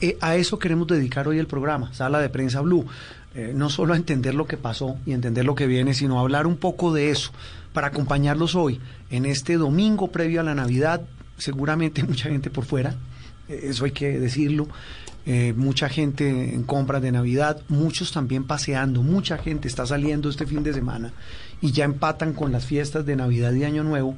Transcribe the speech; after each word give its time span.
Eh, 0.00 0.18
a 0.20 0.36
eso 0.36 0.58
queremos 0.58 0.86
dedicar 0.86 1.26
hoy 1.28 1.38
el 1.38 1.46
programa, 1.46 1.92
Sala 1.94 2.20
de 2.20 2.28
Prensa 2.28 2.60
Blue. 2.60 2.86
Eh, 3.34 3.52
no 3.54 3.68
solo 3.68 3.92
a 3.92 3.96
entender 3.96 4.34
lo 4.34 4.46
que 4.46 4.56
pasó 4.56 4.96
y 5.04 5.12
entender 5.12 5.44
lo 5.44 5.54
que 5.54 5.66
viene, 5.66 5.94
sino 5.94 6.18
a 6.18 6.22
hablar 6.22 6.46
un 6.46 6.56
poco 6.56 6.92
de 6.92 7.10
eso, 7.10 7.32
para 7.72 7.88
acompañarlos 7.88 8.54
hoy, 8.54 8.80
en 9.10 9.26
este 9.26 9.56
domingo 9.56 10.10
previo 10.10 10.40
a 10.40 10.44
la 10.44 10.54
Navidad, 10.54 11.02
seguramente 11.36 12.02
mucha 12.08 12.30
gente 12.30 12.48
por 12.48 12.64
fuera, 12.64 12.94
eh, 13.48 13.60
eso 13.64 13.84
hay 13.84 13.92
que 13.92 14.18
decirlo, 14.18 14.68
mucha 15.56 15.88
gente 15.88 16.54
en 16.54 16.62
compras 16.62 17.02
de 17.02 17.10
Navidad, 17.10 17.60
muchos 17.68 18.12
también 18.12 18.44
paseando, 18.44 19.02
mucha 19.02 19.36
gente 19.38 19.66
está 19.66 19.84
saliendo 19.84 20.30
este 20.30 20.46
fin 20.46 20.62
de 20.62 20.72
semana 20.72 21.12
y 21.60 21.72
ya 21.72 21.84
empatan 21.84 22.32
con 22.32 22.52
las 22.52 22.64
fiestas 22.64 23.04
de 23.04 23.16
Navidad 23.16 23.52
y 23.52 23.64
Año 23.64 23.82
Nuevo 23.82 24.16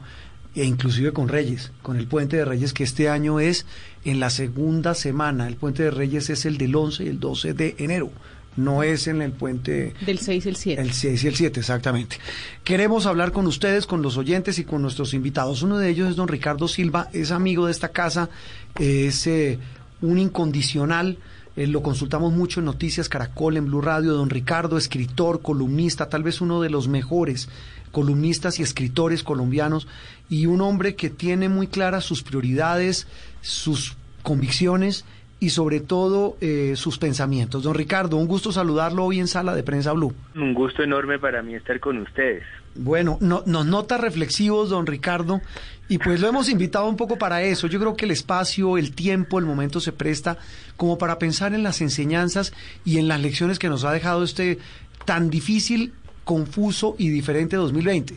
e 0.60 0.64
inclusive 0.64 1.12
con 1.12 1.28
Reyes, 1.28 1.72
con 1.82 1.96
el 1.96 2.06
Puente 2.06 2.36
de 2.36 2.44
Reyes 2.44 2.72
que 2.72 2.84
este 2.84 3.08
año 3.08 3.40
es 3.40 3.66
en 4.04 4.20
la 4.20 4.30
segunda 4.30 4.94
semana. 4.94 5.46
El 5.46 5.56
Puente 5.56 5.84
de 5.84 5.90
Reyes 5.90 6.30
es 6.30 6.46
el 6.46 6.58
del 6.58 6.74
11 6.74 7.04
y 7.04 7.08
el 7.08 7.20
12 7.20 7.54
de 7.54 7.76
enero. 7.78 8.10
No 8.56 8.82
es 8.82 9.06
en 9.06 9.22
el 9.22 9.30
puente... 9.30 9.94
Del 10.04 10.18
6 10.18 10.46
y 10.46 10.48
el 10.48 10.56
7. 10.56 10.82
El 10.82 10.92
6 10.92 11.22
y 11.22 11.26
el 11.28 11.36
7, 11.36 11.60
exactamente. 11.60 12.16
Queremos 12.64 13.06
hablar 13.06 13.30
con 13.30 13.46
ustedes, 13.46 13.86
con 13.86 14.02
los 14.02 14.16
oyentes 14.16 14.58
y 14.58 14.64
con 14.64 14.82
nuestros 14.82 15.14
invitados. 15.14 15.62
Uno 15.62 15.78
de 15.78 15.88
ellos 15.88 16.10
es 16.10 16.16
don 16.16 16.26
Ricardo 16.26 16.66
Silva, 16.66 17.08
es 17.12 17.30
amigo 17.30 17.66
de 17.66 17.72
esta 17.72 17.90
casa, 17.90 18.30
es 18.76 19.28
eh, 19.28 19.60
un 20.00 20.18
incondicional 20.18 21.18
eh, 21.58 21.66
lo 21.66 21.82
consultamos 21.82 22.32
mucho 22.32 22.60
en 22.60 22.66
Noticias 22.66 23.08
Caracol, 23.08 23.56
en 23.56 23.66
Blue 23.66 23.80
Radio. 23.80 24.12
Don 24.12 24.30
Ricardo, 24.30 24.78
escritor, 24.78 25.42
columnista, 25.42 26.08
tal 26.08 26.22
vez 26.22 26.40
uno 26.40 26.60
de 26.60 26.70
los 26.70 26.86
mejores 26.86 27.48
columnistas 27.92 28.58
y 28.58 28.62
escritores 28.62 29.22
colombianos, 29.22 29.86
y 30.28 30.46
un 30.46 30.60
hombre 30.60 30.94
que 30.94 31.10
tiene 31.10 31.48
muy 31.48 31.66
claras 31.66 32.04
sus 32.04 32.22
prioridades, 32.22 33.06
sus 33.40 33.96
convicciones 34.22 35.04
y 35.40 35.50
sobre 35.50 35.80
todo 35.80 36.36
eh, 36.40 36.74
sus 36.76 36.98
pensamientos. 36.98 37.62
Don 37.62 37.74
Ricardo, 37.74 38.16
un 38.16 38.26
gusto 38.26 38.52
saludarlo 38.52 39.04
hoy 39.04 39.20
en 39.20 39.28
Sala 39.28 39.54
de 39.54 39.62
Prensa 39.62 39.92
Blue. 39.92 40.12
Un 40.34 40.52
gusto 40.52 40.82
enorme 40.82 41.18
para 41.18 41.42
mí 41.42 41.54
estar 41.54 41.78
con 41.80 41.98
ustedes. 41.98 42.42
Bueno, 42.74 43.18
no, 43.20 43.42
nos 43.46 43.66
nota 43.66 43.98
reflexivos, 43.98 44.70
don 44.70 44.86
Ricardo, 44.86 45.40
y 45.88 45.98
pues 45.98 46.20
lo 46.20 46.28
hemos 46.28 46.48
invitado 46.48 46.88
un 46.88 46.96
poco 46.96 47.18
para 47.18 47.42
eso. 47.42 47.66
Yo 47.66 47.80
creo 47.80 47.96
que 47.96 48.04
el 48.04 48.10
espacio, 48.10 48.78
el 48.78 48.94
tiempo, 48.94 49.38
el 49.38 49.46
momento 49.46 49.80
se 49.80 49.92
presta 49.92 50.38
como 50.76 50.98
para 50.98 51.18
pensar 51.18 51.54
en 51.54 51.62
las 51.62 51.80
enseñanzas 51.80 52.52
y 52.84 52.98
en 52.98 53.08
las 53.08 53.20
lecciones 53.20 53.58
que 53.58 53.68
nos 53.68 53.84
ha 53.84 53.92
dejado 53.92 54.22
este 54.22 54.58
tan 55.04 55.30
difícil, 55.30 55.94
confuso 56.28 56.94
y 56.98 57.08
diferente 57.08 57.56
2020. 57.56 58.12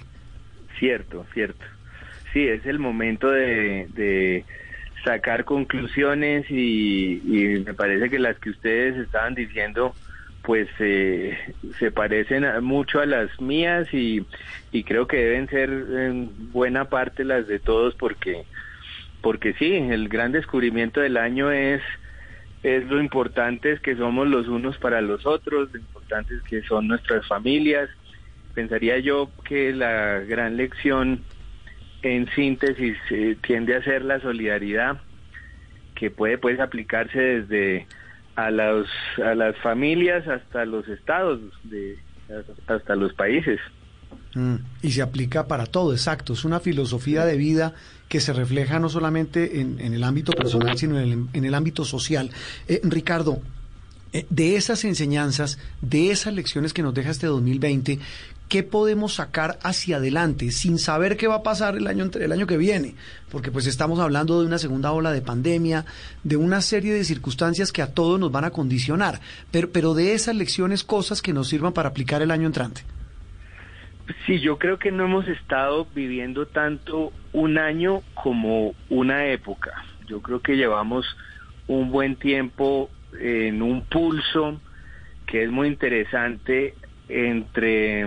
Cierto, 0.78 1.26
cierto. 1.34 1.64
Sí, 2.34 2.46
es 2.46 2.66
el 2.66 2.78
momento 2.78 3.32
de, 3.32 4.44
sacar 5.06 5.46
conclusiones 5.46 6.46
y, 6.52 7.64
me 7.66 7.74
parece 7.74 8.10
que 8.10 8.20
las 8.20 8.38
que 8.38 8.50
ustedes 8.50 8.98
estaban 8.98 9.34
diciendo 9.34 9.96
pues 10.44 10.68
eh, 10.80 11.38
se 11.80 11.92
parecen 11.92 12.44
mucho 12.64 13.00
a 13.00 13.06
las 13.06 13.40
mías 13.40 13.88
y, 13.94 14.26
y 14.72 14.84
creo 14.84 15.08
que 15.08 15.18
deben 15.18 15.48
ser 15.48 15.70
en 15.70 16.52
buena 16.52 16.86
parte 16.86 17.24
las 17.24 17.48
de 17.48 17.60
todos 17.60 17.96
porque 17.96 18.44
porque 19.22 19.54
sí 19.54 19.74
el 19.74 20.10
gran 20.10 20.32
descubrimiento 20.32 21.00
del 21.00 21.18
año 21.18 21.52
es 21.52 21.82
es 22.64 22.86
lo 22.88 23.00
importante 23.00 23.72
es 23.72 23.80
que 23.80 23.96
somos 23.96 24.28
los 24.28 24.48
unos 24.48 24.78
para 24.78 25.00
los 25.02 25.26
otros 25.26 25.72
lo 25.72 25.80
importante 25.80 26.36
es 26.36 26.42
que 26.42 26.62
son 26.64 26.88
nuestras 26.88 27.28
familias 27.28 27.90
pensaría 28.54 29.00
yo 29.00 29.30
que 29.44 29.74
la 29.74 30.20
gran 30.20 30.58
lección 30.58 31.22
en 32.02 32.28
síntesis 32.32 32.98
eh, 33.10 33.38
tiende 33.46 33.76
a 33.76 33.84
ser 33.84 34.04
la 34.04 34.20
solidaridad 34.20 35.02
que 35.96 36.10
puede 36.10 36.38
pues 36.38 36.60
aplicarse 36.60 37.20
desde 37.20 37.88
a, 38.36 38.50
los, 38.50 38.88
a 39.24 39.36
las 39.36 39.56
familias 39.58 40.28
hasta 40.28 40.66
los 40.66 40.88
estados, 40.88 41.40
de, 41.64 41.98
hasta 42.68 42.96
los 42.96 43.14
países. 43.14 43.60
Mm, 44.34 44.56
y 44.82 44.92
se 44.92 45.02
aplica 45.02 45.48
para 45.48 45.66
todo, 45.66 45.92
exacto. 45.92 46.34
Es 46.34 46.46
una 46.46 46.60
filosofía 46.60 47.26
de 47.26 47.38
vida 47.38 47.74
que 48.08 48.20
se 48.20 48.34
refleja 48.34 48.80
no 48.80 48.90
solamente 48.90 49.62
en, 49.62 49.80
el 49.80 50.04
ámbito 50.04 50.32
personal, 50.34 50.78
sino 50.78 51.00
en 51.00 51.30
el, 51.34 51.54
ámbito 51.54 51.86
social. 51.86 52.30
Eh, 52.68 52.82
Ricardo, 52.84 53.42
eh, 54.14 54.26
de 54.30 54.56
esas 54.56 54.84
enseñanzas, 54.84 55.60
de 55.82 56.12
esas 56.12 56.34
lecciones 56.34 56.74
que 56.74 56.82
nos 56.82 56.94
deja 56.94 57.12
este 57.12 57.28
2020, 57.28 58.00
¿qué 58.52 58.64
podemos 58.64 59.14
sacar 59.14 59.58
hacia 59.64 59.96
adelante 59.96 60.52
sin 60.52 60.78
saber 60.78 61.16
qué 61.16 61.26
va 61.26 61.36
a 61.36 61.42
pasar 61.42 61.78
el 61.78 61.88
año, 61.88 62.12
el 62.20 62.34
año 62.34 62.48
que 62.48 62.58
viene? 62.58 62.96
Porque 63.32 63.50
pues 63.50 63.66
estamos 63.66 63.98
hablando 64.02 64.42
de 64.42 64.46
una 64.46 64.58
segunda 64.58 64.92
ola 64.92 65.14
de 65.14 65.22
pandemia, 65.22 65.86
de 66.26 66.36
una 66.36 66.60
serie 66.60 66.94
de 66.94 67.06
circunstancias 67.06 67.72
que 67.72 67.82
a 67.82 67.94
todos 67.94 68.20
nos 68.20 68.30
van 68.30 68.44
a 68.44 68.50
condicionar, 68.50 69.22
pero, 69.52 69.72
pero 69.72 69.94
de 69.94 70.16
esas 70.16 70.36
lecciones 70.36 70.84
cosas 70.84 71.22
que 71.22 71.32
nos 71.32 71.48
sirvan 71.48 71.72
para 71.72 71.88
aplicar 71.88 72.22
el 72.22 72.30
año 72.30 72.46
entrante. 72.46 72.82
Sí, 74.26 74.42
yo 74.42 74.58
creo 74.58 74.78
que 74.78 74.92
no 74.92 75.06
hemos 75.06 75.30
estado 75.30 75.88
viviendo 75.96 76.46
tanto 76.46 77.14
un 77.32 77.58
año 77.58 78.02
como 78.14 78.76
una 78.90 79.28
época. 79.28 79.86
Yo 80.08 80.22
creo 80.22 80.42
que 80.42 80.58
llevamos 80.58 81.06
un 81.68 81.90
buen 81.90 82.18
tiempo 82.18 82.90
en 83.18 83.62
un 83.62 83.86
pulso 83.86 84.60
que 85.26 85.46
es 85.46 85.50
muy 85.50 85.70
interesante 85.70 86.76
entre 87.08 88.06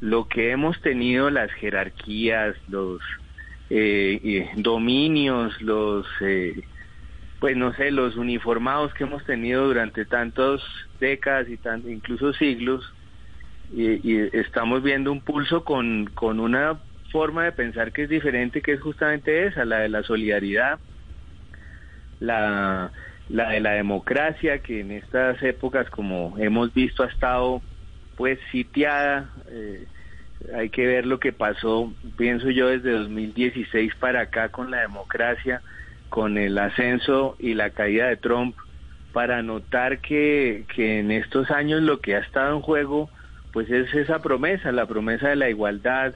lo 0.00 0.28
que 0.28 0.50
hemos 0.50 0.80
tenido, 0.80 1.30
las 1.30 1.50
jerarquías, 1.52 2.56
los 2.68 3.00
eh, 3.70 4.50
dominios, 4.56 5.60
los, 5.60 6.06
eh, 6.20 6.62
pues 7.40 7.56
no 7.56 7.72
sé, 7.74 7.90
los 7.90 8.16
uniformados 8.16 8.92
que 8.94 9.04
hemos 9.04 9.24
tenido 9.24 9.66
durante 9.66 10.04
tantas 10.04 10.60
décadas 11.00 11.48
y 11.48 11.56
tan, 11.56 11.88
incluso 11.88 12.32
siglos, 12.34 12.92
y, 13.74 14.16
estamos 14.36 14.82
viendo 14.82 15.10
un 15.10 15.20
pulso 15.20 15.64
con, 15.64 16.06
con 16.14 16.38
una 16.38 16.78
forma 17.10 17.44
de 17.44 17.52
pensar 17.52 17.92
que 17.92 18.04
es 18.04 18.08
diferente, 18.08 18.62
que 18.62 18.72
es 18.72 18.80
justamente 18.80 19.46
esa, 19.46 19.64
la 19.64 19.80
de 19.80 19.88
la 19.88 20.02
solidaridad, 20.02 20.78
la, 22.20 22.92
la 23.28 23.50
de 23.50 23.60
la 23.60 23.72
democracia, 23.72 24.58
que 24.60 24.80
en 24.80 24.92
estas 24.92 25.42
épocas, 25.42 25.90
como 25.90 26.36
hemos 26.38 26.72
visto, 26.74 27.02
ha 27.02 27.06
estado 27.06 27.60
pues 28.16 28.38
sitiada. 28.50 29.30
Eh, 29.48 29.86
hay 30.54 30.68
que 30.70 30.86
ver 30.86 31.06
lo 31.06 31.18
que 31.18 31.32
pasó, 31.32 31.92
pienso 32.16 32.50
yo, 32.50 32.68
desde 32.68 32.92
2016 32.92 33.94
para 33.96 34.22
acá 34.22 34.50
con 34.50 34.70
la 34.70 34.80
democracia, 34.80 35.62
con 36.08 36.38
el 36.38 36.58
ascenso 36.58 37.36
y 37.38 37.54
la 37.54 37.70
caída 37.70 38.08
de 38.08 38.16
Trump, 38.16 38.54
para 39.12 39.42
notar 39.42 40.00
que, 40.00 40.64
que 40.74 41.00
en 41.00 41.10
estos 41.10 41.50
años 41.50 41.82
lo 41.82 42.00
que 42.00 42.16
ha 42.16 42.20
estado 42.20 42.54
en 42.54 42.60
juego, 42.60 43.08
pues 43.52 43.70
es 43.70 43.92
esa 43.94 44.20
promesa, 44.20 44.72
la 44.72 44.86
promesa 44.86 45.28
de 45.28 45.36
la 45.36 45.48
igualdad, 45.48 46.14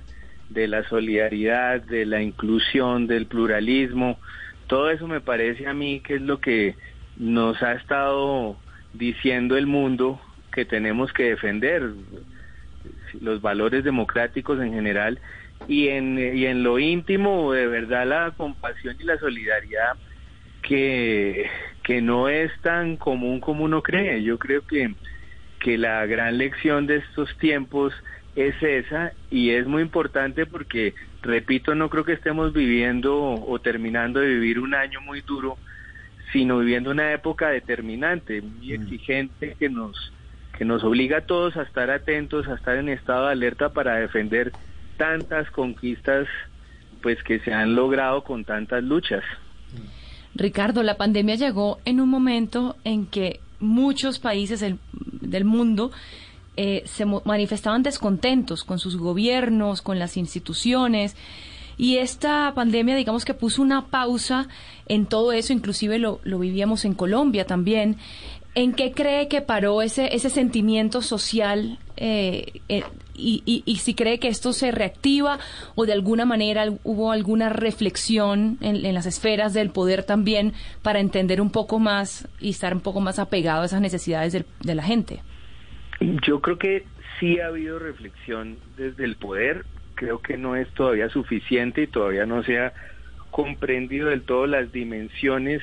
de 0.50 0.69
la 0.69 0.87
solidaridad, 0.89 1.81
de 1.81 2.05
la 2.05 2.21
inclusión, 2.21 3.06
del 3.06 3.27
pluralismo. 3.27 4.19
Todo 4.66 4.91
eso 4.91 5.09
me 5.09 5.21
parece 5.21 5.66
a 5.66 5.72
mí 5.72 6.00
que 6.00 6.16
es 6.16 6.22
lo 6.22 6.41
que 6.41 6.77
nos 7.16 7.62
ha 7.62 7.72
estado 7.72 8.56
diciendo 8.93 9.56
el 9.56 9.66
mundo 9.66 10.21
que 10.50 10.64
tenemos 10.64 11.12
que 11.12 11.30
defender 11.30 11.91
los 13.20 13.41
valores 13.41 13.84
democráticos 13.84 14.60
en 14.60 14.72
general 14.72 15.18
y 15.68 15.88
en, 15.88 16.18
y 16.18 16.47
en 16.47 16.62
lo 16.62 16.78
íntimo 16.78 17.52
de 17.52 17.66
verdad 17.66 18.06
la 18.06 18.30
compasión 18.36 18.97
y 18.98 19.04
la 19.04 19.18
solidaridad 19.18 19.97
que, 20.62 21.48
que 21.82 22.00
no 22.00 22.28
es 22.28 22.50
tan 22.62 22.97
común 22.97 23.41
como 23.41 23.64
uno 23.64 23.82
cree. 23.82 24.22
Yo 24.22 24.38
creo 24.38 24.66
que, 24.66 24.94
que 25.58 25.78
la 25.78 26.06
gran 26.06 26.38
lección 26.38 26.86
de 26.86 26.97
estos 26.97 27.36
tiempos 27.38 27.92
es 28.36 28.54
esa 28.62 29.12
y 29.30 29.50
es 29.50 29.66
muy 29.66 29.82
importante 29.82 30.47
porque, 30.47 30.94
repito, 31.22 31.74
no 31.74 31.91
creo 31.91 32.04
que 32.04 32.12
estemos 32.12 32.52
viviendo 32.52 33.16
o 33.18 33.58
terminando 33.60 34.20
de 34.20 34.28
vivir 34.28 34.58
un 34.58 34.74
año 34.74 35.00
muy 35.00 35.20
duro, 35.22 35.58
sino 36.32 36.58
viviendo 36.58 36.91
una 36.91 37.12
época 37.12 37.48
determinante, 37.48 38.41
muy 38.41 38.68
mm. 38.68 38.82
exigente 38.82 39.56
que 39.58 39.68
nos 39.68 40.12
que 40.60 40.66
nos 40.66 40.84
obliga 40.84 41.16
a 41.16 41.21
todos 41.22 41.57
a 41.57 41.62
estar 41.62 41.91
atentos, 41.91 42.47
a 42.47 42.53
estar 42.53 42.77
en 42.77 42.91
estado 42.91 43.24
de 43.24 43.33
alerta 43.33 43.71
para 43.71 43.95
defender 43.95 44.53
tantas 44.98 45.51
conquistas 45.51 46.28
pues 47.01 47.16
que 47.22 47.41
se 47.41 47.51
han 47.51 47.74
logrado 47.74 48.22
con 48.24 48.45
tantas 48.45 48.84
luchas. 48.84 49.24
Ricardo, 50.34 50.83
la 50.83 50.98
pandemia 50.98 51.36
llegó 51.36 51.78
en 51.86 51.98
un 51.98 52.10
momento 52.10 52.77
en 52.84 53.07
que 53.07 53.41
muchos 53.59 54.18
países 54.18 54.60
del, 54.60 55.45
mundo 55.47 55.92
eh, 56.59 56.83
se 56.84 57.07
manifestaban 57.07 57.83
descontentos 57.83 58.62
con 58.62 58.78
sus 58.78 58.98
gobiernos, 58.98 59.80
con 59.80 59.98
las 59.98 60.18
instituciones. 60.18 61.16
Y 61.78 61.97
esta 61.97 62.53
pandemia, 62.54 62.97
digamos 62.97 63.24
que 63.24 63.33
puso 63.33 63.62
una 63.62 63.86
pausa 63.86 64.47
en 64.84 65.07
todo 65.07 65.33
eso, 65.33 65.54
inclusive 65.54 65.98
lo, 65.98 66.21
lo 66.22 66.39
vivíamos 66.39 66.84
en 66.84 66.92
Colombia 66.92 67.47
también. 67.47 67.97
¿En 68.54 68.72
qué 68.72 68.92
cree 68.92 69.28
que 69.28 69.42
paró 69.42 69.80
ese, 69.80 70.14
ese 70.14 70.28
sentimiento 70.28 71.02
social 71.02 71.78
eh, 71.97 72.60
eh, 72.68 72.82
y, 73.14 73.62
y, 73.66 73.76
si 73.76 73.94
cree 73.94 74.18
que 74.18 74.28
esto 74.28 74.52
se 74.54 74.70
reactiva 74.72 75.38
o 75.74 75.84
de 75.84 75.92
alguna 75.92 76.24
manera 76.24 76.64
hubo 76.82 77.12
alguna 77.12 77.50
reflexión 77.50 78.56
en, 78.62 78.94
las 78.94 79.04
esferas 79.04 79.52
del 79.52 79.70
poder 79.70 80.04
también 80.04 80.54
para 80.82 81.00
entender 81.00 81.41
un 81.41 81.52
poco 81.52 81.78
más 81.78 82.26
y 82.41 82.50
estar 82.50 82.72
un 82.72 82.80
poco 82.80 83.00
más 83.00 83.18
apegado 83.18 83.62
a 83.62 83.66
esas 83.66 83.82
necesidades 83.82 84.32
de 84.60 84.74
la 84.74 84.82
gente? 84.82 85.20
Yo 86.26 86.41
creo 86.41 86.58
que 86.58 86.86
sí 87.18 87.38
ha 87.41 87.48
habido 87.48 87.78
reflexión 87.78 88.56
desde 88.78 89.04
el 89.04 89.16
poder. 89.16 89.66
Creo 89.94 90.20
que 90.20 90.38
no 90.38 90.56
es 90.56 90.68
todavía 90.70 91.10
suficiente 91.10 91.82
y 91.82 91.86
todavía 91.86 92.24
no 92.24 92.42
se 92.42 92.58
ha 92.58 92.72
comprendido 93.30 94.08
del 94.08 94.22
todo 94.22 94.47
las 94.47 94.72
dimensiones 94.72 95.62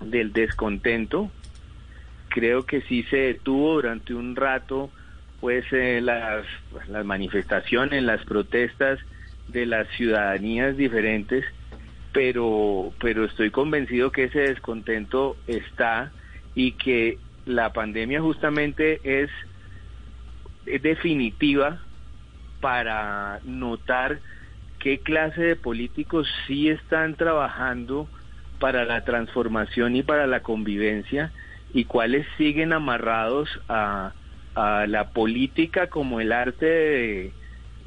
del 0.00 0.32
descontento 0.32 1.30
creo 2.32 2.64
que 2.64 2.80
sí 2.82 3.04
se 3.04 3.16
detuvo 3.16 3.74
durante 3.74 4.14
un 4.14 4.34
rato 4.34 4.90
pues 5.40 5.64
eh, 5.72 6.00
las, 6.00 6.46
las 6.88 7.04
manifestaciones, 7.04 8.02
las 8.02 8.24
protestas 8.24 9.00
de 9.48 9.66
las 9.66 9.88
ciudadanías 9.96 10.76
diferentes, 10.76 11.44
pero, 12.12 12.92
pero 13.00 13.24
estoy 13.24 13.50
convencido 13.50 14.12
que 14.12 14.24
ese 14.24 14.40
descontento 14.40 15.36
está 15.46 16.12
y 16.54 16.72
que 16.72 17.18
la 17.44 17.72
pandemia 17.72 18.20
justamente 18.20 19.00
es, 19.02 19.30
es 20.66 20.80
definitiva 20.80 21.82
para 22.60 23.40
notar 23.42 24.20
qué 24.78 25.00
clase 25.00 25.42
de 25.42 25.56
políticos 25.56 26.28
sí 26.46 26.68
están 26.68 27.16
trabajando 27.16 28.08
para 28.60 28.84
la 28.84 29.04
transformación 29.04 29.96
y 29.96 30.04
para 30.04 30.28
la 30.28 30.40
convivencia 30.40 31.32
y 31.72 31.84
cuáles 31.84 32.26
siguen 32.36 32.72
amarrados 32.72 33.48
a, 33.68 34.12
la 34.54 35.08
política 35.14 35.86
como 35.86 36.20
el 36.20 36.30
arte 36.30 36.66
de, 36.66 37.32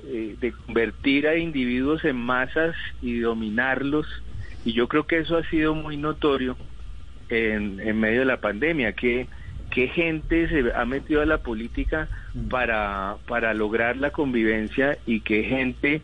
eh, 0.08 0.36
de, 0.42 0.52
convertir 0.52 1.28
a 1.28 1.38
individuos 1.38 2.04
en 2.06 2.16
masas 2.16 2.76
y 3.04 3.20
dominarlos. 3.20 4.08
Y 4.66 4.74
yo 4.74 4.88
creo 4.88 5.06
que 5.06 5.20
eso 5.20 5.38
ha 5.38 5.44
sido 5.44 5.76
muy 5.76 5.96
notorio 5.96 6.58
en, 7.30 7.80
en 7.80 8.00
medio 8.00 8.22
de 8.22 8.26
la 8.26 8.42
pandemia, 8.42 8.94
que, 8.94 9.28
que 9.70 9.90
gente 9.90 10.50
se 10.50 10.74
ha 10.74 10.86
metido 10.86 11.22
a 11.22 11.28
la 11.28 11.38
política 11.38 12.08
mm. 12.34 12.48
para, 12.48 13.18
para 13.28 13.54
lograr 13.54 13.98
la 13.98 14.10
convivencia 14.10 14.98
y 15.06 15.22
qué 15.22 15.44
gente 15.44 16.02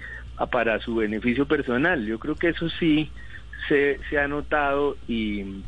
para 0.52 0.80
su 0.80 0.96
beneficio 0.96 1.48
personal. 1.48 2.06
Yo 2.06 2.20
creo 2.20 2.36
que 2.36 2.50
eso 2.50 2.70
sí 2.70 3.10
se, 3.68 4.00
se 4.10 4.20
ha 4.20 4.28
notado 4.28 4.98
y 5.08 5.64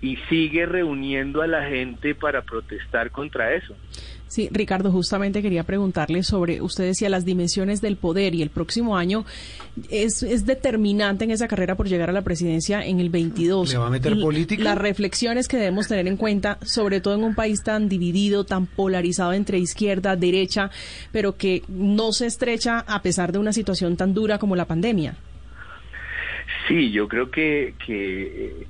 y 0.00 0.16
sigue 0.28 0.66
reuniendo 0.66 1.42
a 1.42 1.46
la 1.46 1.68
gente 1.68 2.14
para 2.14 2.42
protestar 2.42 3.10
contra 3.10 3.54
eso. 3.54 3.74
Sí, 4.28 4.48
Ricardo, 4.50 4.90
justamente 4.90 5.40
quería 5.40 5.62
preguntarle 5.62 6.24
sobre, 6.24 6.60
usted 6.60 6.84
decía, 6.84 7.08
las 7.08 7.24
dimensiones 7.24 7.80
del 7.80 7.96
poder 7.96 8.34
y 8.34 8.42
el 8.42 8.50
próximo 8.50 8.96
año 8.96 9.24
es, 9.88 10.22
es 10.24 10.44
determinante 10.44 11.24
en 11.24 11.30
esa 11.30 11.46
carrera 11.46 11.76
por 11.76 11.88
llegar 11.88 12.10
a 12.10 12.12
la 12.12 12.22
presidencia 12.22 12.84
en 12.84 12.98
el 12.98 13.08
22. 13.08 13.70
¿Le 13.70 13.78
va 13.78 13.86
a 13.86 13.90
meter 13.90 14.18
política? 14.20 14.64
Las 14.64 14.78
reflexiones 14.78 15.46
que 15.46 15.56
debemos 15.56 15.86
tener 15.86 16.08
en 16.08 16.16
cuenta, 16.16 16.58
sobre 16.62 17.00
todo 17.00 17.14
en 17.14 17.22
un 17.22 17.36
país 17.36 17.62
tan 17.62 17.88
dividido, 17.88 18.44
tan 18.44 18.66
polarizado 18.66 19.32
entre 19.32 19.58
izquierda, 19.58 20.16
derecha, 20.16 20.70
pero 21.12 21.36
que 21.36 21.62
no 21.68 22.12
se 22.12 22.26
estrecha 22.26 22.80
a 22.80 23.02
pesar 23.02 23.30
de 23.30 23.38
una 23.38 23.52
situación 23.52 23.96
tan 23.96 24.12
dura 24.12 24.38
como 24.38 24.56
la 24.56 24.64
pandemia. 24.64 25.16
Sí, 26.66 26.90
yo 26.90 27.06
creo 27.06 27.30
que, 27.30 27.74
que 27.86 28.22
eh, 28.22 28.66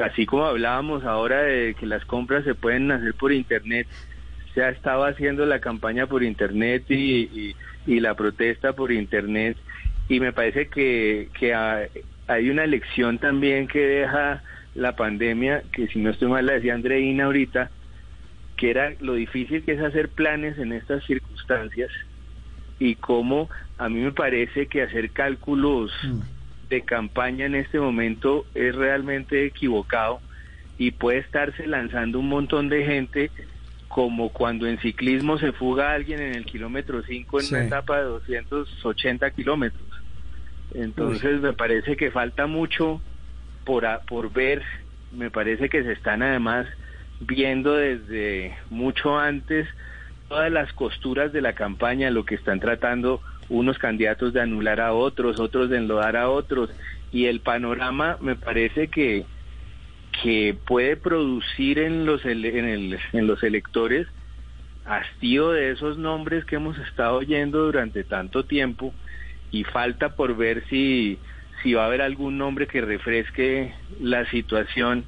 así 0.00 0.26
como 0.26 0.44
hablábamos 0.44 1.04
ahora 1.04 1.42
de 1.42 1.74
que 1.74 1.86
las 1.86 2.04
compras 2.04 2.44
se 2.44 2.54
pueden 2.54 2.90
hacer 2.90 3.14
por 3.14 3.32
internet, 3.32 3.86
se 4.54 4.62
ha 4.62 4.70
estado 4.70 5.04
haciendo 5.04 5.46
la 5.46 5.60
campaña 5.60 6.06
por 6.06 6.22
internet 6.22 6.84
y, 6.90 7.54
la 7.86 8.14
protesta 8.14 8.74
por 8.74 8.92
internet 8.92 9.56
y 10.08 10.20
me 10.20 10.32
parece 10.32 10.68
que, 10.68 11.28
que 11.38 11.52
hay 11.54 12.50
una 12.50 12.66
lección 12.66 13.18
también 13.18 13.66
que 13.66 13.80
deja 13.80 14.42
la 14.74 14.94
pandemia, 14.94 15.62
que 15.72 15.88
si 15.88 15.98
no 15.98 16.10
estoy 16.10 16.28
mal 16.28 16.46
la 16.46 16.54
decía 16.54 16.74
Andreina 16.74 17.24
ahorita, 17.24 17.70
que 18.56 18.70
era 18.70 18.92
lo 19.00 19.14
difícil 19.14 19.64
que 19.64 19.72
es 19.72 19.80
hacer 19.80 20.08
planes 20.08 20.58
en 20.58 20.72
estas 20.72 21.04
circunstancias 21.04 21.90
y 22.78 22.94
cómo 22.94 23.50
a 23.78 23.88
mí 23.88 24.00
me 24.00 24.12
parece 24.12 24.66
que 24.66 24.82
hacer 24.82 25.10
cálculos 25.10 25.92
mm 26.04 26.41
de 26.72 26.80
campaña 26.80 27.44
en 27.44 27.54
este 27.54 27.78
momento 27.78 28.46
es 28.54 28.74
realmente 28.74 29.44
equivocado 29.44 30.20
y 30.78 30.92
puede 30.92 31.18
estarse 31.18 31.66
lanzando 31.66 32.18
un 32.18 32.30
montón 32.30 32.70
de 32.70 32.84
gente 32.86 33.30
como 33.88 34.30
cuando 34.30 34.66
en 34.66 34.78
ciclismo 34.78 35.36
se 35.38 35.52
fuga 35.52 35.92
alguien 35.92 36.20
en 36.20 36.34
el 36.34 36.46
kilómetro 36.46 37.02
5 37.02 37.40
en 37.40 37.46
una 37.46 37.64
etapa 37.64 37.98
de 37.98 38.04
280 38.04 39.30
kilómetros. 39.32 39.86
Entonces 40.72 41.42
me 41.42 41.52
parece 41.52 41.94
que 41.94 42.10
falta 42.10 42.46
mucho 42.46 43.02
por, 43.66 43.84
por 44.08 44.32
ver, 44.32 44.62
me 45.12 45.30
parece 45.30 45.68
que 45.68 45.82
se 45.82 45.92
están 45.92 46.22
además 46.22 46.66
viendo 47.20 47.74
desde 47.74 48.56
mucho 48.70 49.18
antes 49.18 49.68
todas 50.30 50.50
las 50.50 50.72
costuras 50.72 51.34
de 51.34 51.42
la 51.42 51.52
campaña, 51.52 52.08
lo 52.10 52.24
que 52.24 52.36
están 52.36 52.60
tratando 52.60 53.20
unos 53.52 53.78
candidatos 53.78 54.32
de 54.32 54.40
anular 54.40 54.80
a 54.80 54.92
otros, 54.94 55.38
otros 55.38 55.68
de 55.68 55.76
enlodar 55.76 56.16
a 56.16 56.30
otros, 56.30 56.70
y 57.12 57.26
el 57.26 57.40
panorama 57.40 58.16
me 58.20 58.34
parece 58.34 58.88
que, 58.88 59.26
que 60.22 60.56
puede 60.66 60.96
producir 60.96 61.78
en 61.78 62.06
los, 62.06 62.24
en, 62.24 62.44
el, 62.44 62.98
en 63.12 63.26
los 63.26 63.42
electores 63.42 64.08
hastío 64.84 65.50
de 65.50 65.70
esos 65.70 65.98
nombres 65.98 66.44
que 66.44 66.56
hemos 66.56 66.78
estado 66.78 67.18
oyendo 67.18 67.66
durante 67.66 68.04
tanto 68.04 68.44
tiempo 68.44 68.92
y 69.50 69.64
falta 69.64 70.16
por 70.16 70.36
ver 70.36 70.64
si, 70.68 71.18
si 71.62 71.74
va 71.74 71.84
a 71.84 71.86
haber 71.86 72.02
algún 72.02 72.38
nombre 72.38 72.66
que 72.66 72.80
refresque 72.80 73.74
la 74.00 74.24
situación 74.30 75.04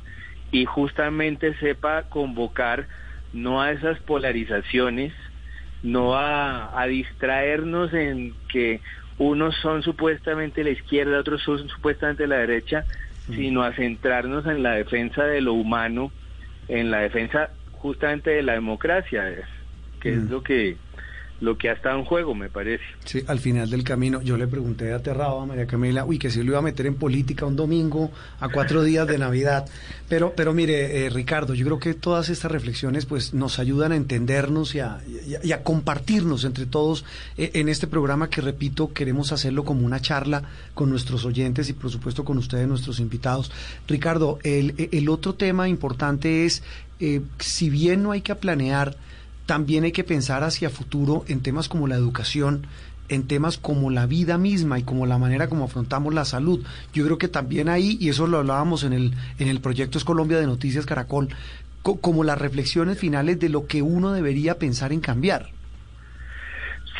y 0.52 0.66
justamente 0.66 1.54
sepa 1.54 2.04
convocar 2.04 2.86
no 3.32 3.60
a 3.60 3.72
esas 3.72 3.98
polarizaciones, 4.00 5.12
no 5.84 6.16
a, 6.16 6.80
a 6.80 6.86
distraernos 6.86 7.92
en 7.92 8.34
que 8.48 8.80
unos 9.18 9.54
son 9.56 9.82
supuestamente 9.82 10.64
la 10.64 10.70
izquierda, 10.70 11.20
otros 11.20 11.42
son 11.42 11.68
supuestamente 11.68 12.26
la 12.26 12.38
derecha, 12.38 12.84
mm. 13.28 13.34
sino 13.34 13.62
a 13.62 13.72
centrarnos 13.72 14.46
en 14.46 14.62
la 14.62 14.72
defensa 14.72 15.24
de 15.24 15.40
lo 15.40 15.52
humano, 15.52 16.10
en 16.68 16.90
la 16.90 17.00
defensa 17.00 17.50
justamente 17.72 18.30
de 18.30 18.42
la 18.42 18.54
democracia, 18.54 19.30
que 20.00 20.14
es 20.14 20.22
mm. 20.22 20.30
lo 20.30 20.42
que 20.42 20.76
lo 21.40 21.58
que 21.58 21.68
ha 21.68 21.72
estado 21.72 21.98
en 21.98 22.04
juego, 22.04 22.34
me 22.34 22.48
parece. 22.48 22.84
Sí, 23.04 23.22
al 23.26 23.38
final 23.38 23.68
del 23.68 23.84
camino, 23.84 24.22
yo 24.22 24.36
le 24.36 24.46
pregunté 24.46 24.92
aterrado 24.92 25.40
a 25.40 25.46
María 25.46 25.66
Camila, 25.66 26.04
uy, 26.04 26.18
que 26.18 26.30
si 26.30 26.42
lo 26.42 26.52
iba 26.52 26.58
a 26.58 26.62
meter 26.62 26.86
en 26.86 26.94
política 26.94 27.44
un 27.44 27.56
domingo 27.56 28.10
a 28.40 28.48
cuatro 28.48 28.82
días 28.82 29.06
de 29.06 29.18
Navidad. 29.18 29.66
Pero, 30.08 30.32
pero 30.36 30.52
mire, 30.52 31.04
eh, 31.04 31.10
Ricardo, 31.10 31.54
yo 31.54 31.64
creo 31.66 31.78
que 31.78 31.94
todas 31.94 32.28
estas 32.28 32.50
reflexiones 32.50 33.06
pues 33.06 33.34
nos 33.34 33.58
ayudan 33.58 33.92
a 33.92 33.96
entendernos 33.96 34.74
y 34.74 34.80
a, 34.80 35.00
compartirnos 35.62 36.44
entre 36.44 36.66
todos 36.66 37.04
eh, 37.36 37.50
en 37.54 37.68
este 37.68 37.86
programa 37.86 38.30
que, 38.30 38.40
repito, 38.40 38.92
queremos 38.92 39.32
hacerlo 39.32 39.64
como 39.64 39.84
una 39.84 40.00
charla 40.00 40.42
con 40.74 40.90
nuestros 40.90 41.24
oyentes 41.24 41.68
y, 41.68 41.72
por 41.72 41.90
supuesto, 41.90 42.24
con 42.24 42.38
ustedes, 42.38 42.68
nuestros 42.68 43.00
invitados. 43.00 43.50
Ricardo, 43.88 44.38
el, 44.44 44.88
el 44.92 45.08
otro 45.08 45.34
tema 45.34 45.68
importante 45.68 46.44
es, 46.46 46.62
eh, 47.00 47.22
si 47.38 47.70
bien 47.70 48.02
no 48.02 48.12
hay 48.12 48.20
que 48.20 48.34
planear, 48.34 48.96
también 49.46 49.84
hay 49.84 49.92
que 49.92 50.04
pensar 50.04 50.42
hacia 50.42 50.70
futuro 50.70 51.24
en 51.28 51.42
temas 51.42 51.68
como 51.68 51.86
la 51.86 51.96
educación, 51.96 52.66
en 53.08 53.26
temas 53.26 53.58
como 53.58 53.90
la 53.90 54.06
vida 54.06 54.38
misma 54.38 54.78
y 54.78 54.82
como 54.82 55.06
la 55.06 55.18
manera 55.18 55.48
como 55.48 55.64
afrontamos 55.64 56.14
la 56.14 56.24
salud. 56.24 56.64
Yo 56.92 57.04
creo 57.04 57.18
que 57.18 57.28
también 57.28 57.68
ahí, 57.68 57.98
y 58.00 58.08
eso 58.08 58.26
lo 58.26 58.38
hablábamos 58.38 58.84
en 58.84 58.92
el, 58.92 59.12
en 59.38 59.48
el 59.48 59.60
proyecto 59.60 59.98
Es 59.98 60.04
Colombia 60.04 60.38
de 60.38 60.46
Noticias 60.46 60.86
Caracol, 60.86 61.28
como 61.82 62.24
las 62.24 62.40
reflexiones 62.40 62.98
finales 62.98 63.38
de 63.38 63.50
lo 63.50 63.66
que 63.66 63.82
uno 63.82 64.12
debería 64.12 64.58
pensar 64.58 64.92
en 64.92 65.00
cambiar. 65.00 65.50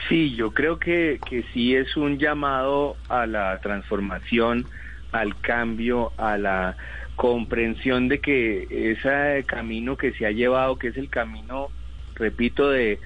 Sí, 0.08 0.34
yo 0.36 0.52
creo 0.52 0.78
que, 0.78 1.18
que 1.26 1.44
sí 1.54 1.74
es 1.74 1.96
un 1.96 2.18
llamado 2.18 2.96
a 3.08 3.26
la 3.26 3.58
transformación, 3.60 4.66
al 5.12 5.40
cambio, 5.40 6.12
a 6.18 6.36
la 6.36 6.76
comprensión 7.16 8.08
de 8.08 8.20
que 8.20 8.66
ese 8.70 9.44
camino 9.46 9.96
que 9.96 10.12
se 10.12 10.26
ha 10.26 10.30
llevado, 10.30 10.76
que 10.78 10.88
es 10.88 10.96
el 10.98 11.08
camino 11.08 11.68
repito, 12.14 12.70
de, 12.70 12.98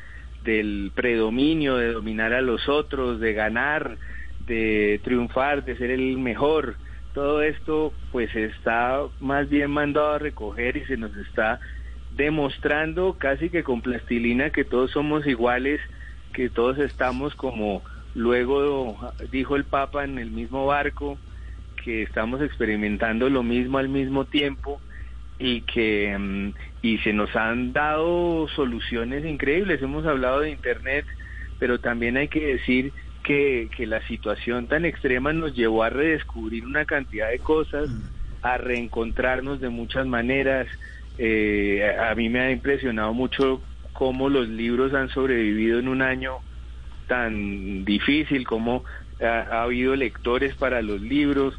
del 0.45 0.93
predominio, 0.95 1.77
de 1.77 1.93
dominar 1.93 2.33
a 2.33 2.43
los 2.43 2.69
otros, 2.69 3.21
de 3.21 3.33
ganar, 3.33 3.99
de 4.47 5.01
triunfar, 5.05 5.65
de 5.65 5.77
ser 5.77 5.91
el 5.91 6.19
mejor. 6.19 6.77
Todo 7.15 7.43
esto 7.43 7.93
pues 8.13 8.35
está 8.35 9.03
más 9.21 9.49
bien 9.49 9.71
mandado 9.71 10.13
a 10.13 10.19
recoger 10.19 10.77
y 10.77 10.85
se 10.87 10.97
nos 10.97 11.17
está 11.17 11.61
demostrando 12.17 13.17
casi 13.19 13.51
que 13.51 13.63
con 13.63 13.83
plastilina 13.83 14.51
que 14.51 14.65
todos 14.65 14.91
somos 14.91 15.27
iguales, 15.27 15.81
que 16.33 16.51
todos 16.51 16.79
estamos 16.79 17.35
como 17.35 17.83
luego 18.15 19.13
dijo 19.31 19.57
el 19.57 19.65
Papa 19.65 20.05
en 20.05 20.19
el 20.19 20.31
mismo 20.31 20.67
barco, 20.67 21.19
que 21.85 22.03
estamos 22.03 22.41
experimentando 22.43 23.29
lo 23.31 23.43
mismo 23.43 23.79
al 23.79 23.89
mismo 23.89 24.25
tiempo 24.25 24.81
y 25.39 25.63
que 25.63 26.17
mm, 26.19 26.53
y 26.83 26.99
se 26.99 27.13
nos 27.13 27.35
han 27.35 27.73
dado 27.73 28.49
soluciones 28.49 29.25
increíbles. 29.25 29.83
Hemos 29.83 30.07
hablado 30.07 30.41
de 30.41 30.51
internet, 30.51 31.05
pero 31.59 31.81
también 31.81 32.17
hay 32.17 32.29
que 32.29 32.47
decir 32.47 32.93
que, 33.25 33.69
que 33.77 33.87
la 33.87 34.01
situación 34.07 34.69
tan 34.69 34.85
extrema 34.85 35.33
nos 35.33 35.55
llevó 35.55 35.83
a 35.83 35.91
redescubrir 35.91 36.65
una 36.65 36.85
cantidad 36.85 37.31
de 37.31 37.41
cosas, 37.41 37.91
a 38.43 38.57
reencontrarnos 38.59 39.61
de 39.61 39.69
muchas 39.69 40.07
maneras. 40.07 40.69
Eh, 41.19 41.97
a 41.99 42.15
mí 42.15 42.29
me 42.29 42.41
ha 42.41 42.51
impresionado 42.51 43.13
mucho 43.13 43.61
cómo 43.93 44.29
los 44.29 44.49
libros 44.49 44.95
han 44.95 45.09
sobrevivido 45.09 45.81
en 45.81 45.89
un 45.89 46.03
año 46.03 46.37
tan 47.09 47.85
difícil, 47.85 48.47
cómo 48.47 48.85
ha, 49.21 49.41
ha 49.41 49.63
habido 49.65 49.97
lectores 49.97 50.55
para 50.55 50.81
los 50.83 51.01
libros, 51.01 51.59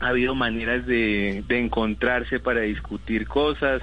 ha 0.00 0.08
habido 0.08 0.34
maneras 0.34 0.84
de, 0.86 1.44
de 1.46 1.58
encontrarse 1.60 2.40
para 2.40 2.62
discutir 2.62 3.28
cosas. 3.28 3.82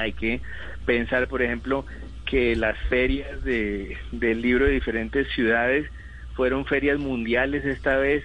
Hay 0.00 0.12
que 0.12 0.40
pensar, 0.86 1.28
por 1.28 1.42
ejemplo, 1.42 1.84
que 2.26 2.56
las 2.56 2.76
ferias 2.88 3.42
de, 3.44 3.96
del 4.12 4.40
libro 4.42 4.64
de 4.66 4.72
diferentes 4.72 5.26
ciudades 5.34 5.86
fueron 6.34 6.64
ferias 6.64 6.98
mundiales 6.98 7.64
esta 7.64 7.96
vez. 7.96 8.24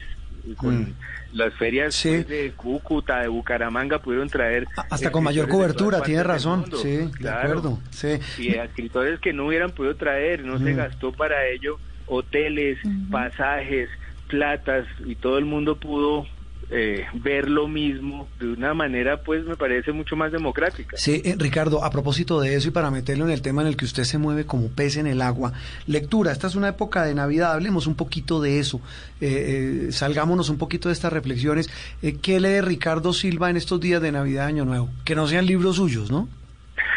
Con 0.58 0.82
Mm. 0.82 0.94
Las 1.34 1.54
ferias 1.56 1.94
Sí. 1.96 2.10
pues, 2.10 2.28
de 2.30 2.54
Cúcuta, 2.56 3.20
de 3.20 3.28
Bucaramanga 3.28 4.00
pudieron 4.00 4.30
traer... 4.30 4.66
Hasta 4.90 5.12
con 5.12 5.24
mayor 5.24 5.50
cobertura, 5.50 6.02
tiene 6.02 6.24
razón. 6.24 6.62
mundo. 6.62 6.78
Sí, 6.78 7.10
de 7.20 7.30
acuerdo. 7.30 7.80
Sí. 7.90 8.20
Y 8.38 8.56
a 8.56 8.64
escritores 8.66 9.20
que 9.20 9.34
no 9.34 9.48
hubieran 9.48 9.72
podido 9.72 9.96
traer, 9.98 10.46
no 10.46 10.60
se 10.60 10.74
Mm. 10.74 10.78
gastó 10.78 11.12
para 11.12 11.46
ello 11.48 11.78
hoteles, 12.06 12.78
pasajes, 13.12 13.90
platas 14.30 14.86
y 15.06 15.16
todo 15.16 15.38
el 15.38 15.46
mundo 15.46 15.78
pudo 15.78 16.26
eh, 16.72 17.06
ver 17.14 17.50
lo 17.50 17.68
mismo 17.68 18.28
de 18.40 18.54
una 18.54 18.74
manera 18.74 19.22
pues 19.22 19.46
me 19.46 19.56
parece 19.56 19.92
mucho 19.92 20.16
más 20.16 20.32
democrática. 20.32 20.98
Sí, 20.98 21.22
eh, 21.24 21.36
Ricardo, 21.38 21.84
a 21.84 21.90
propósito 21.90 22.40
de 22.40 22.56
eso 22.56 22.70
y 22.70 22.72
para 22.72 22.92
meterlo 22.92 23.26
en 23.26 23.32
el 23.32 23.42
tema 23.42 23.62
en 23.62 23.68
el 23.68 23.78
que 23.78 23.86
usted 23.86 24.04
se 24.04 24.18
mueve 24.18 24.46
como 24.46 24.70
pez 24.70 24.98
en 24.98 25.08
el 25.08 25.22
agua, 25.22 25.54
lectura, 25.88 26.32
esta 26.32 26.48
es 26.48 26.56
una 26.56 26.70
época 26.70 27.04
de 27.04 27.14
Navidad, 27.14 27.54
hablemos 27.54 27.88
un 27.88 27.96
poquito 27.96 28.42
de 28.42 28.60
eso, 28.60 28.82
eh, 29.22 29.88
eh, 29.88 29.92
salgámonos 29.92 30.50
un 30.50 30.58
poquito 30.58 30.90
de 30.90 30.94
estas 30.94 31.14
reflexiones. 31.14 31.70
Eh, 32.02 32.18
¿Qué 32.22 32.40
lee 32.40 32.62
Ricardo 32.62 33.14
Silva 33.14 33.50
en 33.50 33.58
estos 33.58 33.80
días 33.80 34.02
de 34.02 34.12
Navidad, 34.12 34.48
Año 34.48 34.66
Nuevo? 34.66 34.90
Que 35.04 35.16
no 35.16 35.28
sean 35.28 35.46
libros 35.46 35.78
suyos, 35.78 36.12
¿no? 36.12 36.28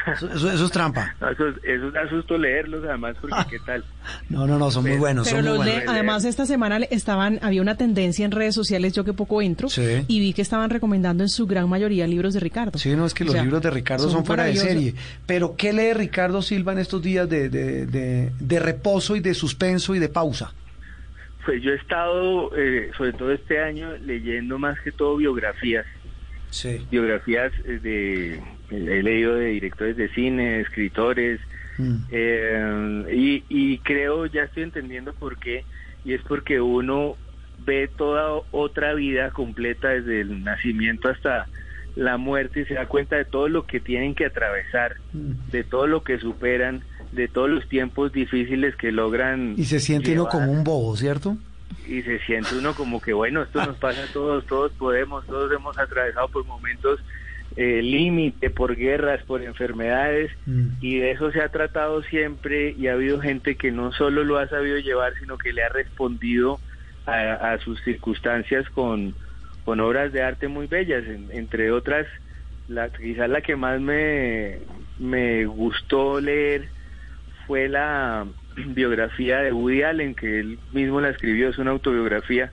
Eso, 0.06 0.26
eso- 0.32 0.50
eso 0.52 0.64
es 0.66 0.70
trampa. 0.70 1.14
No, 1.20 1.28
eso, 1.32 1.48
eso 1.62 1.90
da 1.90 2.08
susto 2.08 2.38
leerlos 2.38 2.84
además 2.84 3.16
porque 3.20 3.36
qué 3.50 3.58
tal. 3.66 3.84
No, 4.28 4.46
no, 4.46 4.58
no, 4.58 4.70
son 4.70 4.84
muy 4.84 4.96
buenos, 4.96 5.26
Pero 5.28 5.38
son 5.42 5.46
muy 5.50 5.58
los 5.58 5.66
buenos. 5.74 5.92
además 5.94 6.24
esta 6.24 6.46
semana 6.46 6.78
le- 6.78 6.88
estaban 6.90 7.38
había 7.42 7.62
una 7.62 7.76
tendencia 7.76 8.24
en 8.24 8.30
redes 8.30 8.54
sociales, 8.54 8.92
yo 8.92 9.04
que 9.04 9.12
poco 9.12 9.42
entro, 9.42 9.68
Sí. 9.68 10.04
y 10.08 10.20
vi 10.20 10.32
que 10.32 10.42
estaban 10.42 10.70
recomendando 10.70 11.22
en 11.24 11.28
su 11.28 11.46
gran 11.46 11.68
mayoría 11.68 12.06
libros 12.06 12.34
de 12.34 12.40
Ricardo. 12.40 12.78
Sí, 12.78 12.94
no, 12.96 13.06
es 13.06 13.14
que 13.14 13.24
O 13.24 13.26
los 13.26 13.34
sea, 13.34 13.42
libros 13.42 13.62
de 13.62 13.70
Ricardo 13.70 14.08
son, 14.10 14.24
fuera 14.24 14.44
de 14.44 14.56
serie. 14.56 14.94
Pero, 15.26 15.56
¿qué 15.56 15.72
lee 15.72 15.92
Ricardo 15.94 16.42
Silva 16.42 16.72
en 16.72 16.78
estos 16.78 17.02
días 17.02 17.28
de, 17.28 17.48
de, 17.48 17.86
de, 17.86 18.32
de 18.38 18.58
reposo 18.60 19.16
y 19.16 19.20
de 19.20 19.34
suspenso 19.34 19.94
y 19.94 19.98
de 19.98 20.08
pausa? 20.08 20.52
Pues 21.44 21.62
yo 21.62 21.70
he 21.70 21.76
estado, 21.76 22.54
eh, 22.56 22.90
sobre 22.96 23.12
todo 23.14 23.32
este 23.32 23.58
año, 23.60 23.96
leyendo 23.98 24.58
más 24.58 24.78
que 24.80 24.92
todo 24.92 25.16
biografías. 25.16 25.86
Sí. 26.50 26.86
Biografías 26.90 27.52
eh, 27.64 27.78
de, 27.82 28.42
he 28.70 29.02
leído 29.02 29.34
de 29.34 29.46
directores 29.46 29.96
de 29.96 30.08
cine, 30.10 30.60
escritores, 30.60 31.40
Mm. 31.78 31.94
Eh, 32.10 33.04
y, 33.14 33.44
y 33.48 33.78
creo, 33.78 34.26
ya 34.26 34.42
estoy 34.42 34.64
entendiendo 34.64 35.12
por 35.12 35.38
qué, 35.38 35.64
y 36.04 36.12
es 36.12 36.20
porque 36.22 36.60
uno 36.60 37.14
ve 37.64 37.88
toda 37.96 38.40
otra 38.50 38.94
vida 38.94 39.30
completa 39.30 39.90
desde 39.90 40.22
el 40.22 40.42
nacimiento 40.42 41.08
hasta 41.08 41.46
la 41.94 42.16
muerte 42.16 42.62
y 42.62 42.64
se 42.64 42.74
da 42.74 42.86
cuenta 42.86 43.14
de 43.14 43.24
todo 43.24 43.48
lo 43.48 43.64
que 43.64 43.78
tienen 43.78 44.16
que 44.16 44.26
atravesar, 44.26 44.96
Mm. 45.12 45.50
de 45.52 45.62
todo 45.62 45.86
lo 45.86 46.02
que 46.02 46.18
superan, 46.18 46.82
de 47.12 47.28
todos 47.28 47.48
los 47.48 47.68
tiempos 47.68 48.12
difíciles 48.12 48.74
que 48.74 48.90
logran. 48.90 49.54
Y 49.56 49.64
se 49.64 49.78
siente 49.78 50.12
uno 50.14 50.26
como 50.26 50.50
un 50.50 50.64
bobo, 50.64 50.96
¿cierto? 50.96 51.36
Y 51.86 52.02
se 52.02 52.18
siente 52.20 52.56
uno 52.58 52.74
como 52.74 53.00
que, 53.00 53.12
bueno, 53.12 53.42
esto 53.44 53.64
nos 53.64 53.76
pasa 53.76 54.02
a 54.02 54.12
todos, 54.12 54.44
todos 54.46 54.72
podemos, 54.72 55.24
todos 55.26 55.52
hemos 55.52 55.78
atravesado 55.78 56.26
por 56.28 56.44
momentos 56.44 56.98
eh, 57.56 57.82
límite, 57.82 58.50
por 58.50 58.76
guerras, 58.76 59.22
por 59.24 59.42
enfermedades, 59.42 60.30
Mm. 60.46 60.68
y 60.80 60.98
de 60.98 61.10
eso 61.12 61.30
se 61.32 61.40
ha 61.40 61.48
tratado 61.48 62.02
siempre 62.04 62.74
y 62.76 62.86
ha 62.86 62.92
habido 62.92 63.20
gente 63.20 63.56
que 63.56 63.70
no 63.72 63.90
solo 63.92 64.22
lo 64.24 64.38
ha 64.38 64.48
sabido 64.48 64.78
llevar, 64.78 65.12
sino 65.18 65.36
que 65.38 65.52
le 65.52 65.62
ha 65.62 65.68
respondido 65.70 66.60
a, 67.04 67.52
a 67.52 67.58
sus 67.58 67.80
circunstancias 67.82 68.68
con, 68.70 69.16
con 69.64 69.80
obras 69.80 70.12
de 70.12 70.22
arte 70.22 70.46
muy 70.48 70.66
bellas, 70.66 71.04
en- 71.06 71.30
entre 71.32 71.70
otras, 71.72 72.06
la, 72.68 72.90
quizás 72.90 73.28
la 73.30 73.40
que 73.40 73.56
más 73.56 73.80
me, 73.80 74.60
me 74.98 75.46
gustó 75.46 76.20
leer 76.20 76.70
fue 77.46 77.68
la 77.68 78.26
biografía 78.68 79.38
de 79.38 79.52
Woody 79.52 79.82
Allen, 79.82 80.14
que 80.14 80.40
él 80.40 80.60
mismo 80.70 81.00
la 81.00 81.08
escribió, 81.10 81.48
es 81.48 81.58
una 81.58 81.70
autobiografía, 81.70 82.52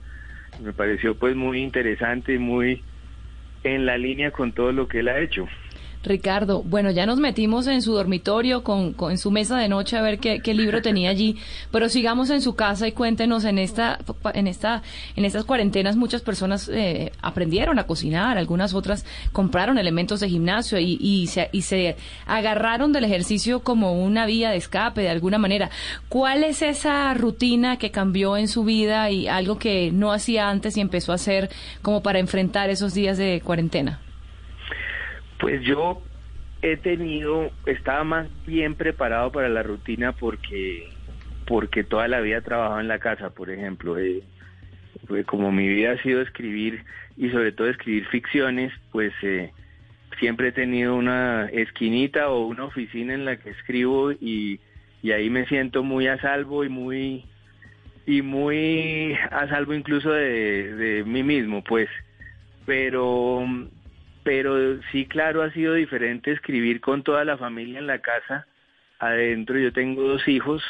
me 0.58 0.72
pareció 0.72 1.18
pues 1.18 1.36
muy 1.36 1.60
interesante 1.60 2.32
y 2.32 2.38
muy 2.38 2.85
en 3.74 3.86
la 3.86 3.98
línea 3.98 4.30
con 4.30 4.52
todo 4.52 4.72
lo 4.72 4.88
que 4.88 5.00
él 5.00 5.08
ha 5.08 5.18
hecho. 5.18 5.48
Ricardo, 6.06 6.62
bueno, 6.62 6.90
ya 6.92 7.04
nos 7.04 7.18
metimos 7.18 7.66
en 7.66 7.82
su 7.82 7.92
dormitorio, 7.92 8.62
con, 8.62 8.92
con- 8.92 9.18
su 9.18 9.30
mesa 9.30 9.58
de 9.58 9.68
noche 9.68 9.96
a 9.96 10.02
ver 10.02 10.18
qué, 10.18 10.40
qué 10.40 10.54
libro 10.54 10.80
tenía 10.80 11.10
allí, 11.10 11.36
pero 11.72 11.88
sigamos 11.88 12.30
en 12.30 12.40
su 12.40 12.54
casa 12.54 12.86
y 12.86 12.92
cuéntenos 12.92 13.44
en 13.44 13.58
esta, 13.58 13.98
en 14.34 14.46
esta, 14.46 14.82
en 15.16 15.24
estas 15.24 15.44
cuarentenas 15.44 15.96
muchas 15.96 16.22
personas 16.22 16.70
eh, 16.72 17.10
aprendieron 17.22 17.78
a 17.78 17.84
cocinar, 17.84 18.38
algunas 18.38 18.72
otras 18.72 19.04
compraron 19.32 19.78
elementos 19.78 20.20
de 20.20 20.28
gimnasio 20.28 20.78
y, 20.78 20.96
y, 21.00 21.26
se, 21.26 21.48
y 21.52 21.62
se 21.62 21.96
agarraron 22.26 22.92
del 22.92 23.04
ejercicio 23.04 23.60
como 23.60 23.92
una 24.04 24.26
vía 24.26 24.50
de 24.50 24.56
escape 24.58 25.00
de 25.00 25.08
alguna 25.10 25.38
manera. 25.38 25.70
¿Cuál 26.08 26.44
es 26.44 26.62
esa 26.62 27.12
rutina 27.14 27.78
que 27.78 27.90
cambió 27.90 28.36
en 28.36 28.46
su 28.46 28.62
vida 28.64 29.10
y 29.10 29.26
algo 29.26 29.58
que 29.58 29.90
no 29.92 30.12
hacía 30.12 30.48
antes 30.48 30.76
y 30.76 30.80
empezó 30.80 31.10
a 31.10 31.16
hacer 31.16 31.50
como 31.82 32.02
para 32.02 32.20
enfrentar 32.20 32.70
esos 32.70 32.94
días 32.94 33.18
de 33.18 33.40
cuarentena? 33.44 34.00
Pues 35.38 35.62
yo 35.62 36.02
he 36.62 36.76
tenido, 36.76 37.50
estaba 37.66 38.04
más 38.04 38.28
bien 38.46 38.74
preparado 38.74 39.30
para 39.32 39.48
la 39.48 39.62
rutina 39.62 40.12
porque 40.12 40.88
porque 41.46 41.84
toda 41.84 42.08
la 42.08 42.20
vida 42.20 42.38
he 42.38 42.42
trabajado 42.42 42.80
en 42.80 42.88
la 42.88 42.98
casa, 42.98 43.30
por 43.30 43.50
ejemplo. 43.50 43.98
eh, 43.98 44.22
pues 45.06 45.24
como 45.26 45.52
mi 45.52 45.68
vida 45.68 45.92
ha 45.92 46.02
sido 46.02 46.20
escribir 46.20 46.84
y 47.16 47.30
sobre 47.30 47.52
todo 47.52 47.68
escribir 47.68 48.06
ficciones, 48.06 48.72
pues 48.90 49.12
eh, 49.22 49.52
siempre 50.18 50.48
he 50.48 50.52
tenido 50.52 50.96
una 50.96 51.46
esquinita 51.46 52.28
o 52.30 52.46
una 52.46 52.64
oficina 52.64 53.14
en 53.14 53.24
la 53.24 53.36
que 53.36 53.50
escribo 53.50 54.12
y, 54.12 54.60
y 55.02 55.12
ahí 55.12 55.30
me 55.30 55.46
siento 55.46 55.82
muy 55.82 56.08
a 56.08 56.20
salvo 56.20 56.64
y 56.64 56.68
muy 56.68 57.24
y 58.06 58.22
muy 58.22 59.16
a 59.30 59.48
salvo 59.48 59.74
incluso 59.74 60.10
de, 60.10 60.74
de 60.74 61.04
mí 61.04 61.22
mismo, 61.22 61.62
pues. 61.62 61.88
Pero 62.64 63.44
pero 64.26 64.82
sí, 64.90 65.06
claro, 65.06 65.42
ha 65.44 65.52
sido 65.52 65.74
diferente 65.74 66.32
escribir 66.32 66.80
con 66.80 67.04
toda 67.04 67.24
la 67.24 67.38
familia 67.38 67.78
en 67.78 67.86
la 67.86 68.00
casa. 68.00 68.44
Adentro 68.98 69.56
yo 69.56 69.72
tengo 69.72 70.02
dos 70.02 70.26
hijos, 70.26 70.64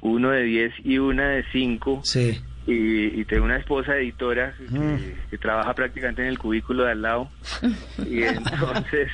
uno 0.00 0.30
de 0.30 0.42
10 0.42 0.72
y 0.84 0.98
una 0.98 1.28
de 1.28 1.44
5, 1.52 2.00
Sí. 2.02 2.40
y, 2.66 3.20
y 3.20 3.24
tengo 3.24 3.44
una 3.44 3.58
esposa 3.58 3.96
editora 3.96 4.52
que, 4.58 4.64
Mm. 4.76 4.98
que 5.30 5.38
trabaja 5.38 5.72
prácticamente 5.74 6.22
en 6.22 6.28
el 6.28 6.38
cubículo 6.38 6.82
de 6.86 6.90
al 6.90 7.02
lado. 7.02 7.30
Y 8.10 8.24
entonces... 8.24 9.10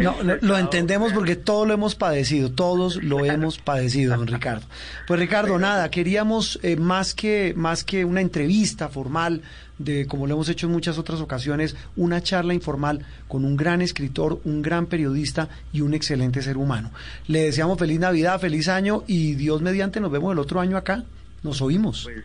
No, 0.00 0.16
lo, 0.22 0.58
entendemos 0.58 1.12
porque 1.12 1.36
todos 1.36 1.66
lo 1.66 1.74
hemos 1.74 1.94
padecido, 1.94 2.50
todos 2.50 3.02
lo 3.02 3.24
hemos 3.24 3.58
padecido, 3.58 4.16
don 4.16 4.26
Ricardo. 4.26 4.66
Pues 5.06 5.20
Ricardo, 5.20 5.58
nada, 5.58 5.90
queríamos 5.90 6.58
eh, 6.62 6.76
más 6.76 7.14
que 7.14 7.52
más 7.56 7.84
que 7.84 8.04
una 8.04 8.20
entrevista 8.20 8.88
formal 8.88 9.42
de 9.78 10.06
como 10.06 10.26
lo 10.26 10.34
hemos 10.34 10.48
hecho 10.48 10.66
en 10.66 10.72
muchas 10.72 10.98
otras 10.98 11.20
ocasiones, 11.20 11.76
una 11.96 12.22
charla 12.22 12.54
informal 12.54 13.04
con 13.28 13.44
un 13.44 13.56
gran 13.56 13.82
escritor, 13.82 14.40
un 14.44 14.62
gran 14.62 14.86
periodista 14.86 15.48
y 15.72 15.80
un 15.80 15.94
excelente 15.94 16.42
ser 16.42 16.56
humano. 16.56 16.90
Le 17.26 17.42
deseamos 17.42 17.78
feliz 17.78 17.98
Navidad, 17.98 18.40
feliz 18.40 18.68
año 18.68 19.02
y 19.06 19.34
Dios 19.34 19.60
mediante 19.62 20.00
nos 20.00 20.12
vemos 20.12 20.32
el 20.32 20.38
otro 20.38 20.60
año 20.60 20.76
acá. 20.76 21.04
Nos 21.42 21.60
oímos. 21.60 22.04
Pues, 22.04 22.24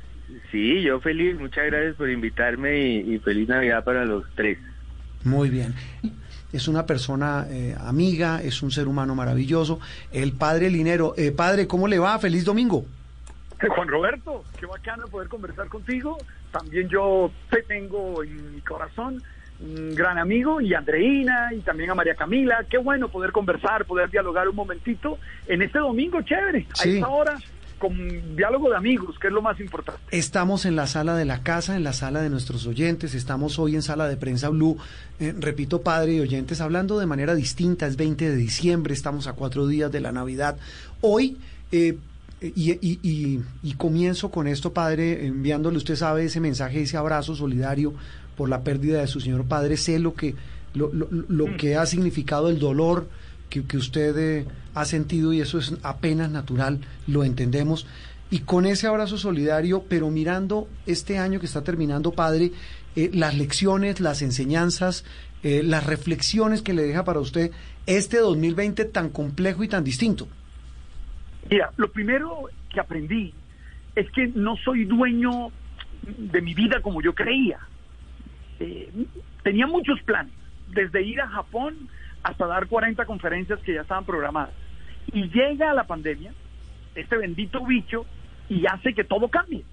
sí, 0.51 0.81
yo 0.83 0.99
feliz, 0.99 1.37
muchas 1.39 1.65
gracias 1.65 1.95
por 1.95 2.09
invitarme 2.09 2.77
y, 2.77 3.15
y 3.15 3.19
feliz 3.19 3.47
Navidad 3.49 3.83
para 3.83 4.05
los 4.05 4.23
tres. 4.35 4.59
Muy 5.23 5.49
bien. 5.49 5.73
Es 6.53 6.67
una 6.67 6.85
persona 6.85 7.45
eh, 7.49 7.75
amiga, 7.79 8.41
es 8.41 8.61
un 8.63 8.71
ser 8.71 8.87
humano 8.87 9.15
maravilloso. 9.15 9.79
El 10.11 10.33
padre 10.33 10.69
Linero. 10.69 11.13
Eh, 11.17 11.31
padre, 11.31 11.67
¿cómo 11.67 11.87
le 11.87 11.99
va? 11.99 12.17
Feliz 12.19 12.45
domingo. 12.45 12.85
Juan 13.75 13.87
Roberto, 13.87 14.43
qué 14.59 14.65
bacano 14.65 15.07
poder 15.07 15.27
conversar 15.27 15.67
contigo. 15.67 16.17
También 16.51 16.87
yo 16.87 17.31
te 17.49 17.63
tengo 17.63 18.23
en 18.23 18.55
mi 18.55 18.61
corazón 18.61 19.21
un 19.59 19.95
gran 19.95 20.19
amigo, 20.19 20.61
y 20.61 20.73
a 20.75 20.77
Andreina, 20.77 21.49
y 21.51 21.61
también 21.61 21.89
a 21.89 21.95
María 21.95 22.15
Camila. 22.15 22.63
Qué 22.69 22.77
bueno 22.77 23.09
poder 23.09 23.31
conversar, 23.31 23.85
poder 23.85 24.09
dialogar 24.09 24.47
un 24.47 24.55
momentito 24.55 25.17
en 25.47 25.63
este 25.63 25.79
domingo 25.79 26.21
chévere, 26.21 26.67
a 26.79 26.83
esta 26.87 27.07
hora 27.07 27.37
con 27.77 28.35
diálogo 28.35 28.69
de 28.69 28.77
amigos, 28.77 29.17
que 29.19 29.27
es 29.27 29.33
lo 29.33 29.41
más 29.41 29.59
importante. 29.59 30.01
Estamos 30.11 30.65
en 30.65 30.75
la 30.75 30.87
sala 30.87 31.15
de 31.15 31.25
la 31.25 31.43
casa, 31.43 31.75
en 31.75 31.83
la 31.83 31.93
sala 31.93 32.21
de 32.21 32.29
nuestros 32.29 32.65
oyentes, 32.67 33.13
estamos 33.13 33.59
hoy 33.59 33.75
en 33.75 33.81
sala 33.81 34.07
de 34.07 34.17
prensa 34.17 34.49
Blue, 34.49 34.77
eh, 35.19 35.33
repito, 35.37 35.81
padre 35.81 36.13
y 36.13 36.19
oyentes, 36.19 36.61
hablando 36.61 36.99
de 36.99 37.05
manera 37.05 37.35
distinta, 37.35 37.87
es 37.87 37.97
20 37.97 38.29
de 38.29 38.35
diciembre, 38.35 38.93
estamos 38.93 39.27
a 39.27 39.33
cuatro 39.33 39.67
días 39.67 39.91
de 39.91 40.01
la 40.01 40.11
Navidad. 40.11 40.57
Hoy... 41.01 41.37
Eh, 41.71 41.97
y, 42.39 42.73
y, 42.73 43.41
y, 43.63 43.73
comienzo 43.73 44.29
con 44.29 44.45
esto, 44.45 44.71
padre, 44.71 45.25
enviándole, 45.25 45.77
usted 45.77 45.95
sabe, 45.95 46.25
ese 46.25 46.39
mensaje, 46.39 46.83
ese 46.83 46.95
abrazo 46.95 47.33
solidario 47.35 47.95
por 48.35 48.47
la 48.47 48.61
pérdida 48.61 48.99
de 48.99 49.07
su 49.07 49.19
señor 49.19 49.45
padre. 49.45 49.75
Sé 49.75 49.97
lo 49.97 50.13
que, 50.13 50.35
lo, 50.75 50.93
lo, 50.93 51.07
lo 51.09 51.47
mm. 51.47 51.57
que 51.57 51.75
ha 51.77 51.85
significado 51.87 52.49
el 52.49 52.59
dolor 52.59 53.07
que, 53.49 53.77
usted 53.77 54.17
eh, 54.17 54.45
ha 54.73 54.85
sentido 54.85 55.33
y 55.33 55.41
eso 55.41 55.57
es 55.57 55.73
apenas 55.83 56.29
natural, 56.29 56.79
lo 57.07 57.23
entendemos. 57.23 57.87
Y 58.29 58.39
con 58.39 58.65
ese 58.65 58.87
abrazo 58.87 59.17
solidario, 59.17 59.83
pero 59.87 60.09
mirando 60.09 60.67
este 60.85 61.17
año 61.17 61.39
que 61.39 61.45
está 61.45 61.63
terminando, 61.63 62.11
padre, 62.11 62.51
eh, 62.95 63.09
las 63.13 63.37
lecciones, 63.37 63.99
las 64.01 64.21
enseñanzas, 64.21 65.05
eh, 65.43 65.61
las 65.63 65.85
reflexiones 65.85 66.61
que 66.61 66.73
le 66.73 66.81
deja 66.81 67.03
para 67.03 67.19
usted 67.19 67.51
este 67.85 68.17
2020 68.17 68.85
tan 68.85 69.09
complejo 69.09 69.63
y 69.63 69.67
tan 69.67 69.83
distinto. 69.83 70.27
Mira, 71.49 71.71
lo 71.77 71.91
primero 71.91 72.49
que 72.69 72.79
aprendí 72.79 73.33
es 73.95 74.09
que 74.11 74.27
no 74.35 74.57
soy 74.57 74.85
dueño 74.85 75.51
de 76.17 76.41
mi 76.41 76.53
vida 76.53 76.81
como 76.81 77.01
yo 77.01 77.13
creía. 77.13 77.59
Eh, 78.59 78.91
tenía 79.43 79.67
muchos 79.67 80.01
planes, 80.01 80.33
desde 80.73 81.03
ir 81.03 81.21
a 81.21 81.27
Japón 81.27 81.87
hasta 82.27 82.45
dar 82.45 82.67
40 82.67 83.05
conferencias 83.05 83.59
que 83.61 83.73
ya 83.73 83.81
estaban 83.81 84.05
programadas. 84.05 84.53
Y 85.13 85.29
llega 85.29 85.73
la 85.73 85.85
pandemia, 85.85 86.33
este 86.95 87.17
bendito 87.17 87.65
bicho, 87.65 88.05
y 88.49 88.65
hace 88.65 88.93
que 88.93 89.03
todo 89.03 89.29
cambie. 89.29 89.63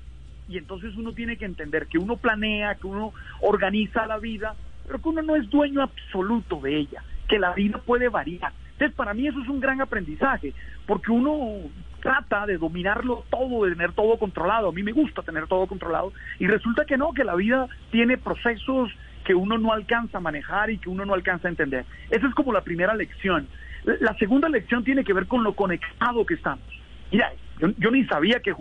Y 0.49 0.58
entonces 0.58 0.94
uno 0.96 1.12
tiene 1.12 1.37
que 1.37 1.46
entender 1.46 1.87
que 1.87 1.99
uno 1.99 2.16
planea, 2.16 2.76
que 2.76 2.87
uno 2.87 3.12
organiza 3.40 4.06
la 4.06 4.18
vida, 4.18 4.54
pero 4.87 5.00
que 5.00 5.08
uno 5.08 5.23
no 5.23 5.37
es 5.37 5.50
dueño 5.50 5.82
absoluto 5.82 6.61
de 6.61 6.76
ella, 6.76 7.02
que 7.28 7.38
la 7.38 7.54
vida 7.54 7.78
puede 7.78 8.08
variar 8.08 8.52
entonces, 8.75 8.96
para 8.96 9.14
mí 9.14 9.26
eso 9.26 9.40
es 9.40 9.49
un 9.49 9.61
gran 9.61 9.80
aprendizaje, 9.80 10.52
porque 10.87 11.12
uno 11.12 11.70
trata 12.00 12.44
de 12.44 12.58
dominarlo 12.58 13.25
todo, 13.30 13.64
de 13.64 13.73
tener 13.73 13.92
todo 13.92 14.18
controlado. 14.18 14.68
A 14.68 14.73
mí 14.73 14.82
me 14.82 14.92
gusta 14.92 15.23
tener 15.23 15.46
todo 15.46 15.66
controlado 15.66 16.12
y 16.40 16.46
resulta 16.49 16.84
que 16.84 16.99
no, 16.99 17.12
que 17.12 17.25
la 17.25 17.37
vida 17.37 17.68
tiene 17.92 18.18
procesos 18.18 18.90
que 19.25 19.35
uno 19.35 19.59
no 19.59 19.73
alcanza 19.73 20.19
a 20.19 20.21
manejar 20.21 20.71
y 20.71 20.78
que 20.78 20.88
uno 20.88 21.04
no 21.04 21.14
alcanza 21.14 21.49
a 21.49 21.50
entender. 21.50 21.85
Esa 22.11 22.26
es 22.26 22.35
como 22.35 22.52
la 22.52 22.62
primera 22.62 22.95
lección. 22.95 23.49
La 24.00 24.16
segunda 24.19 24.49
lección 24.49 24.85
tiene 24.85 25.04
que 25.04 25.12
ver 25.12 25.26
con 25.26 25.43
lo 25.43 25.54
conectado 25.54 26.25
que 26.25 26.35
estamos. 26.35 26.64
Mira, 27.11 27.33
yo, 27.59 27.69
yo 27.78 27.90
ni 27.90 28.04
sabía 28.07 28.40
que 28.40 28.54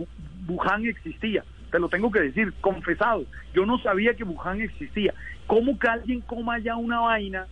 Wuhan 0.46 0.86
existía 0.86 1.44
te 1.74 1.80
lo 1.80 1.88
tengo 1.88 2.08
que 2.08 2.20
decir, 2.20 2.54
confesado. 2.60 3.24
Yo 3.52 3.66
no 3.66 3.80
sabía 3.80 4.14
que 4.14 4.22
Wuhan 4.22 4.60
existía. 4.60 5.12
¿Cómo 5.48 5.76
que 5.76 5.88
alguien 5.88 6.20
coma 6.20 6.60
ya 6.60 6.76
una 6.76 7.00
vaina? 7.00 7.48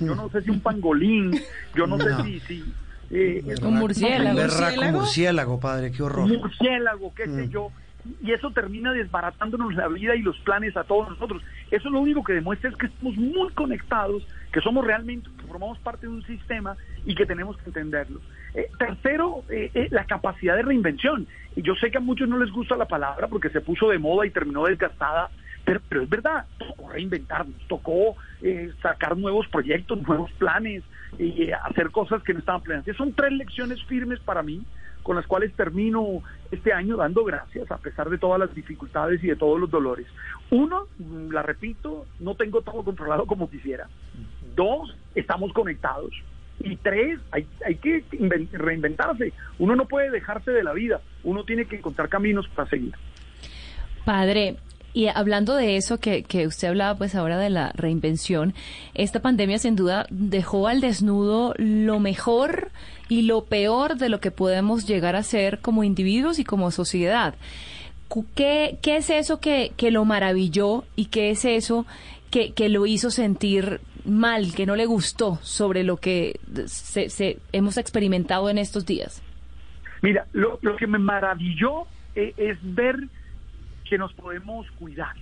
Yo 0.00 0.12
no 0.16 0.28
sé 0.28 0.42
si 0.42 0.50
un 0.50 0.58
pangolín, 0.58 1.40
yo 1.76 1.86
no, 1.86 1.96
sé 1.96 2.10
si... 2.24 2.40
si 2.40 2.74
eh, 3.12 3.44
un 3.62 3.74
murciélago. 3.76 4.40
Un 4.40 4.92
murciélago, 4.92 5.60
padre, 5.60 5.92
qué 5.92 6.02
horror. 6.02 6.24
Un 6.24 6.38
murciélago, 6.38 7.14
qué 7.14 7.26
sé 7.26 7.46
mm. 7.46 7.50
yo. 7.50 7.70
Y 8.22 8.32
eso 8.32 8.50
termina 8.50 8.92
desbaratándonos 8.92 9.74
la 9.74 9.88
vida 9.88 10.14
y 10.16 10.22
los 10.22 10.38
planes 10.40 10.76
a 10.76 10.84
todos 10.84 11.10
nosotros. 11.10 11.42
Eso 11.70 11.90
lo 11.90 12.00
único 12.00 12.24
que 12.24 12.32
demuestra 12.32 12.70
es 12.70 12.76
que 12.76 12.86
estamos 12.86 13.16
muy 13.16 13.52
conectados, 13.52 14.26
que 14.52 14.60
somos 14.60 14.84
realmente, 14.84 15.28
que 15.38 15.46
formamos 15.46 15.78
parte 15.78 16.06
de 16.06 16.12
un 16.12 16.24
sistema 16.24 16.76
y 17.04 17.14
que 17.14 17.26
tenemos 17.26 17.56
que 17.58 17.66
entenderlo. 17.66 18.20
Eh, 18.54 18.70
tercero, 18.78 19.44
eh, 19.48 19.70
eh, 19.74 19.88
la 19.90 20.04
capacidad 20.04 20.56
de 20.56 20.62
reinvención. 20.62 21.26
Y 21.56 21.62
yo 21.62 21.74
sé 21.74 21.90
que 21.90 21.98
a 21.98 22.00
muchos 22.00 22.28
no 22.28 22.38
les 22.38 22.50
gusta 22.50 22.76
la 22.76 22.86
palabra 22.86 23.28
porque 23.28 23.50
se 23.50 23.60
puso 23.60 23.90
de 23.90 23.98
moda 23.98 24.26
y 24.26 24.30
terminó 24.30 24.64
desgastada, 24.64 25.30
pero, 25.64 25.80
pero 25.88 26.02
es 26.02 26.08
verdad, 26.08 26.46
tocó 26.58 26.90
reinventarnos, 26.90 27.56
tocó 27.68 28.16
sacar 28.80 29.16
nuevos 29.16 29.46
proyectos, 29.48 30.00
nuevos 30.02 30.32
planes, 30.32 30.82
y 31.18 31.50
hacer 31.50 31.90
cosas 31.90 32.22
que 32.22 32.32
no 32.32 32.38
estaban 32.38 32.62
planeadas. 32.62 32.96
Son 32.96 33.12
tres 33.12 33.32
lecciones 33.32 33.82
firmes 33.84 34.20
para 34.20 34.42
mí 34.42 34.62
con 35.02 35.16
las 35.16 35.26
cuales 35.26 35.52
termino 35.54 36.22
este 36.50 36.72
año 36.72 36.96
dando 36.96 37.24
gracias 37.24 37.70
a 37.70 37.78
pesar 37.78 38.10
de 38.10 38.18
todas 38.18 38.40
las 38.40 38.54
dificultades 38.54 39.22
y 39.22 39.28
de 39.28 39.36
todos 39.36 39.60
los 39.60 39.70
dolores. 39.70 40.06
Uno, 40.50 40.86
la 41.30 41.42
repito, 41.42 42.06
no 42.18 42.34
tengo 42.34 42.62
todo 42.62 42.82
controlado 42.82 43.26
como 43.26 43.50
quisiera. 43.50 43.88
Dos, 44.54 44.96
estamos 45.14 45.52
conectados. 45.52 46.12
Y 46.58 46.76
tres, 46.76 47.18
hay, 47.30 47.46
hay 47.64 47.76
que 47.76 48.04
reinventarse. 48.52 49.32
Uno 49.58 49.76
no 49.76 49.86
puede 49.86 50.10
dejarse 50.10 50.50
de 50.50 50.62
la 50.62 50.72
vida, 50.72 51.00
uno 51.24 51.44
tiene 51.44 51.64
que 51.64 51.76
encontrar 51.76 52.08
caminos 52.08 52.48
para 52.48 52.68
seguir. 52.68 52.94
Padre, 54.04 54.56
y 54.92 55.06
hablando 55.06 55.54
de 55.54 55.76
eso 55.76 55.98
que, 55.98 56.22
que, 56.22 56.46
usted 56.46 56.68
hablaba 56.68 56.98
pues 56.98 57.14
ahora 57.14 57.38
de 57.38 57.50
la 57.50 57.72
reinvención, 57.74 58.54
esta 58.94 59.20
pandemia 59.20 59.58
sin 59.58 59.76
duda 59.76 60.06
dejó 60.10 60.68
al 60.68 60.80
desnudo 60.80 61.54
lo 61.58 62.00
mejor 62.00 62.70
y 63.08 63.22
lo 63.22 63.44
peor 63.44 63.96
de 63.96 64.08
lo 64.08 64.20
que 64.20 64.30
podemos 64.30 64.86
llegar 64.86 65.16
a 65.16 65.22
ser 65.22 65.60
como 65.60 65.84
individuos 65.84 66.38
y 66.38 66.44
como 66.44 66.70
sociedad. 66.70 67.34
¿Qué, 68.34 68.78
qué 68.82 68.96
es 68.96 69.10
eso 69.10 69.40
que, 69.40 69.72
que 69.76 69.90
lo 69.90 70.04
maravilló 70.04 70.84
y 70.96 71.06
qué 71.06 71.30
es 71.30 71.44
eso 71.44 71.86
que, 72.30 72.52
que 72.52 72.68
lo 72.68 72.86
hizo 72.86 73.10
sentir 73.10 73.80
mal, 74.04 74.54
que 74.54 74.66
no 74.66 74.76
le 74.76 74.86
gustó 74.86 75.38
sobre 75.42 75.84
lo 75.84 75.98
que 75.98 76.40
se, 76.66 77.38
hemos 77.52 77.76
experimentado 77.76 78.50
en 78.50 78.58
estos 78.58 78.86
días? 78.86 79.22
Mira, 80.02 80.26
lo, 80.32 80.58
que 80.76 80.86
me 80.86 80.98
maravilló 80.98 81.86
eh, 82.14 82.32
es, 82.36 82.58
ver 82.62 82.96
que 83.90 83.98
nos 83.98 84.14
podemos 84.14 84.70
cuidar. 84.78 85.16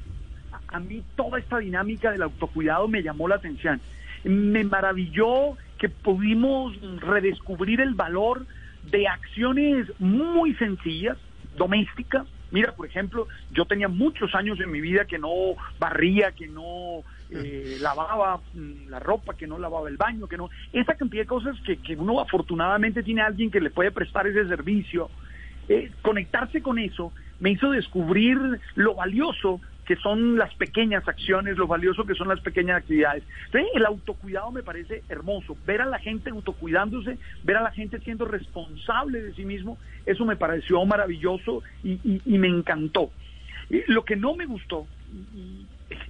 A, 0.68 0.78
mí 0.78 1.02
toda 1.16 1.38
esta 1.38 1.58
dinámica 1.58 2.12
del 2.12 2.22
autocuidado 2.22 2.86
me 2.86 3.02
llamó 3.02 3.26
la 3.26 3.36
atención. 3.36 3.80
Me 4.24 4.62
maravilló 4.62 5.56
que 5.78 5.88
pudimos 5.88 6.78
redescubrir 7.00 7.80
el 7.80 7.94
valor 7.94 8.46
de 8.90 9.08
acciones 9.08 9.86
muy 9.98 10.54
sencillas, 10.54 11.16
domésticas, 11.56 12.26
Mira, 12.50 12.72
por 12.72 12.86
ejemplo, 12.86 13.28
yo 13.50 13.66
tenía 13.66 13.88
muchos 13.88 14.34
años 14.34 14.58
en 14.58 14.70
mi 14.70 14.80
vida 14.80 15.04
que 15.04 15.18
no 15.18 15.30
barría, 15.78 16.32
que 16.32 16.48
no 16.48 17.02
eh, 17.28 17.76
lavaba 17.78 18.40
mm, 18.54 18.88
la 18.88 18.98
ropa, 18.98 19.34
que 19.34 19.46
no 19.46 19.58
lavaba 19.58 19.90
el 19.90 19.98
baño, 19.98 20.26
que 20.26 20.38
no... 20.38 20.48
Esa 20.72 20.94
cantidad 20.94 21.24
de 21.24 21.26
cosas 21.26 21.60
que, 21.60 21.76
que 21.76 21.94
uno 21.94 22.20
afortunadamente 22.22 23.02
tiene 23.02 23.20
alguien 23.20 23.50
que 23.50 23.60
le 23.60 23.68
puede 23.68 23.90
prestar 23.90 24.26
ese 24.26 24.48
servicio. 24.48 25.10
Eh, 25.68 25.90
conectarse 26.00 26.62
con 26.62 26.78
eso 26.78 27.12
me 27.40 27.50
hizo 27.50 27.70
descubrir 27.70 28.38
lo 28.74 28.94
valioso 28.94 29.60
que 29.88 29.96
son 29.96 30.36
las 30.36 30.54
pequeñas 30.54 31.08
acciones, 31.08 31.56
lo 31.56 31.66
valioso 31.66 32.04
que 32.04 32.14
son 32.14 32.28
las 32.28 32.40
pequeñas 32.40 32.76
actividades. 32.76 33.24
El 33.74 33.86
autocuidado 33.86 34.52
me 34.52 34.62
parece 34.62 35.02
hermoso. 35.08 35.56
Ver 35.66 35.80
a 35.80 35.86
la 35.86 35.98
gente 35.98 36.28
autocuidándose, 36.28 37.16
ver 37.42 37.56
a 37.56 37.62
la 37.62 37.70
gente 37.70 37.98
siendo 38.00 38.26
responsable 38.26 39.22
de 39.22 39.32
sí 39.32 39.46
mismo, 39.46 39.78
eso 40.04 40.26
me 40.26 40.36
pareció 40.36 40.84
maravilloso 40.84 41.62
y, 41.82 42.20
me 42.26 42.48
encantó. 42.48 43.10
lo 43.86 44.04
que 44.04 44.16
no 44.16 44.34
me 44.34 44.44
gustó 44.44 44.86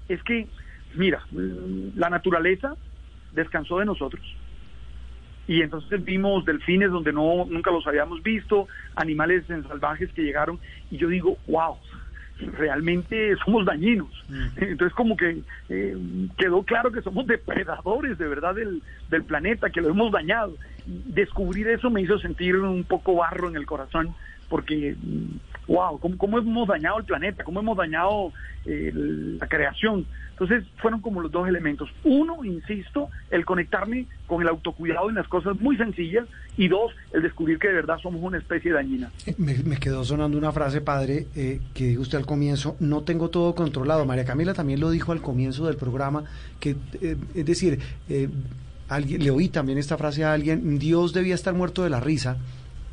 es 0.08 0.20
que, 0.24 0.48
mira, 0.96 1.22
la 1.30 2.10
naturaleza 2.10 2.74
descansó 3.32 3.78
de 3.78 3.84
nosotros 3.84 4.22
y 5.48 5.62
entonces 5.62 6.04
vimos 6.04 6.44
delfines 6.44 6.90
donde 6.90 7.12
no 7.12 7.46
nunca 7.46 7.70
los 7.70 7.86
habíamos 7.86 8.22
visto, 8.22 8.68
animales 8.94 9.44
salvajes 9.46 10.12
que 10.12 10.22
llegaron 10.22 10.60
y 10.90 10.98
yo 10.98 11.08
digo, 11.08 11.38
wow, 11.48 11.76
realmente 12.58 13.34
somos 13.44 13.64
dañinos. 13.64 14.10
Mm. 14.28 14.46
Entonces 14.56 14.94
como 14.94 15.16
que 15.16 15.42
eh, 15.70 15.96
quedó 16.36 16.62
claro 16.62 16.92
que 16.92 17.00
somos 17.00 17.26
depredadores 17.26 18.18
de 18.18 18.28
verdad 18.28 18.54
del, 18.54 18.82
del 19.08 19.24
planeta, 19.24 19.70
que 19.70 19.80
lo 19.80 19.88
hemos 19.88 20.12
dañado. 20.12 20.54
Descubrir 20.86 21.66
eso 21.68 21.90
me 21.90 22.02
hizo 22.02 22.18
sentir 22.18 22.56
un 22.56 22.84
poco 22.84 23.16
barro 23.16 23.48
en 23.48 23.56
el 23.56 23.64
corazón 23.64 24.14
porque, 24.48 24.96
wow, 25.66 25.98
¿cómo, 25.98 26.16
cómo 26.16 26.38
hemos 26.38 26.68
dañado 26.68 26.98
el 26.98 27.04
planeta? 27.04 27.44
¿Cómo 27.44 27.60
hemos 27.60 27.76
dañado 27.76 28.32
eh, 28.64 28.92
la 28.94 29.46
creación? 29.46 30.06
Entonces 30.40 30.64
fueron 30.76 31.00
como 31.00 31.20
los 31.20 31.32
dos 31.32 31.48
elementos. 31.48 31.90
Uno, 32.04 32.44
insisto, 32.44 33.08
el 33.30 33.44
conectarme 33.44 34.06
con 34.26 34.40
el 34.40 34.48
autocuidado 34.48 35.08
en 35.08 35.16
las 35.16 35.26
cosas 35.26 35.60
muy 35.60 35.76
sencillas 35.76 36.26
y 36.56 36.68
dos, 36.68 36.92
el 37.12 37.22
descubrir 37.22 37.58
que 37.58 37.68
de 37.68 37.74
verdad 37.74 37.98
somos 38.00 38.22
una 38.22 38.38
especie 38.38 38.72
dañina. 38.72 39.10
Me, 39.36 39.76
quedó 39.78 40.04
sonando 40.04 40.38
una 40.38 40.52
frase, 40.52 40.80
padre, 40.80 41.26
eh, 41.34 41.60
que 41.74 41.88
dijo 41.88 42.02
usted 42.02 42.18
al 42.18 42.26
comienzo, 42.26 42.76
no 42.78 43.02
tengo 43.02 43.30
todo 43.30 43.54
controlado. 43.54 44.04
María 44.04 44.24
Camila 44.24 44.54
también 44.54 44.78
lo 44.78 44.90
dijo 44.90 45.10
al 45.12 45.20
comienzo 45.20 45.66
del 45.66 45.76
programa, 45.76 46.24
que 46.60 46.76
eh, 47.00 47.16
es 47.34 47.46
decir, 47.46 47.80
alguien, 48.88 49.24
le 49.24 49.30
oí 49.30 49.48
también 49.48 49.78
esta 49.78 49.96
frase 49.96 50.24
a 50.24 50.32
alguien, 50.32 50.78
Dios 50.78 51.12
debía 51.12 51.34
estar 51.34 51.54
muerto 51.54 51.82
de 51.82 51.90
la 51.90 52.00
risa 52.00 52.36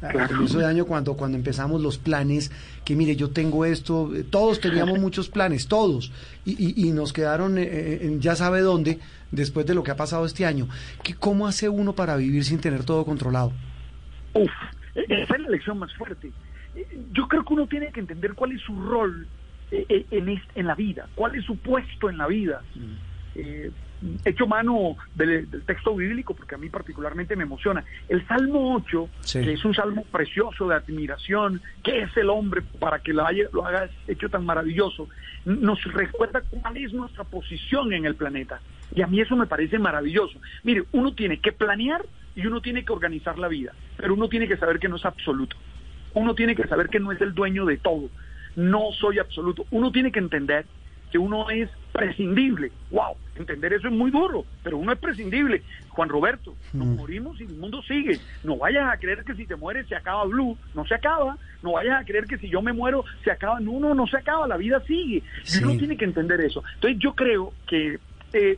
al 0.01 0.27
comienzo 0.27 0.59
de 0.59 0.65
año 0.65 0.85
cuando, 0.85 1.15
cuando 1.15 1.37
empezamos 1.37 1.81
los 1.81 1.97
planes, 1.97 2.51
que 2.83 2.95
mire, 2.95 3.15
yo 3.15 3.31
tengo 3.31 3.65
esto, 3.65 4.15
eh, 4.15 4.23
todos 4.23 4.59
teníamos 4.59 4.99
muchos 4.99 5.29
planes, 5.29 5.67
todos, 5.67 6.11
y, 6.45 6.87
y, 6.87 6.91
nos 6.91 7.13
quedaron 7.13 7.55
eh, 7.57 8.17
ya 8.19 8.35
sabe 8.35 8.61
dónde 8.61 8.99
después 9.31 9.65
de 9.65 9.73
lo 9.75 9.83
que 9.83 9.91
ha 9.91 9.95
pasado 9.95 10.25
este 10.25 10.45
año. 10.45 10.67
¿Qué, 11.03 11.15
¿Cómo 11.15 11.47
hace 11.47 11.69
uno 11.69 11.93
para 11.93 12.15
vivir 12.15 12.43
sin 12.43 12.59
tener 12.59 12.83
todo 12.83 13.05
controlado? 13.05 13.51
Uf, 14.33 14.51
e, 14.95 15.05
esa 15.09 15.35
es 15.35 15.41
la 15.41 15.49
lección 15.49 15.79
más 15.79 15.93
fuerte. 15.95 16.31
Yo 17.13 17.27
creo 17.27 17.43
que 17.43 17.53
uno 17.53 17.67
tiene 17.67 17.91
que 17.91 18.01
entender 18.01 18.33
cuál 18.33 18.51
es 18.51 18.61
su 18.61 18.79
rol 18.79 19.27
en, 19.71 20.41
en 20.55 20.67
la 20.67 20.75
vida, 20.75 21.07
cuál 21.15 21.35
es 21.35 21.45
su 21.45 21.57
puesto 21.57 22.09
en 22.09 22.17
la 22.17 22.27
vida. 22.27 22.61
Mm 22.75 23.15
hecho 24.23 24.47
mano 24.47 24.95
del, 25.15 25.47
texto 25.65 25.95
bíblico, 25.95 26.33
porque 26.33 26.55
a 26.55 26.57
mí 26.57 26.69
particularmente 26.69 27.35
me 27.35 27.43
emociona. 27.43 27.83
El 28.07 28.25
Salmo 28.27 28.75
8, 28.75 29.09
que 29.33 29.53
es 29.53 29.65
un 29.65 29.73
salmo 29.73 30.03
precioso 30.11 30.67
de 30.67 30.75
admiración, 30.75 31.61
¿qué 31.83 32.01
es 32.03 32.17
el 32.17 32.29
hombre 32.29 32.61
para 32.79 32.99
que 32.99 33.13
lo, 33.13 33.25
haya, 33.25 33.45
lo 33.51 33.65
haga 33.65 33.89
hecho 34.07 34.29
tan 34.29 34.45
maravilloso? 34.45 35.07
Nos 35.45 35.83
recuerda 35.85 36.41
cuál 36.41 36.77
es 36.77 36.93
nuestra 36.93 37.23
posición 37.23 37.93
en 37.93 38.05
el 38.05 38.15
planeta. 38.15 38.59
Y 38.93 39.01
a 39.01 39.07
mí 39.07 39.19
eso 39.19 39.35
me 39.35 39.47
parece 39.47 39.79
maravilloso. 39.79 40.39
Mire, 40.63 40.83
uno 40.91 41.13
tiene 41.13 41.39
que 41.39 41.51
planear 41.51 42.05
y 42.35 42.45
uno 42.45 42.61
tiene 42.61 42.83
que 42.83 42.93
organizar 42.93 43.39
la 43.39 43.47
vida, 43.47 43.73
pero 43.97 44.13
uno 44.13 44.27
tiene 44.27 44.47
que 44.47 44.57
saber 44.57 44.79
que 44.79 44.89
no 44.89 44.97
es 44.97 45.05
absoluto. 45.05 45.55
Uno 46.13 46.33
tiene 46.33 46.55
que 46.55 46.67
saber 46.67 46.89
que 46.89 46.99
no 46.99 47.11
es 47.11 47.19
el 47.21 47.33
dueño 47.33 47.65
de 47.65 47.77
todo. 47.77 48.09
No 48.55 48.91
soy 48.93 49.19
absoluto. 49.19 49.65
Uno 49.71 49.91
tiene 49.91 50.11
que 50.11 50.19
entender 50.19 50.65
que 51.11 51.17
uno 51.17 51.49
es 51.49 51.69
prescindible. 51.95 52.71
¡Wow! 52.91 53.15
Entender 53.35 53.73
eso 53.73 53.87
es 53.87 53.93
muy 53.93 54.11
duro, 54.11 54.45
pero 54.63 54.77
uno 54.77 54.91
es 54.91 54.99
prescindible. 54.99 55.63
Juan 55.89 56.09
Roberto, 56.09 56.55
nos 56.73 56.87
mm. 56.87 56.95
morimos 56.95 57.39
y 57.39 57.45
el 57.45 57.55
mundo 57.55 57.81
sigue. 57.83 58.19
No 58.43 58.57
vayas 58.57 58.93
a 58.93 58.97
creer 58.97 59.23
que 59.23 59.33
si 59.33 59.45
te 59.45 59.55
mueres 59.55 59.87
se 59.87 59.95
acaba 59.95 60.25
Blue, 60.25 60.57
no 60.73 60.85
se 60.85 60.95
acaba. 60.95 61.37
No 61.63 61.73
vayas 61.73 62.01
a 62.01 62.05
creer 62.05 62.25
que 62.25 62.37
si 62.37 62.49
yo 62.49 62.61
me 62.61 62.73
muero 62.73 63.05
se 63.23 63.31
acaba. 63.31 63.59
No, 63.59 63.79
no, 63.79 63.93
no 63.93 64.07
se 64.07 64.17
acaba, 64.17 64.47
la 64.47 64.57
vida 64.57 64.81
sigue. 64.85 65.23
Y 65.53 65.63
uno 65.63 65.77
tiene 65.77 65.97
que 65.97 66.05
entender 66.05 66.41
eso. 66.41 66.63
Entonces 66.75 66.99
yo 66.99 67.13
creo 67.13 67.53
que 67.67 67.99
eh, 68.33 68.57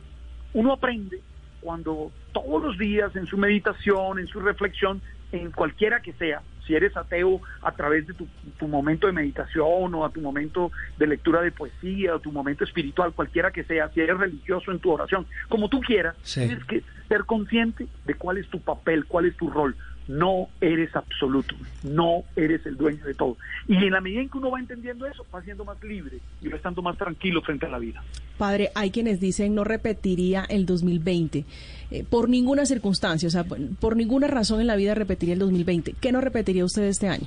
uno 0.54 0.72
aprende 0.72 1.20
cuando 1.60 2.10
todos 2.32 2.62
los 2.62 2.78
días 2.78 3.14
en 3.16 3.26
su 3.26 3.36
meditación, 3.36 4.18
en 4.18 4.26
su 4.26 4.40
reflexión, 4.40 5.00
en 5.32 5.50
cualquiera 5.52 6.00
que 6.00 6.12
sea, 6.14 6.42
si 6.68 6.76
eres 6.76 6.94
ateo 6.96 7.40
a 7.62 7.72
través 7.72 8.06
de 8.06 8.14
tu, 8.14 8.68
momento 8.68 9.06
de 9.06 9.14
meditación 9.14 9.94
o 9.94 10.04
a 10.04 10.10
tu 10.10 10.20
momento 10.20 10.70
de 10.98 11.06
lectura 11.06 11.40
de 11.40 11.50
poesía 11.50 12.14
o 12.14 12.20
tu 12.20 12.30
momento 12.30 12.62
espiritual, 12.62 13.14
cualquiera 13.14 13.50
que 13.50 13.64
sea, 13.64 13.88
si 13.88 14.00
eres 14.00 14.18
religioso 14.18 14.70
en 14.70 14.78
tu 14.78 14.92
oración, 14.92 15.26
como 15.48 15.68
tú 15.70 15.80
quieras, 15.80 16.14
tienes 16.22 16.62
que 16.64 16.84
ser 17.08 17.24
consciente 17.24 17.86
de 18.04 18.14
cuál 18.14 18.36
es 18.36 18.46
tu 18.48 18.60
papel, 18.60 19.06
cuál 19.06 19.24
es 19.24 19.36
tu 19.36 19.48
rol. 19.48 19.74
No 20.08 20.48
eres 20.60 20.94
absoluto, 20.96 21.54
no 21.82 22.24
eres 22.34 22.64
el 22.64 22.76
dueño 22.76 23.04
de 23.04 23.14
todo. 23.14 23.36
Y 23.66 23.76
en 23.76 23.90
la 23.90 24.00
medida 24.00 24.22
en 24.22 24.30
que 24.30 24.38
uno 24.38 24.50
va 24.50 24.58
entendiendo 24.58 25.06
eso, 25.06 25.26
va 25.34 25.42
siendo 25.42 25.64
más 25.64 25.82
libre 25.82 26.18
y 26.40 26.48
va 26.48 26.56
estando 26.56 26.80
más 26.80 26.96
tranquilo 26.96 27.42
frente 27.42 27.66
a 27.66 27.68
la 27.68 27.78
vida. 27.78 28.02
Padre, 28.38 28.70
hay 28.74 28.90
quienes 28.90 29.20
dicen 29.20 29.54
no 29.54 29.64
repetiría 29.64 30.44
el 30.48 30.64
2020 30.64 31.44
eh, 31.90 32.04
por 32.04 32.28
ninguna 32.28 32.64
circunstancia, 32.64 33.26
o 33.26 33.30
sea, 33.30 33.44
por 33.44 33.96
ninguna 33.96 34.28
razón 34.28 34.60
en 34.60 34.66
la 34.66 34.76
vida 34.76 34.94
repetiría 34.94 35.34
el 35.34 35.40
2020. 35.40 35.94
¿Qué 36.00 36.12
no 36.12 36.20
repetiría 36.20 36.64
usted 36.64 36.84
este 36.84 37.08
año? 37.08 37.26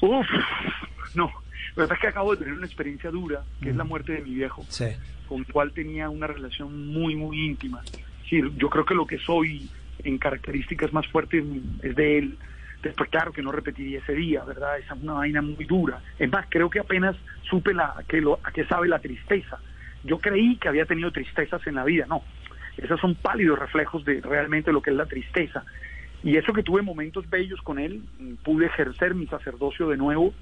Uf, 0.00 0.26
no. 1.14 1.30
La 1.74 1.82
verdad 1.82 1.96
es 1.96 2.00
que 2.00 2.08
acabo 2.08 2.32
de 2.32 2.38
tener 2.38 2.54
una 2.54 2.66
experiencia 2.66 3.10
dura, 3.10 3.44
que 3.60 3.70
es 3.70 3.76
la 3.76 3.84
muerte 3.84 4.12
de 4.12 4.22
mi 4.22 4.34
viejo, 4.34 4.64
con 5.28 5.40
el 5.40 5.52
cual 5.52 5.72
tenía 5.72 6.08
una 6.08 6.26
relación 6.26 6.86
muy, 6.88 7.14
muy 7.16 7.44
íntima. 7.44 7.82
Sí, 8.28 8.40
yo 8.56 8.70
creo 8.70 8.84
que 8.84 8.94
lo 8.94 9.06
que 9.06 9.18
soy 9.18 9.68
en 10.06 10.18
características 10.18 10.92
más 10.92 11.06
fuertes 11.08 11.44
es 11.82 11.96
de 11.96 12.18
él. 12.18 12.38
Después, 12.82 13.10
claro 13.10 13.32
que 13.32 13.42
no 13.42 13.52
repetiría 13.52 13.98
ese 13.98 14.12
día, 14.12 14.44
¿verdad? 14.44 14.78
Esa 14.78 14.94
es 14.94 15.02
una 15.02 15.14
vaina 15.14 15.42
muy 15.42 15.64
dura. 15.64 16.00
Es 16.18 16.30
más, 16.30 16.46
creo 16.48 16.70
que 16.70 16.78
apenas 16.78 17.16
supe 17.48 17.74
la, 17.74 17.94
a 17.96 18.52
qué 18.52 18.64
sabe 18.66 18.88
la 18.88 18.98
tristeza. 18.98 19.58
Yo 20.04 20.18
creí 20.18 20.56
que 20.56 20.68
había 20.68 20.86
tenido 20.86 21.10
tristezas 21.10 21.66
en 21.66 21.74
la 21.74 21.84
vida, 21.84 22.06
no. 22.08 22.22
Esos 22.76 23.00
son 23.00 23.14
pálidos 23.14 23.58
reflejos 23.58 24.04
de 24.04 24.20
realmente 24.20 24.72
lo 24.72 24.82
que 24.82 24.90
es 24.90 24.96
la 24.96 25.06
tristeza. 25.06 25.64
Y 26.22 26.36
eso 26.36 26.52
que 26.52 26.62
tuve 26.62 26.82
momentos 26.82 27.28
bellos 27.28 27.60
con 27.62 27.78
él, 27.78 28.02
pude 28.44 28.66
ejercer 28.66 29.14
mi 29.14 29.26
sacerdocio 29.26 29.88
de 29.88 29.96
nuevo, 29.96 30.34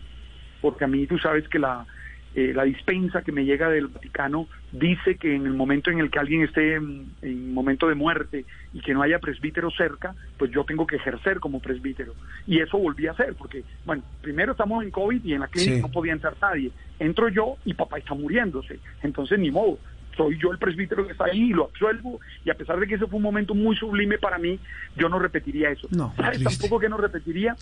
porque 0.61 0.85
a 0.85 0.89
mí 0.89 1.07
tú 1.07 1.19
sabes 1.19 1.49
que 1.49 1.59
la, 1.59 1.87
eh, 2.35 2.53
la 2.53 2.65
dispensa 2.65 3.23
que 3.23 3.31
me 3.31 3.45
llega 3.45 3.71
del 3.71 3.87
Vaticano 3.87 4.49
dice 4.73 5.17
que 5.17 5.37
en 5.37 5.47
el 5.47 5.55
momento 5.55 5.91
en 5.91 6.01
el 6.01 6.11
que 6.11 6.19
alguien 6.19 6.43
esté 6.43 6.75
en, 6.75 7.55
momento 7.55 7.89
de 7.89 7.95
muerte 7.95 8.45
y 8.73 8.81
que 8.81 8.93
no 8.93 9.03
haya 9.03 9.21
presbítero 9.21 9.71
cerca, 9.71 10.17
pues 10.37 10.51
yo 10.51 10.65
tengo 10.65 10.85
que 10.85 10.97
ejercer 10.97 11.39
como 11.39 11.61
presbítero. 11.61 12.15
Y 12.47 12.59
eso 12.59 12.77
volví 12.77 13.07
a 13.07 13.13
hacer, 13.13 13.35
porque, 13.35 13.63
bueno, 13.85 14.03
primero 14.21 14.53
estamos 14.53 14.83
en 14.83 14.91
COVID 14.91 15.25
y 15.25 15.35
en 15.35 15.41
la 15.41 15.49
clínica 15.49 15.83
no 15.83 15.93
podía 15.93 16.13
entrar 16.13 16.35
nadie. 16.43 16.73
Entro 16.99 17.29
yo 17.29 17.57
y 17.65 17.75
papá 17.75 17.99
está 17.99 18.15
muriéndose. 18.15 18.81
Entonces, 19.03 19.39
ni 19.39 19.53
modo, 19.53 19.79
soy 20.17 20.39
yo 20.41 20.53
el 20.53 20.59
presbítero 20.59 21.07
que 21.07 21.13
está 21.13 21.27
ahí 21.27 21.51
y 21.51 21.53
lo 21.53 21.65
absuelvo. 21.65 22.21
Y 22.45 22.51
a 22.51 22.55
pesar 22.55 22.79
de 22.79 22.87
que 22.87 22.95
ese 22.95 23.07
fue 23.07 23.17
un 23.17 23.23
momento 23.23 23.55
muy 23.55 23.77
sublime 23.77 24.19
para 24.19 24.39
mí, 24.39 24.59
yo 24.97 25.09
no 25.09 25.19
repetiría 25.19 25.71
eso. 25.71 25.89
No, 25.91 26.13
¿Sabes 26.17 26.43
tampoco 26.43 26.79
que 26.79 26.89
no 26.89 26.97
repetiría? 26.97 27.57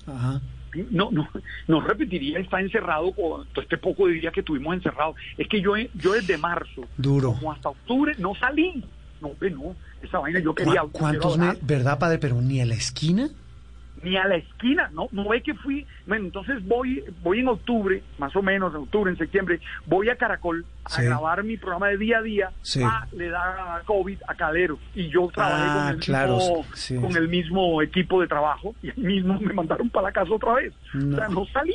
No, 0.91 1.11
no, 1.11 1.29
no 1.69 1.81
repetiría 1.81 2.39
estar 2.39 2.61
encerrado 2.61 3.13
con 3.13 3.47
todo 3.49 3.63
este 3.63 3.77
poco 3.77 4.07
de 4.07 4.15
días 4.15 4.33
que 4.33 4.41
estuvimos 4.41 4.75
encerrados. 4.75 5.17
Es 5.37 5.49
que 5.49 5.61
yo, 5.61 5.75
yo 5.95 6.13
desde 6.13 6.39
marzo, 6.39 6.87
Duro. 6.97 7.35
como 7.35 7.53
hasta 7.53 7.69
octubre, 7.71 8.15
no 8.19 8.35
salí. 8.35 8.85
No, 9.21 9.31
no, 9.41 9.77
esa 10.03 10.19
vaina 10.19 10.41
yo 10.41 10.55
quería. 10.55 10.83
¿Cuántos 10.91 11.39
meses? 11.39 11.65
¿Verdad, 11.65 11.99
padre? 11.99 12.19
Pero 12.19 12.41
ni 12.41 12.61
a 12.61 12.67
la 12.67 12.75
esquina 12.75 13.31
ni 14.03 14.17
a 14.17 14.27
la 14.27 14.37
esquina, 14.37 14.91
no, 14.93 15.09
no 15.13 15.29
ve 15.29 15.43
que 15.43 15.55
fui, 15.55 15.87
bueno, 16.07 16.27
entonces 16.27 16.65
voy, 16.67 17.05
voy 17.23 17.41
en 17.41 17.49
octubre, 17.49 18.03
más 18.19 18.35
o 18.35 18.43
menos, 18.43 18.75
en 18.75 18.81
octubre, 18.83 19.11
en 19.11 19.17
septiembre, 19.17 19.61
voy 19.87 20.09
a 20.09 20.17
Caracol 20.17 20.65
a 20.85 21.03
grabar 21.03 21.45
mi 21.45 21.57
programa 21.57 21.89
de 21.89 21.99
día 21.99 22.19
a 22.19 22.23
día, 22.23 22.53
ah, 22.85 23.07
le 23.13 23.29
da 23.29 23.83
COVID 23.87 24.19
a 24.27 24.35
Calero, 24.35 24.79
y 24.95 25.09
yo 25.09 25.29
trabajé 25.33 25.67
con, 25.67 25.77
ah, 25.77 25.91
el 25.91 26.31
mismo, 26.31 26.67
con 27.01 27.17
el 27.17 27.29
mismo 27.29 27.83
equipo 27.83 28.21
de 28.21 28.27
trabajo, 28.27 28.75
y 28.83 28.93
mismo 29.01 29.39
me 29.41 29.53
mandaron 29.53 29.89
para 29.89 30.09
la 30.09 30.13
casa 30.13 30.33
otra 30.33 30.55
vez, 30.55 30.73
o 30.95 31.17
sea, 31.17 31.29
no. 31.29 31.47
salí, 31.47 31.75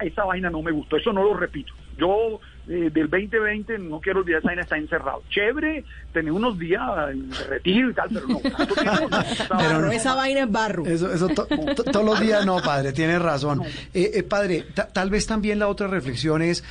esa 0.00 0.24
vaina 0.24 0.48
no 0.48 0.62
me 0.62 0.70
gustó, 0.70 0.96
eso 0.96 1.12
no 1.12 1.22
lo 1.22 1.34
repito, 1.34 1.74
yo 1.98 2.40
eh, 2.68 2.90
del 2.92 3.10
2020, 3.10 3.76
no 3.80 4.00
quiero 4.00 4.20
olvidar, 4.20 4.38
esa 4.38 4.46
vaina 4.46 4.62
está 4.62 4.76
encerrado. 4.76 5.22
Chévere, 5.30 5.84
tener 6.12 6.30
unos 6.30 6.56
días 6.56 6.80
en 7.10 7.28
retiro 7.48 7.90
y 7.90 7.94
tal, 7.94 8.08
pero 8.12 8.28
no. 8.28 8.40
pero 9.58 9.80
no, 9.80 9.90
esa 9.90 10.14
vaina 10.14 10.42
es 10.42 10.50
barro. 10.50 10.86
Eso, 10.86 11.12
eso 11.12 11.28
todos 11.28 12.04
los 12.04 12.20
días 12.20 12.46
no, 12.46 12.62
padre, 12.62 12.92
tiene 12.92 13.18
razón. 13.18 13.62
Eh, 13.92 14.12
eh, 14.14 14.22
padre, 14.22 14.64
tal 14.92 15.10
vez 15.10 15.26
también 15.26 15.58
la 15.58 15.66
otra 15.66 15.88
reflexión 15.88 16.40
es, 16.40 16.62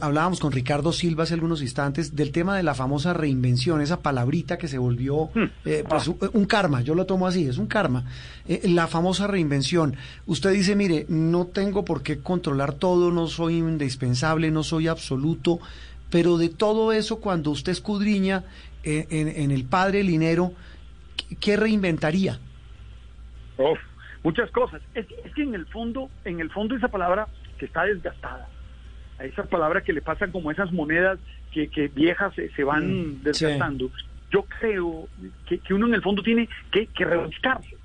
hablábamos 0.00 0.40
con 0.40 0.52
Ricardo 0.52 0.90
Silva 0.90 1.24
hace 1.24 1.34
algunos 1.34 1.60
instantes 1.60 2.16
del 2.16 2.32
tema 2.32 2.56
de 2.56 2.62
la 2.62 2.74
famosa 2.74 3.12
reinvención, 3.12 3.82
esa 3.82 4.00
palabrita 4.00 4.56
que 4.56 4.68
se 4.68 4.78
volvió 4.78 5.28
hmm. 5.34 5.50
pues, 5.86 6.08
un 6.32 6.46
karma, 6.46 6.80
yo 6.80 6.94
lo 6.94 7.04
tomo 7.04 7.26
así, 7.26 7.46
es 7.46 7.58
un 7.58 7.66
karma. 7.66 8.04
la 8.46 8.86
famosa 8.86 9.26
reinvención. 9.26 9.96
Usted 10.24 10.52
dice, 10.52 10.76
mire, 10.76 11.04
no 11.10 11.46
tengo 11.46 11.84
por 11.84 12.02
qué 12.02 12.20
controlar 12.20 12.72
todo, 12.72 13.12
no 13.12 13.26
soy 13.26 13.58
indispensable, 13.58 14.50
no 14.50 14.62
soy 14.62 14.88
absoluto, 14.88 15.25
pero 16.10 16.38
de 16.38 16.48
todo 16.48 16.92
eso, 16.92 17.20
cuando 17.20 17.50
usted 17.50 17.72
escudriña 17.72 18.44
en, 18.84 19.28
en, 19.28 19.50
el 19.50 19.64
padre 19.64 20.02
Linero, 20.02 20.52
¿qué 21.40 21.56
reinventaría? 21.56 22.38
muchas 24.22 24.50
cosas. 24.50 24.82
Es, 24.94 25.06
que 25.34 25.42
en 25.42 25.54
el 25.54 25.66
fondo, 25.66 26.10
en 26.24 26.40
el 26.40 26.50
fondo 26.50 26.76
esa 26.76 26.88
palabra 26.88 27.28
que 27.58 27.66
está 27.66 27.84
desgastada, 27.84 28.48
a 29.18 29.24
esas 29.24 29.46
palabras 29.48 29.82
que 29.82 29.92
le 29.92 30.02
pasan 30.02 30.30
como 30.30 30.50
esas 30.50 30.72
monedas 30.72 31.18
que, 31.52 31.68
que 31.68 31.88
viejas 31.88 32.34
se, 32.34 32.64
van 32.64 32.84
mm, 32.86 33.22
desgastando. 33.22 33.90
Yo 34.30 34.44
creo 34.60 35.08
que, 35.48 35.58
que, 35.58 35.74
uno 35.74 35.86
en 35.86 35.94
el 35.94 36.02
fondo 36.02 36.22
tiene 36.22 36.48
que, 36.70 36.86
que 36.88 37.04
rebuscarse 37.04 37.75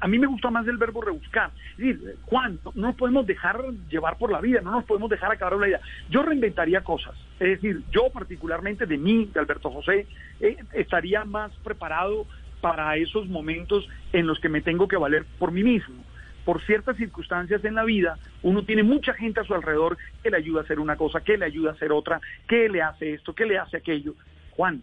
a 0.00 0.08
mí 0.08 0.18
me 0.18 0.26
gusta 0.26 0.50
más 0.50 0.66
el 0.66 0.76
verbo 0.76 1.02
rebuscar. 1.02 1.50
Es 1.72 1.78
decir, 1.78 2.16
Juan, 2.26 2.58
no 2.64 2.88
nos 2.88 2.96
podemos 2.96 3.26
dejar 3.26 3.62
llevar 3.90 4.18
por 4.18 4.30
la 4.30 4.40
vida, 4.40 4.60
no 4.60 4.70
nos 4.70 4.84
podemos 4.84 5.10
dejar 5.10 5.32
acabar 5.32 5.58
la 5.58 5.66
vida. 5.66 5.80
Yo 6.10 6.22
reinventaría 6.22 6.82
cosas. 6.82 7.14
Es 7.40 7.60
decir, 7.60 7.82
yo 7.90 8.10
particularmente 8.12 8.86
de 8.86 8.98
mí, 8.98 9.30
de 9.32 9.40
Alberto 9.40 9.70
José, 9.70 10.06
eh, 10.40 10.56
estaría 10.72 11.24
más 11.24 11.52
preparado 11.64 12.26
para 12.60 12.96
esos 12.96 13.28
momentos 13.28 13.88
en 14.12 14.26
los 14.26 14.40
que 14.40 14.48
me 14.48 14.60
tengo 14.60 14.88
que 14.88 14.96
valer 14.96 15.24
por 15.38 15.52
mí 15.52 15.62
mismo. 15.62 16.04
Por 16.44 16.62
ciertas 16.62 16.96
circunstancias 16.96 17.62
en 17.64 17.74
la 17.74 17.84
vida, 17.84 18.18
uno 18.42 18.64
tiene 18.64 18.82
mucha 18.82 19.12
gente 19.12 19.40
a 19.40 19.44
su 19.44 19.54
alrededor 19.54 19.98
que 20.22 20.30
le 20.30 20.38
ayuda 20.38 20.60
a 20.60 20.64
hacer 20.64 20.80
una 20.80 20.96
cosa, 20.96 21.20
que 21.20 21.36
le 21.36 21.44
ayuda 21.44 21.70
a 21.70 21.74
hacer 21.74 21.92
otra, 21.92 22.20
que 22.48 22.68
le 22.68 22.80
hace 22.80 23.12
esto, 23.14 23.34
que 23.34 23.44
le 23.44 23.58
hace 23.58 23.76
aquello. 23.76 24.14
Juan, 24.52 24.82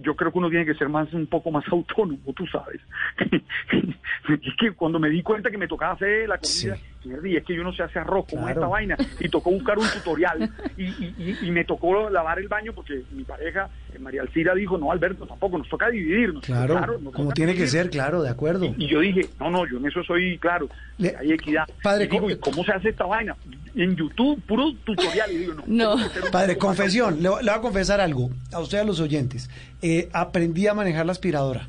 yo 0.00 0.14
creo 0.14 0.32
que 0.32 0.38
uno 0.38 0.50
tiene 0.50 0.64
que 0.64 0.74
ser 0.74 0.88
más 0.88 1.12
un 1.12 1.26
poco 1.26 1.50
más 1.50 1.64
autónomo, 1.72 2.32
tú 2.34 2.46
sabes. 2.46 2.80
es 3.18 4.54
que 4.58 4.72
cuando 4.72 4.98
me 4.98 5.08
di 5.08 5.22
cuenta 5.22 5.50
que 5.50 5.58
me 5.58 5.68
tocaba 5.68 5.94
hacer 5.94 6.28
la 6.28 6.38
comida, 6.38 6.76
y 7.24 7.36
es 7.36 7.44
que 7.44 7.54
yo 7.54 7.62
no 7.62 7.72
sé 7.72 7.82
hacer 7.82 8.02
arroz 8.02 8.26
con 8.30 8.48
esta 8.48 8.66
vaina, 8.66 8.96
y 9.20 9.28
tocó 9.28 9.50
buscar 9.50 9.78
un 9.78 9.86
tutorial, 9.88 10.50
y, 10.76 11.50
me 11.50 11.64
tocó 11.64 12.10
lavar 12.10 12.38
el 12.38 12.48
baño 12.48 12.72
porque 12.72 13.02
mi 13.12 13.24
pareja, 13.24 13.68
eh, 13.92 13.98
María 13.98 14.22
Alcira, 14.22 14.54
dijo, 14.54 14.76
no, 14.78 14.92
Alberto, 14.92 15.26
tampoco, 15.26 15.58
nos 15.58 15.68
toca 15.68 15.88
dividirnos. 15.88 16.44
Claro, 16.44 17.00
como 17.12 17.32
tiene 17.32 17.54
que 17.54 17.66
ser, 17.66 17.90
claro, 17.90 18.22
de 18.22 18.28
acuerdo. 18.28 18.66
Y, 18.76 18.86
yo 18.86 19.00
dije, 19.00 19.26
no, 19.40 19.50
no, 19.50 19.66
yo 19.66 19.78
en 19.78 19.86
eso 19.86 20.02
soy 20.04 20.38
claro, 20.38 20.68
hay 20.98 21.32
equidad. 21.32 21.64
Padre, 21.82 22.04
y 22.04 22.36
¿cómo 22.36 22.64
se 22.64 22.72
hace 22.72 22.90
esta 22.90 23.06
vaina? 23.06 23.36
En 23.78 23.94
YouTube, 23.94 24.42
puro 24.42 24.72
tutorial, 24.84 25.30
y 25.30 25.38
digo, 25.38 25.54
no. 25.68 25.96
Padre, 26.32 26.58
confesión, 26.58 27.22
le, 27.22 27.28
voy 27.28 27.48
a 27.48 27.60
confesar 27.60 28.00
algo, 28.00 28.28
a 28.52 28.58
usted 28.58 28.78
a 28.78 28.84
los 28.84 28.98
oyentes, 28.98 29.48
eh, 29.80 30.08
aprendí 30.12 30.66
a 30.66 30.74
manejar 30.74 31.06
la 31.06 31.12
aspiradora. 31.12 31.68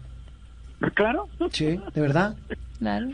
Claro. 0.95 1.29
Sí, 1.51 1.79
de 1.93 2.01
verdad. 2.01 2.35
Claro. 2.79 3.09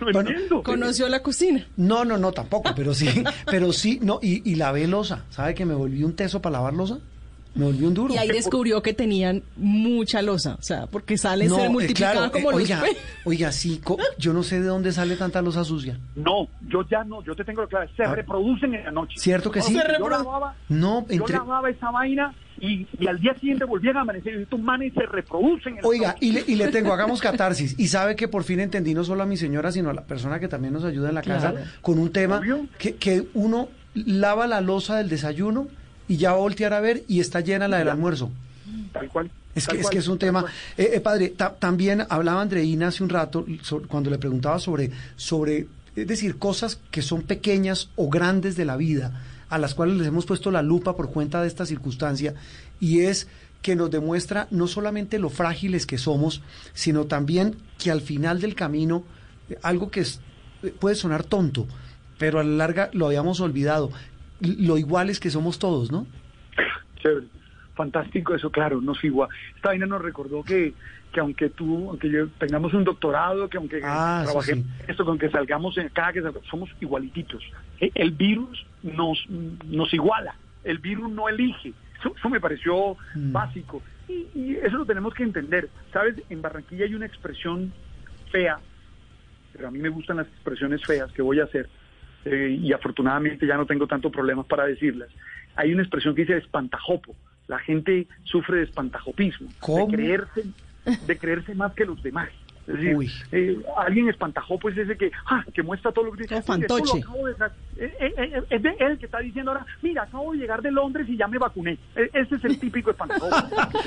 ¿Conoció 0.64 1.10
la 1.10 1.22
cocina? 1.22 1.68
No, 1.76 2.06
no, 2.06 2.18
no, 2.18 2.32
tampoco, 2.32 2.72
pero 2.74 2.94
sí, 2.94 3.10
pero 3.52 3.74
sí, 3.74 4.00
no, 4.02 4.20
y, 4.22 4.50
y 4.50 4.56
lavé 4.56 4.88
losa. 4.88 5.26
¿Sabe 5.30 5.56
que 5.56 5.66
me 5.66 5.74
volví 5.74 6.04
un 6.04 6.16
teso 6.16 6.42
para 6.42 6.54
lavar 6.54 6.74
losa? 6.74 7.00
Me 7.56 7.66
volvió 7.66 7.88
un 7.88 7.94
duro. 7.94 8.14
Y 8.14 8.18
ahí 8.18 8.28
descubrió 8.28 8.82
que 8.82 8.94
tenían 8.94 9.42
mucha 9.56 10.22
losa, 10.22 10.56
o 10.60 10.62
sea, 10.62 10.88
porque 10.88 11.18
sale 11.18 11.48
ser 11.48 11.70
multiplicada 11.70 12.30
como 12.30 12.52
eh, 12.52 12.56
oiga, 12.56 12.84
oiga, 13.24 13.52
sí, 13.52 13.82
yo 14.18 14.34
no 14.34 14.44
sé 14.44 14.60
de 14.60 14.68
dónde 14.68 14.92
sale 14.92 15.16
tanta 15.16 15.42
losa 15.42 15.64
sucia. 15.64 15.98
No, 16.16 16.50
yo 16.68 16.86
ya 16.90 17.06
no, 17.06 17.24
yo 17.24 17.34
te 17.34 17.46
tengo 17.46 17.66
claro, 17.68 17.90
se 17.96 18.04
ah. 18.04 18.14
reproducen 18.14 18.74
en 18.74 18.84
la 18.84 18.92
noche. 18.92 19.16
¿Cierto 19.18 19.52
que 19.52 19.62
sí? 19.62 19.74
Se 19.74 19.98
yo 19.98 20.10
lavaba, 20.10 20.56
no, 20.68 21.00
entre... 21.10 21.18
yo 21.18 21.28
lavaba 21.28 21.70
esa 21.70 21.92
vaina 21.92 22.36
y, 22.60 22.88
y, 23.00 23.08
al 23.08 23.20
día 23.20 23.34
siguiente 23.36 23.64
volvían 23.64 23.98
a 23.98 24.02
amanecer 24.02 24.36
y 24.38 24.44
estos 24.44 24.60
manes 24.60 24.94
se 24.94 25.06
reproducen. 25.06 25.78
En 25.78 25.86
Oiga, 25.86 26.16
y 26.20 26.34
le, 26.34 26.44
y 26.48 26.56
le 26.56 26.68
tengo, 26.68 26.92
hagamos 26.92 27.22
catarsis. 27.22 27.76
Y 27.78 27.88
sabe 27.88 28.18
que 28.18 28.28
por 28.28 28.44
fin 28.44 28.60
entendí 28.60 28.94
no 28.94 29.04
solo 29.06 29.24
a 29.24 29.26
mi 29.26 29.38
señora, 29.38 29.72
sino 29.72 29.90
a 29.90 29.94
la 29.94 30.04
persona 30.04 30.40
que 30.40 30.48
también 30.50 30.74
nos 30.74 30.84
ayuda 30.84 31.10
en 31.10 31.16
la 31.16 31.22
casa 31.22 31.54
con 31.82 32.00
un 32.00 32.12
tema 32.12 32.42
que, 32.78 32.96
que 32.96 33.28
uno 33.34 33.70
lava 33.94 34.46
la 34.46 34.60
losa 34.60 34.98
del 34.98 35.10
desayuno 35.10 35.68
y 36.08 36.18
ya 36.18 36.32
va 36.32 36.38
a 36.38 36.42
voltear 36.42 36.74
a 36.74 36.80
ver 36.80 37.04
y 37.08 37.20
está 37.20 37.42
llena 37.42 37.68
la 37.68 37.78
del 37.78 37.90
almuerzo. 37.90 38.32
Tal 38.92 39.10
cual. 39.10 39.32
Es 39.54 39.68
que, 39.68 39.80
es 39.80 39.90
que 39.90 40.00
es 40.00 40.08
un 40.08 40.20
tema. 40.20 40.46
Eh, 40.78 40.92
eh, 40.96 41.00
padre, 41.00 41.34
también 41.60 42.06
hablaba 42.10 42.42
Andreina 42.42 42.90
hace 42.90 43.04
un 43.04 43.10
rato 43.10 43.46
cuando 43.88 44.10
le 44.10 44.18
preguntaba 44.18 44.60
sobre, 44.60 44.92
sobre, 45.16 45.68
es 45.96 46.08
decir, 46.08 46.38
cosas 46.38 46.80
que 46.92 47.02
son 47.02 47.22
pequeñas 47.22 47.90
o 47.96 48.10
grandes 48.10 48.58
de 48.58 48.66
la 48.66 48.76
vida, 48.76 49.24
a 49.48 49.58
las 49.58 49.74
cuales 49.74 49.96
les 49.96 50.08
hemos 50.08 50.26
puesto 50.26 50.52
la 50.52 50.62
lupa 50.62 50.98
por 50.98 51.10
cuenta 51.10 51.42
de 51.42 51.48
esta 51.48 51.66
circunstancia, 51.66 52.36
y 52.82 53.02
es 53.02 53.28
que 53.62 53.78
nos 53.78 53.90
demuestra 53.90 54.48
no 54.52 54.68
solamente 54.68 55.20
lo 55.20 55.30
frágiles 55.30 55.86
que 55.86 55.98
somos, 55.98 56.42
sino 56.74 57.06
también 57.06 57.56
que 57.78 57.92
al 57.92 58.02
final 58.02 58.42
del 58.42 58.56
camino, 58.56 59.04
eh, 59.50 59.58
algo 59.62 59.90
que 59.90 60.06
puede 60.80 60.96
sonar 60.96 61.24
tonto, 61.24 61.66
pero 62.18 62.40
a 62.40 62.44
la 62.44 62.58
larga 62.58 62.90
lo 62.92 63.08
habíamos 63.08 63.40
olvidado, 63.40 63.92
lo 64.46 64.78
iguales 64.78 65.20
que 65.20 65.30
somos 65.30 65.60
todos, 65.60 65.92
¿no? 65.92 66.08
Chévere. 67.02 67.28
Fantástico 67.76 68.34
eso, 68.34 68.50
claro, 68.50 68.80
nos 68.80 69.04
igual. 69.04 69.30
Esta 69.56 69.70
vaina 69.70 69.86
nos 69.86 70.02
recordó 70.02 70.44
que, 70.44 70.74
que 71.12 71.20
aunque 71.20 71.50
tú, 71.50 71.90
aunque 71.90 72.10
yo 72.10 72.30
tengamos 72.40 72.74
un 72.74 72.86
doctorado, 72.86 73.50
que 73.50 73.58
aunque 73.58 73.82
ah, 73.84 74.22
trabajemos 74.24 74.66
esto, 74.88 75.04
con 75.04 75.20
que 75.20 75.30
salgamos 75.30 75.78
en 75.78 75.90
cada 75.90 76.14
que 76.14 76.24
somos 76.50 76.70
igualititos. 76.80 77.44
E, 77.82 77.92
el 77.96 78.12
virus 78.12 78.66
nos, 78.82 79.26
nos 79.30 79.94
iguala, 79.94 80.36
el 80.64 80.78
virus 80.78 81.12
no 81.12 81.28
elige. 81.28 81.74
Eso, 82.00 82.30
me 82.30 82.40
pareció 82.40 82.96
mm. 83.14 83.32
básico. 83.34 83.82
Y, 84.08 84.28
y, 84.34 84.56
eso 84.64 84.78
lo 84.78 84.86
tenemos 84.86 85.14
que 85.14 85.24
entender. 85.24 85.70
¿Sabes? 85.92 86.16
En 86.30 86.42
Barranquilla 86.42 86.86
hay 86.86 86.96
una 86.96 87.08
expresión 87.08 87.74
fea, 88.32 88.58
pero 89.52 89.68
a 89.68 89.72
mí 89.72 89.80
me 89.80 89.90
gustan 89.90 90.18
las 90.18 90.28
expresiones 90.28 90.82
feas 90.86 91.12
que 91.12 91.22
voy 91.22 91.42
a 91.42 91.44
hacer 91.44 91.68
eh, 92.26 92.58
y 92.60 92.74
afortunadamente 92.74 93.46
ya 93.46 93.56
no 93.56 93.66
tengo 93.66 93.88
tantos 93.88 94.12
problemas 94.12 94.46
para 94.46 94.66
decirlas. 94.66 95.10
Hay 95.56 95.72
una 95.74 95.84
expresión 95.84 96.16
que 96.16 96.22
dice 96.22 96.38
espantajopo. 96.38 97.16
La 97.48 97.60
gente 97.60 98.08
sufre 98.24 98.58
de 98.58 98.64
espantajopismo, 98.64 99.48
de 99.48 99.96
creerse, 99.96 100.44
de 101.06 101.18
creerse 101.18 101.54
más 101.54 101.74
que 101.74 101.86
los 101.86 102.02
demás. 102.02 102.30
Es 102.68 102.74
decir, 102.74 103.12
eh, 103.32 103.60
alguien 103.78 104.10
espantajó 104.10 104.58
pues 104.58 104.76
ese 104.76 104.98
que, 104.98 105.12
ah, 105.28 105.44
que 105.54 105.62
muestra 105.62 105.92
todo 105.92 106.06
lo 106.06 106.14
que 106.14 106.24
dice. 106.24 106.42
fantoche. 106.42 106.98
Eh, 107.78 107.94
eh, 108.00 108.44
es 108.50 108.64
de 108.64 108.70
él 108.80 108.98
que 108.98 109.06
está 109.06 109.20
diciendo 109.20 109.52
ahora, 109.52 109.66
mira, 109.84 110.04
acabo 110.04 110.32
de 110.32 110.40
llegar 110.40 110.64
de 110.64 110.72
Londres 110.72 111.08
y 111.08 111.16
ya 111.16 111.28
me 111.28 111.38
vacuné. 111.38 111.78
ese 111.96 112.36
es 112.36 112.44
el 112.44 112.60
típico 112.60 112.90
espantajó. 112.90 113.30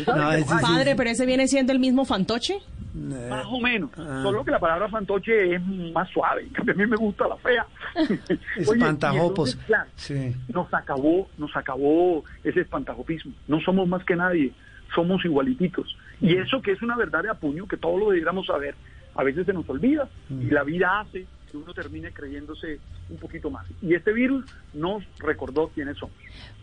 Padre, 0.04 0.94
pero 0.96 1.10
ese 1.10 1.26
viene 1.26 1.48
siendo 1.48 1.72
el 1.72 1.80
mismo 1.80 2.04
fantoche. 2.04 2.58
Más 2.98 3.46
o 3.46 3.60
menos. 3.60 3.90
Ah. 3.96 4.20
Solo 4.22 4.44
que 4.44 4.50
la 4.50 4.58
palabra 4.58 4.88
fantoche 4.88 5.54
es 5.54 5.62
más 5.92 6.08
suave. 6.10 6.48
A 6.56 6.64
mí 6.64 6.86
me 6.86 6.96
gusta 6.96 7.28
la 7.28 7.36
fea. 7.36 7.66
Espantajopos. 8.56 9.58
sí. 9.96 10.34
Nos 10.48 10.72
acabó, 10.72 11.28
nos 11.38 11.54
acabó 11.56 12.24
ese 12.44 12.60
espantajopismo. 12.60 13.32
No 13.46 13.60
somos 13.60 13.88
más 13.88 14.04
que 14.04 14.16
nadie. 14.16 14.52
Somos 14.94 15.24
igualititos. 15.24 15.96
Y 16.20 16.36
eso 16.36 16.60
que 16.62 16.72
es 16.72 16.82
una 16.82 16.96
verdad 16.96 17.22
de 17.22 17.30
apuño, 17.30 17.68
que 17.68 17.76
todos 17.76 18.00
lo 18.00 18.10
debiéramos 18.10 18.46
saber, 18.46 18.74
a 19.14 19.22
veces 19.22 19.46
se 19.46 19.52
nos 19.52 19.68
olvida 19.68 20.08
y 20.30 20.50
la 20.50 20.64
vida 20.64 21.00
hace 21.00 21.26
que 21.50 21.56
uno 21.56 21.72
termine 21.74 22.12
creyéndose 22.12 22.78
un 23.10 23.16
poquito 23.16 23.50
más. 23.50 23.66
Y 23.82 23.94
este 23.94 24.12
virus 24.12 24.44
nos 24.74 25.04
recordó 25.18 25.68
quiénes 25.68 25.96
somos. 25.98 26.16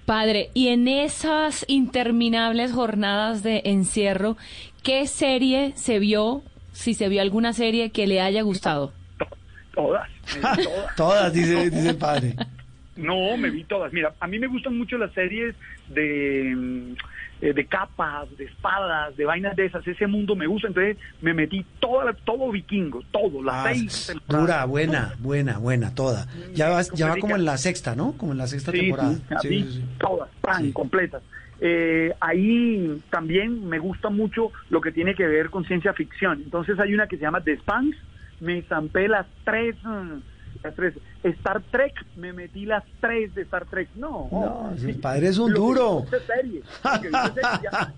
Padre, 0.06 0.52
y 0.54 0.68
en 0.68 0.88
esas 0.88 1.66
interminables 1.68 2.72
jornadas 2.72 3.42
de 3.44 3.64
encierro, 3.66 4.38
¿qué 4.84 5.08
serie 5.08 5.74
se 5.76 6.00
vio, 6.00 6.44
si 6.74 6.94
se 6.94 7.10
vio 7.10 7.22
alguna 7.22 7.54
serie 7.54 7.92
que 7.92 8.06
le 8.06 8.22
haya 8.22 8.44
gustado? 8.44 8.94
Todas. 9.74 10.10
Todas, 10.42 10.96
todas 10.96 11.34
dice, 11.34 11.70
dice 11.70 11.90
el 11.90 11.98
padre. 11.98 12.36
No, 12.96 13.36
me 13.38 13.50
vi 13.50 13.64
todas. 13.66 13.92
Mira, 13.92 14.14
a 14.20 14.28
mí 14.28 14.40
me 14.40 14.48
gustan 14.48 14.78
mucho 14.78 14.98
las 14.98 15.12
series 15.14 15.54
de 15.90 16.96
eh, 17.46 17.54
de 17.54 17.66
capas, 17.68 18.36
de 18.38 18.46
espadas, 18.46 19.16
de 19.16 19.24
vainas 19.24 19.56
de 19.56 19.68
esas. 19.68 19.88
Ese 19.88 20.08
mundo 20.08 20.36
me 20.36 20.48
gusta, 20.48 20.68
entonces 20.68 20.98
me 21.22 21.32
metí 21.32 21.64
toda, 21.80 22.12
todo 22.14 22.52
vikingo, 22.52 23.04
todo, 23.12 23.44
las 23.44 23.56
ah, 23.56 23.70
seis 23.72 24.16
Dura, 24.28 24.66
buena, 24.66 25.14
buena, 25.20 25.60
buena, 25.60 25.94
toda. 25.94 26.26
Ya 26.56 26.70
va, 26.70 26.82
ya 26.82 27.10
va 27.10 27.18
como 27.18 27.36
en 27.36 27.46
la 27.46 27.58
sexta, 27.58 27.96
¿no? 27.96 28.14
Como 28.14 28.32
en 28.32 28.40
la 28.40 28.48
sexta 28.48 28.72
temporada. 28.72 29.14
Sí, 29.44 29.84
todas, 30.00 30.28
pan, 30.42 30.72
completas. 30.72 31.22
Eh, 31.62 32.14
ahí 32.20 33.00
también 33.12 33.70
me 33.70 33.78
gusta 33.78 34.10
mucho 34.10 34.52
lo 34.72 34.82
que 34.82 34.92
tiene 34.92 35.14
que 35.14 35.28
ver 35.28 35.52
con 35.52 35.66
ciencia 35.66 35.94
ficción. 35.94 36.42
Entonces 36.44 36.80
hay 36.80 36.96
una 36.96 37.06
que 37.06 37.18
se 37.18 37.22
llama 37.22 37.42
The 37.42 37.58
Spans, 37.58 37.96
me 38.40 38.64
zampé 38.64 39.08
las 39.08 39.28
tres... 39.44 39.76
Mm, 39.84 40.18
Star 41.24 41.62
Trek, 41.72 41.94
me 42.16 42.34
metí 42.34 42.66
las 42.66 42.84
tres 43.00 43.34
de 43.36 43.44
Star 43.44 43.66
Trek. 43.66 43.90
No, 43.96 44.30
no 44.32 44.76
padre 45.02 45.28
es 45.28 45.38
un 45.38 45.54
duro. 45.54 46.06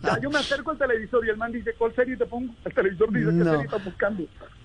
Ya, 0.04 0.20
yo 0.22 0.30
me 0.30 0.40
acerco 0.40 0.72
al 0.72 0.78
televisor 0.78 1.26
y 1.26 1.30
el 1.30 1.38
man 1.38 1.52
dice, 1.52 1.74
¿cuál 1.78 1.94
serie 1.96 2.18
te 2.18 2.26
pongo? 2.26 2.54
El 2.66 2.74
televisor 2.74 3.12
dice, 3.12 3.32
¿qué 3.38 3.44
serie 3.44 3.66
estás 3.66 3.86
buscando? 3.86 4.24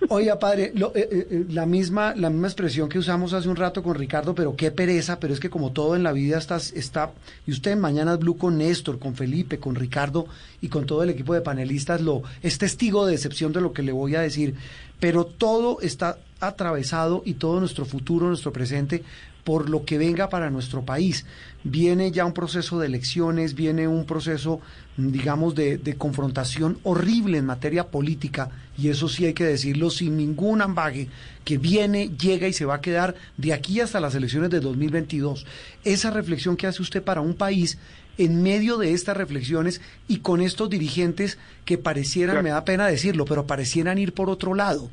Oiga, 0.09 0.39
padre, 0.39 0.73
eh, 0.75 0.91
eh, 0.95 1.27
eh, 1.31 1.45
la, 1.51 1.67
misma, 1.67 2.15
la 2.15 2.29
misma 2.31 2.49
expresión 2.49 2.89
que 2.89 2.99
usamos 2.99 3.33
hace 3.33 3.49
un 3.49 3.57
rato 3.57 3.83
con 3.83 3.95
Ricardo, 3.95 4.35
pero 4.35 4.57
qué 4.57 4.71
pereza, 4.71 5.21
pero 5.21 5.33
es 5.33 5.41
que 5.41 5.51
como 5.51 5.73
todo 5.73 5.95
en 5.95 6.03
la 6.03 6.13
vida 6.13 6.39
está, 6.39 6.57
está 6.57 7.13
y 7.47 7.53
usted 7.53 7.73
en 7.73 7.81
Mañanas 7.81 8.19
Blue 8.19 8.37
con 8.37 8.59
Néstor, 8.59 8.99
con 8.99 9.15
Felipe, 9.15 9.59
con 9.59 9.75
Ricardo 9.75 10.27
y 10.61 10.69
con 10.69 10.87
todo 10.87 11.03
el 11.03 11.11
equipo 11.11 11.35
de 11.35 11.41
panelistas, 11.41 12.01
lo 12.01 12.23
es 12.43 12.59
testigo 12.59 13.07
de 13.07 13.13
decepción 13.13 13.53
de 13.53 13.61
lo 13.61 13.73
que 13.73 13.83
le 13.83 13.93
voy 13.93 14.17
a 14.17 14.21
decir, 14.21 14.55
pero 15.03 15.25
todo 15.25 15.81
está 15.81 16.17
atravesado 16.39 17.23
y 17.25 17.35
todo 17.35 17.59
nuestro 17.59 17.85
futuro, 17.85 18.29
nuestro 18.29 18.53
presente, 18.53 19.03
por 19.45 19.69
lo 19.69 19.85
que 19.85 19.99
venga 19.99 20.29
para 20.29 20.51
nuestro 20.51 20.83
país. 20.83 21.27
Viene 21.65 22.11
ya 22.11 22.25
un 22.25 22.33
proceso 22.33 22.79
de 22.79 22.87
elecciones, 22.87 23.55
viene 23.55 23.87
un 23.89 24.05
proceso, 24.05 24.61
digamos, 24.97 25.55
de, 25.55 25.95
confrontación 25.99 26.79
horrible 26.83 27.39
en 27.39 27.47
materia 27.47 27.89
política, 27.89 28.51
y 28.77 28.89
eso 28.89 29.09
sí 29.09 29.27
hay 29.27 29.35
que 29.35 29.45
decirlo 29.45 29.91
sin 29.91 30.17
ningún 30.17 30.63
ambaje, 30.63 31.09
que 31.45 31.59
viene, 31.59 32.11
llega 32.11 32.49
y 32.49 32.53
se 32.53 32.65
va 32.65 32.77
a 32.77 32.81
quedar 32.81 33.15
de 33.37 33.53
aquí 33.53 33.81
hasta 33.81 34.01
las 34.01 34.15
elecciones 34.15 34.51
de 34.51 34.61
2022. 34.61 35.47
Esa 35.85 36.11
reflexión 36.11 36.57
que 36.57 36.67
hace 36.67 36.83
usted 36.83 37.03
para 37.03 37.21
un 37.21 37.35
país 37.35 37.79
en 38.19 38.43
medio 38.43 38.77
de 38.77 38.93
estas 38.93 39.17
reflexiones 39.17 39.81
y 40.09 40.19
con 40.19 40.41
estos 40.41 40.69
dirigentes 40.69 41.39
que 41.65 41.79
parecieran, 41.79 42.43
me 42.43 42.51
da 42.51 42.65
pena 42.65 42.87
decirlo, 42.87 43.25
pero 43.25 43.47
parecieran 43.47 43.99
ir 43.99 44.13
por 44.13 44.29
otro 44.29 44.55
lado. 44.55 44.91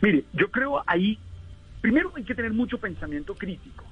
Mire, 0.00 0.24
yo 0.32 0.50
creo 0.50 0.82
ahí, 0.86 1.18
primero 1.80 2.12
hay 2.16 2.24
que 2.24 2.34
tener 2.34 2.52
mucho 2.52 2.78
pensamiento 2.78 3.34
crítico. 3.34 3.84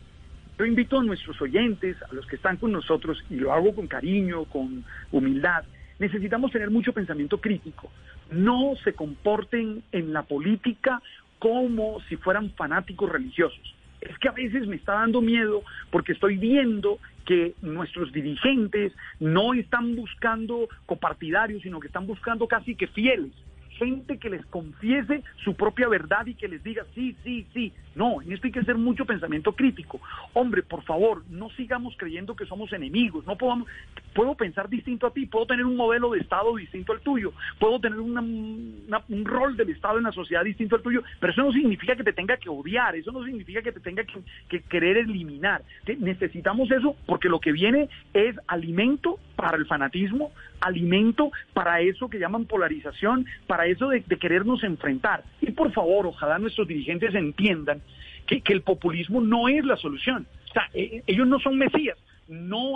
Yo 0.58 0.64
invito 0.64 0.98
a 0.98 1.04
nuestros 1.04 1.40
oyentes, 1.42 1.96
a 2.02 2.14
los 2.14 2.26
que 2.26 2.36
están 2.36 2.56
con 2.56 2.72
nosotros, 2.72 3.22
y 3.28 3.34
lo 3.36 3.52
hago 3.52 3.74
con 3.74 3.86
cariño, 3.86 4.44
con 4.46 4.84
humildad, 5.12 5.64
necesitamos 5.98 6.50
tener 6.50 6.70
mucho 6.70 6.92
pensamiento 6.92 7.40
crítico. 7.40 7.90
No 8.30 8.74
se 8.82 8.94
comporten 8.94 9.82
en 9.92 10.12
la 10.12 10.22
política 10.22 11.02
como 11.38 12.00
si 12.08 12.16
fueran 12.16 12.50
fanáticos 12.50 13.10
religiosos. 13.10 13.74
es 14.00 14.16
que 14.18 14.28
a 14.28 14.32
veces 14.32 14.66
me 14.66 14.76
está 14.76 14.92
dando 14.92 15.20
miedo 15.20 15.62
porque 15.90 16.12
estoy 16.12 16.36
viendo 16.36 16.98
que 17.24 17.54
nuestros 17.60 18.12
dirigentes 18.12 18.92
no 19.18 19.52
están 19.52 19.96
buscando 19.96 20.68
copartidarios, 20.86 21.62
sino 21.62 21.80
que 21.80 21.88
están 21.88 22.06
buscando 22.06 22.46
casi 22.46 22.76
que 22.76 22.86
fieles 22.86 23.32
gente 23.78 24.18
que 24.18 24.30
les 24.30 24.44
confiese 24.46 25.22
su 25.44 25.54
propia 25.54 25.88
verdad 25.88 26.26
y 26.26 26.34
que 26.34 26.48
les 26.48 26.62
diga 26.62 26.84
sí, 26.94 27.16
sí, 27.22 27.46
sí. 27.52 27.72
No, 27.94 28.20
en 28.20 28.32
esto 28.32 28.46
hay 28.46 28.52
que 28.52 28.60
hacer 28.60 28.76
mucho 28.76 29.06
pensamiento 29.06 29.52
crítico. 29.52 30.00
Hombre, 30.34 30.62
por 30.62 30.82
favor, 30.82 31.22
no 31.30 31.48
sigamos 31.50 31.94
creyendo 31.96 32.36
que 32.36 32.44
somos 32.44 32.70
enemigos. 32.74 33.26
No 33.26 33.36
podamos, 33.36 33.66
puedo 34.14 34.34
pensar 34.34 34.68
distinto 34.68 35.06
a 35.06 35.12
ti, 35.12 35.26
puedo 35.26 35.46
tener 35.46 35.64
un 35.64 35.76
modelo 35.76 36.10
de 36.10 36.20
Estado 36.20 36.54
distinto 36.56 36.92
al 36.92 37.00
tuyo, 37.00 37.32
puedo 37.58 37.80
tener 37.80 37.98
un 37.98 39.24
rol 39.24 39.56
del 39.56 39.70
Estado 39.70 39.98
en 39.98 40.04
la 40.04 40.12
sociedad 40.12 40.44
distinto 40.44 40.76
al 40.76 40.82
tuyo, 40.82 41.02
pero 41.20 41.32
eso 41.32 41.42
no 41.42 41.52
significa 41.52 41.96
que 41.96 42.04
te 42.04 42.12
tenga 42.12 42.36
que 42.36 42.48
odiar, 42.48 42.96
eso 42.96 43.12
no 43.12 43.24
significa 43.24 43.62
que 43.62 43.72
te 43.72 43.80
tenga 43.80 44.04
que, 44.04 44.60
querer 44.62 44.98
eliminar. 44.98 45.62
necesitamos 45.98 46.70
eso 46.70 46.96
porque 47.06 47.28
lo 47.28 47.40
que 47.40 47.52
viene 47.52 47.88
es 48.12 48.36
alimento 48.46 49.18
para 49.36 49.56
el 49.56 49.66
fanatismo, 49.66 50.32
alimento 50.60 51.30
para 51.52 51.80
eso 51.80 52.08
que 52.08 52.18
llaman 52.18 52.46
polarización, 52.46 53.26
para 53.46 53.66
eso 53.66 53.88
de, 53.88 54.02
querernos 54.02 54.64
enfrentar. 54.64 55.22
Y 55.40 55.52
por 55.52 55.70
favor, 55.72 56.06
ojalá 56.06 56.38
nuestros 56.38 56.66
dirigentes 56.66 57.14
entiendan 57.14 57.82
que, 58.26 58.42
el 58.46 58.62
populismo 58.62 59.20
no 59.20 59.48
es 59.48 59.64
la 59.64 59.76
solución. 59.76 60.26
O 60.50 60.52
sea, 60.52 60.68
e, 60.72 60.82
e, 60.82 61.04
ellos 61.06 61.28
no 61.28 61.38
son 61.38 61.58
mesías. 61.58 61.98
No 62.28 62.74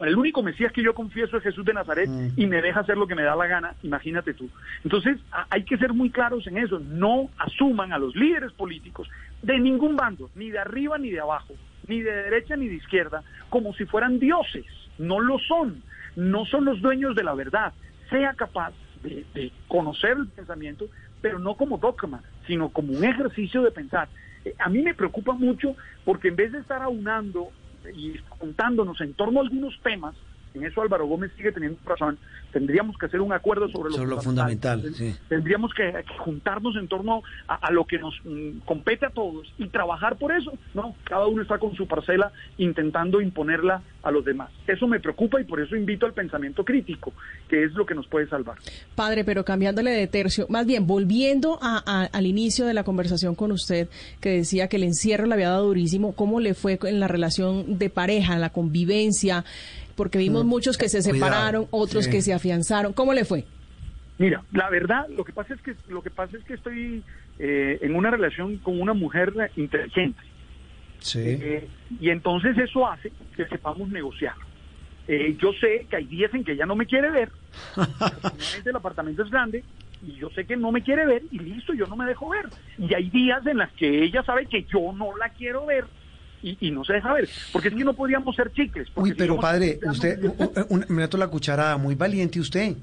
el 0.00 0.16
único 0.16 0.42
mesías 0.42 0.72
que 0.72 0.82
yo 0.82 0.94
confieso 0.94 1.36
es 1.36 1.42
Jesús 1.42 1.64
de 1.64 1.74
Nazaret 1.74 2.08
mm. 2.08 2.28
y 2.36 2.46
me 2.46 2.62
deja 2.62 2.80
hacer 2.80 2.96
lo 2.96 3.08
que 3.08 3.16
me 3.16 3.22
da 3.22 3.34
la 3.34 3.46
gana, 3.46 3.74
imagínate 3.82 4.34
tú. 4.34 4.48
Entonces, 4.84 5.18
hay 5.50 5.64
que 5.64 5.76
ser 5.78 5.92
muy 5.92 6.10
claros 6.10 6.46
en 6.46 6.58
eso, 6.58 6.78
no 6.78 7.28
asuman 7.38 7.92
a 7.92 7.98
los 7.98 8.14
líderes 8.14 8.52
políticos 8.52 9.08
de 9.42 9.58
ningún 9.58 9.96
bando, 9.96 10.30
ni 10.36 10.50
de 10.50 10.58
arriba 10.58 10.96
ni 10.98 11.10
de 11.10 11.20
abajo, 11.20 11.54
ni 11.88 12.02
de 12.02 12.12
derecha 12.12 12.56
ni 12.56 12.68
de 12.68 12.74
izquierda, 12.74 13.22
como 13.50 13.74
si 13.74 13.84
fueran 13.84 14.18
dioses, 14.18 14.66
no 14.98 15.18
lo 15.20 15.38
son 15.38 15.82
no 16.16 16.44
son 16.46 16.64
los 16.64 16.80
dueños 16.80 17.14
de 17.14 17.24
la 17.24 17.34
verdad. 17.34 17.72
Sea 18.10 18.34
capaz 18.34 18.72
de, 19.02 19.52
conocer 19.68 20.12
el 20.12 20.28
pensamiento, 20.28 20.86
pero 21.20 21.38
no 21.38 21.56
como 21.56 21.78
dogma, 21.78 22.22
sino 22.46 22.68
como 22.70 22.92
un 22.92 23.04
ejercicio 23.04 23.62
de 23.62 23.70
pensar. 23.70 24.08
Eh, 24.44 24.54
a 24.58 24.68
mí 24.68 24.82
me 24.82 24.94
preocupa 24.94 25.32
mucho 25.32 25.74
porque 26.04 26.28
en 26.28 26.36
vez 26.36 26.52
de 26.52 26.58
estar 26.58 26.82
aunando 26.82 27.48
y 27.94 28.18
contándonos 28.38 29.00
en 29.00 29.14
torno 29.14 29.40
a 29.40 29.42
algunos 29.42 29.78
temas, 29.82 30.14
en 30.54 30.64
eso 30.64 30.80
Álvaro 30.80 31.06
Gómez 31.06 31.32
sigue 31.36 31.52
teniendo 31.52 31.78
razón, 31.84 32.16
tendríamos 32.52 32.96
que 32.96 33.06
hacer 33.06 33.20
un 33.20 33.32
acuerdo 33.32 33.68
sobre 33.68 33.90
lo, 34.06 34.20
fundamental. 34.20 34.82
Tendríamos 35.28 35.72
que, 35.74 36.04
juntarnos 36.18 36.76
en 36.76 36.86
torno 36.86 37.22
a, 37.48 37.70
lo 37.72 37.84
que 37.84 37.98
nos 37.98 38.14
mm, 38.24 38.60
compete 38.64 39.06
a 39.06 39.10
todos 39.10 39.52
y 39.58 39.66
trabajar 39.68 40.16
por 40.16 40.32
eso. 40.32 40.52
No, 40.72 40.94
cada 41.04 41.26
uno 41.26 41.42
está 41.42 41.58
con 41.58 41.74
su 41.74 41.86
parcela 41.86 42.32
intentando 42.56 43.20
imponerla 43.20 43.82
a 44.02 44.10
los 44.10 44.24
demás. 44.24 44.50
Eso 44.66 44.86
me 44.86 45.00
preocupa 45.00 45.40
y 45.40 45.44
por 45.44 45.60
eso 45.60 45.74
invito 45.74 46.06
al 46.06 46.12
pensamiento 46.12 46.64
crítico, 46.64 47.12
que 47.48 47.64
es 47.64 47.72
lo 47.72 47.84
que 47.84 47.94
nos 47.94 48.06
puede 48.06 48.28
salvar. 48.28 48.56
Padre, 48.94 49.24
pero 49.24 49.44
cambiándole 49.44 49.90
de 49.90 50.06
tercio, 50.06 50.46
más 50.48 50.66
bien 50.66 50.86
volviendo 50.86 51.58
al 51.60 52.26
inicio 52.26 52.66
de 52.66 52.74
la 52.74 52.84
conversación 52.84 53.34
con 53.34 53.50
usted, 53.50 53.88
que 54.20 54.30
decía 54.30 54.68
que 54.68 54.76
el 54.76 54.84
encierro 54.84 55.26
le 55.26 55.34
había 55.34 55.48
dado 55.48 55.66
durísimo, 55.66 56.14
¿cómo 56.14 56.38
le 56.38 56.54
fue 56.54 56.78
en 56.84 57.00
la 57.00 57.08
relación 57.08 57.78
de 57.78 57.90
pareja, 57.90 58.34
en 58.34 58.40
la 58.40 58.50
convivencia? 58.50 59.44
Porque 59.96 60.18
vimos 60.18 60.44
mm. 60.44 60.48
muchos 60.48 60.78
que 60.78 60.88
se 60.88 61.02
separaron, 61.02 61.66
otros 61.70 62.08
que 62.08 62.22
se 62.22 62.32
afianzaron. 62.32 62.92
¿Cómo 62.92 63.12
le 63.12 63.24
fue? 63.24 63.44
Mira, 64.18 64.42
la 64.52 64.70
verdad, 64.70 65.06
lo 65.08 65.24
que 65.24 65.32
pasa 65.32 65.54
es 65.54 65.60
que 65.60 65.74
lo 65.88 66.02
que 66.02 66.10
pasa 66.10 66.36
es 66.36 66.44
que 66.44 66.54
estoy 66.54 67.02
eh, 67.38 67.78
en 67.82 67.96
una 67.96 68.10
relación 68.10 68.58
con 68.58 68.80
una 68.80 68.94
mujer 68.94 69.32
inteligente. 69.56 70.20
Sí. 71.00 71.20
Eh, 71.20 71.68
y 72.00 72.10
entonces 72.10 72.56
eso 72.56 72.88
hace 72.88 73.12
que 73.36 73.46
sepamos 73.46 73.88
negociar. 73.88 74.34
Eh, 75.06 75.36
yo 75.38 75.52
sé 75.60 75.86
que 75.90 75.96
hay 75.96 76.06
días 76.06 76.32
en 76.32 76.44
que 76.44 76.52
ella 76.52 76.64
no 76.64 76.76
me 76.76 76.86
quiere 76.86 77.10
ver, 77.10 77.30
el 78.64 78.76
apartamento 78.76 79.22
es 79.22 79.30
grande 79.30 79.62
y 80.02 80.14
yo 80.14 80.30
sé 80.30 80.46
que 80.46 80.56
no 80.56 80.72
me 80.72 80.82
quiere 80.82 81.04
ver 81.04 81.22
y 81.30 81.38
listo, 81.40 81.74
yo 81.74 81.86
no 81.86 81.96
me 81.96 82.06
dejo 82.06 82.30
ver. 82.30 82.46
Y 82.78 82.94
hay 82.94 83.10
días 83.10 83.44
en 83.46 83.58
las 83.58 83.70
que 83.72 84.04
ella 84.04 84.22
sabe 84.22 84.46
que 84.46 84.64
yo 84.64 84.92
no 84.94 85.16
la 85.16 85.28
quiero 85.30 85.66
ver 85.66 85.84
y, 86.44 86.70
no 86.70 86.84
se 86.84 86.94
deja 86.94 87.12
ver, 87.12 87.28
porque 87.52 87.68
es 87.68 87.74
que 87.74 87.84
no 87.84 87.94
podíamos 87.94 88.36
ser 88.36 88.52
chicles. 88.52 88.88
Uy, 88.94 89.14
pero 89.14 89.38
padre, 89.40 89.78
usted, 89.86 90.18
me 90.88 90.96
meto 90.96 91.16
la 91.16 91.28
cuchara, 91.28 91.76
muy 91.76 91.94
valiente 91.94 92.38
usted. 92.38 92.76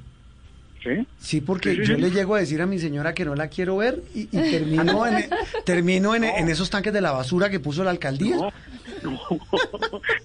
¿Sí? 0.83 1.07
Sí, 1.19 1.41
porque 1.41 1.75
yo 1.85 1.95
le 1.95 2.09
llego 2.09 2.33
a 2.33 2.39
decir 2.39 2.59
a 2.59 2.65
mi 2.65 2.79
señora 2.79 3.13
que 3.13 3.23
no 3.23 3.35
la 3.35 3.49
quiero 3.49 3.77
ver 3.77 4.01
y, 4.15 4.25
termino, 4.25 5.05
en, 5.05 5.29
termino 5.65 6.15
en, 6.15 6.23
esos 6.49 6.71
tanques 6.71 6.91
de 6.91 7.01
la 7.01 7.11
basura 7.11 7.51
que 7.51 7.59
puso 7.59 7.83
la 7.83 7.91
alcaldía. 7.91 8.35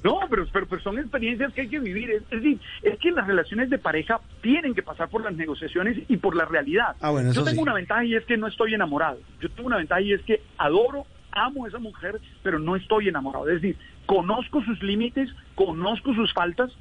No, 0.02 0.20
pero, 0.30 0.46
pero, 0.50 0.80
son 0.80 0.98
experiencias 0.98 1.52
que 1.52 1.62
hay 1.62 1.68
que 1.68 1.78
vivir. 1.78 2.10
Es, 2.10 2.30
decir, 2.30 2.58
es 2.82 2.98
que 2.98 3.10
las 3.10 3.26
relaciones 3.26 3.68
de 3.68 3.76
pareja 3.76 4.18
tienen 4.40 4.74
que 4.74 4.82
pasar 4.82 5.10
por 5.10 5.22
las 5.22 5.34
negociaciones 5.34 5.98
y 6.08 6.16
por 6.16 6.34
la 6.34 6.46
realidad. 6.46 6.96
Ah, 7.00 7.10
bueno, 7.10 7.32
yo 7.32 7.44
tengo 7.44 7.60
una 7.60 7.74
ventaja 7.74 8.06
y 8.06 8.14
es 8.14 8.24
que 8.24 8.38
no 8.38 8.46
estoy 8.46 8.72
enamorado. 8.72 9.18
Yo 9.42 9.50
tengo 9.50 9.66
una 9.66 9.76
ventaja 9.76 10.00
y 10.00 10.14
es 10.14 10.22
que 10.22 10.40
adoro 10.56 11.04
amo 11.36 11.64
a 11.64 11.68
esa 11.68 11.78
mujer, 11.78 12.20
pero 12.42 12.58
no 12.58 12.76
estoy 12.76 13.08
enamorado. 13.08 13.48
Es 13.48 13.60
decir, 13.60 13.76
conozco 14.06 14.62
sus 14.62 14.82
límites, 14.82 15.30
conozco 15.54 16.14
sus 16.14 16.32
faltas 16.32 16.72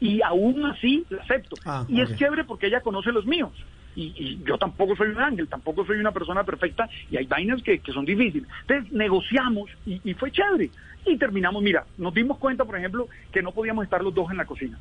y 0.00 0.22
aún 0.22 0.64
así 0.66 1.04
la 1.10 1.22
acepto. 1.22 1.56
Ah, 1.64 1.84
y 1.88 2.00
es 2.00 2.16
chévere 2.16 2.44
porque 2.44 2.66
ella 2.66 2.80
conoce 2.80 3.12
los 3.12 3.26
míos. 3.26 3.52
Y, 3.96 4.40
yo 4.44 4.58
tampoco 4.58 4.96
soy 4.96 5.10
un 5.10 5.20
ángel, 5.20 5.48
tampoco 5.48 5.86
soy 5.86 5.98
una 5.98 6.10
persona 6.10 6.42
perfecta 6.42 6.88
y 7.10 7.16
hay 7.16 7.26
vainas 7.26 7.62
que, 7.62 7.80
son 7.92 8.04
difíciles. 8.04 8.48
Entonces 8.62 8.92
negociamos 8.92 9.70
y, 9.86 10.14
fue 10.14 10.30
chévere. 10.32 10.70
Y 11.06 11.16
terminamos, 11.16 11.62
mira, 11.62 11.84
nos 11.98 12.14
dimos 12.14 12.38
cuenta, 12.38 12.64
por 12.64 12.76
ejemplo, 12.76 13.08
que 13.30 13.42
no 13.42 13.52
podíamos 13.52 13.84
estar 13.84 14.02
los 14.02 14.14
dos 14.14 14.30
en 14.30 14.38
la 14.38 14.46
cocina. 14.46 14.78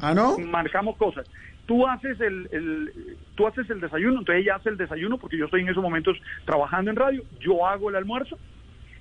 ¿Ah, 0.00 0.14
no? 0.14 0.38
Marcamos 0.38 0.96
cosas. 0.96 1.26
Tú 1.70 1.86
haces 1.86 2.20
el, 2.20 2.48
el, 2.50 3.16
tú 3.36 3.46
haces 3.46 3.70
el 3.70 3.80
desayuno, 3.80 4.18
entonces 4.18 4.42
ella 4.42 4.56
hace 4.56 4.70
el 4.70 4.76
desayuno 4.76 5.18
porque 5.18 5.36
yo 5.36 5.44
estoy 5.44 5.60
en 5.60 5.68
esos 5.68 5.84
momentos 5.84 6.20
trabajando 6.44 6.90
en 6.90 6.96
radio, 6.96 7.22
yo 7.38 7.64
hago 7.64 7.90
el 7.90 7.94
almuerzo 7.94 8.36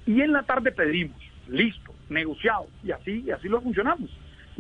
y 0.06 0.22
en 0.22 0.34
la 0.34 0.44
tarde 0.44 0.72
pedimos, 0.72 1.18
listo, 1.48 1.92
negociado, 2.10 2.68
y 2.84 2.92
así, 2.92 3.24
y 3.26 3.32
así 3.32 3.50
lo 3.50 3.60
funcionamos. 3.60 4.12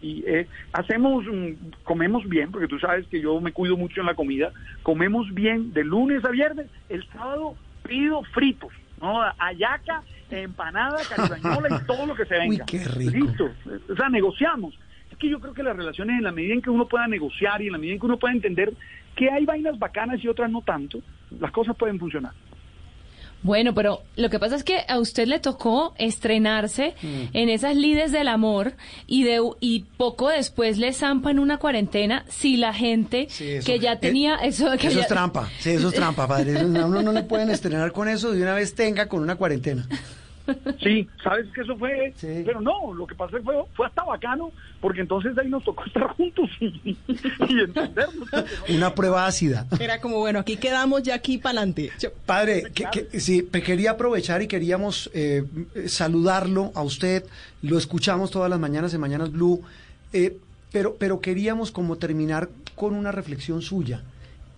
Y 0.01 0.23
eh, 0.25 0.47
hacemos, 0.73 1.23
mm, 1.23 1.83
comemos 1.83 2.27
bien, 2.27 2.49
porque 2.49 2.67
tú 2.67 2.79
sabes 2.79 3.05
que 3.09 3.21
yo 3.21 3.39
me 3.41 3.51
cuido 3.51 3.77
mucho 3.77 4.01
en 4.01 4.07
la 4.07 4.15
comida, 4.15 4.53
comemos 4.81 5.31
bien 5.31 5.71
de 5.71 5.83
lunes 5.83 6.25
a 6.25 6.29
viernes, 6.29 6.65
el 6.89 7.07
sábado 7.09 7.53
pido 7.83 8.23
fritos, 8.33 8.73
¿no? 8.99 9.21
Ayaca, 9.37 10.01
empanada, 10.31 10.97
caribañola 11.07 11.79
y 11.79 11.85
todo 11.85 12.07
lo 12.07 12.15
que 12.15 12.25
se 12.25 12.39
venga. 12.39 12.65
qué 12.65 12.83
rico. 12.85 13.11
Listo, 13.11 13.51
o 13.87 13.95
sea, 13.95 14.09
negociamos. 14.09 14.73
Que 15.19 15.29
yo 15.29 15.39
creo 15.39 15.53
que 15.53 15.63
las 15.63 15.75
relaciones, 15.75 16.17
en 16.17 16.23
la 16.23 16.31
medida 16.31 16.53
en 16.53 16.61
que 16.61 16.69
uno 16.69 16.87
pueda 16.87 17.07
negociar 17.07 17.61
y 17.61 17.67
en 17.67 17.73
la 17.73 17.77
medida 17.77 17.93
en 17.93 17.99
que 17.99 18.05
uno 18.05 18.17
pueda 18.17 18.33
entender 18.33 18.73
que 19.15 19.29
hay 19.29 19.45
vainas 19.45 19.77
bacanas 19.77 20.23
y 20.23 20.27
otras 20.27 20.49
no 20.49 20.61
tanto, 20.61 20.99
las 21.39 21.51
cosas 21.51 21.75
pueden 21.75 21.99
funcionar. 21.99 22.31
Bueno, 23.41 23.73
pero 23.73 24.03
lo 24.17 24.29
que 24.29 24.37
pasa 24.37 24.55
es 24.55 24.63
que 24.63 24.81
a 24.87 24.99
usted 24.99 25.25
le 25.27 25.39
tocó 25.39 25.93
estrenarse 25.97 26.93
mm. 27.01 27.21
en 27.33 27.49
esas 27.49 27.75
lides 27.75 28.11
del 28.11 28.27
amor 28.27 28.73
y 29.07 29.23
de 29.23 29.39
y 29.61 29.85
poco 29.95 30.27
después 30.27 30.77
le 30.77 30.91
zampan 30.91 31.39
una 31.39 31.57
cuarentena 31.57 32.25
si 32.27 32.57
la 32.57 32.73
gente 32.73 33.27
que 33.37 33.79
ya 33.79 33.99
tenía 33.99 34.35
eso 34.35 34.69
que 34.77 34.87
eso 34.87 34.99
es 34.99 35.07
trampa, 35.07 35.47
sí, 35.59 35.71
eso 35.71 35.87
es 35.87 35.95
trampa, 35.95 36.27
padre. 36.27 36.65
uno 36.65 37.01
no 37.01 37.13
le 37.13 37.23
pueden 37.23 37.49
estrenar 37.49 37.93
con 37.93 38.09
eso 38.09 38.31
de 38.31 38.41
una 38.41 38.53
vez 38.53 38.75
tenga 38.75 39.07
con 39.07 39.21
una 39.21 39.37
cuarentena. 39.37 39.87
Sí, 40.81 41.07
sabes 41.23 41.47
que 41.53 41.61
eso 41.61 41.77
fue, 41.77 42.13
pero 42.21 42.61
no, 42.61 42.93
lo 42.93 43.05
que 43.05 43.15
pasó 43.15 43.37
fue, 43.43 43.55
fue 43.73 43.87
hasta 43.87 44.03
bacano, 44.03 44.51
porque 44.81 45.01
entonces 45.01 45.37
ahí 45.37 45.49
nos 45.49 45.63
tocó 45.63 45.85
estar 45.85 46.07
juntos 46.09 46.49
y, 46.59 46.97
entendernos. 47.07 48.29
Una 48.69 48.93
prueba 48.93 49.25
ácida. 49.25 49.67
Era 49.79 49.99
como, 49.99 50.17
bueno, 50.17 50.39
aquí 50.39 50.57
quedamos 50.57 51.03
ya 51.03 51.15
aquí 51.15 51.37
para 51.37 51.59
adelante. 51.59 51.91
Padre, 52.25 52.71
que, 52.73 53.19
sí, 53.19 53.43
quería 53.43 53.91
aprovechar 53.91 54.41
y 54.41 54.47
queríamos 54.47 55.09
eh, 55.13 55.43
saludarlo 55.87 56.71
a 56.75 56.83
usted, 56.83 57.25
lo 57.61 57.77
escuchamos 57.77 58.31
todas 58.31 58.49
las 58.49 58.59
mañanas 58.59 58.93
en 58.93 59.01
Mañanas 59.01 59.31
Blue, 59.31 59.61
eh, 60.13 60.37
pero, 60.71 60.95
pero 60.95 61.19
queríamos 61.19 61.71
como 61.71 61.97
terminar 61.97 62.49
con 62.75 62.93
una 62.93 63.11
reflexión 63.11 63.61
suya 63.61 64.01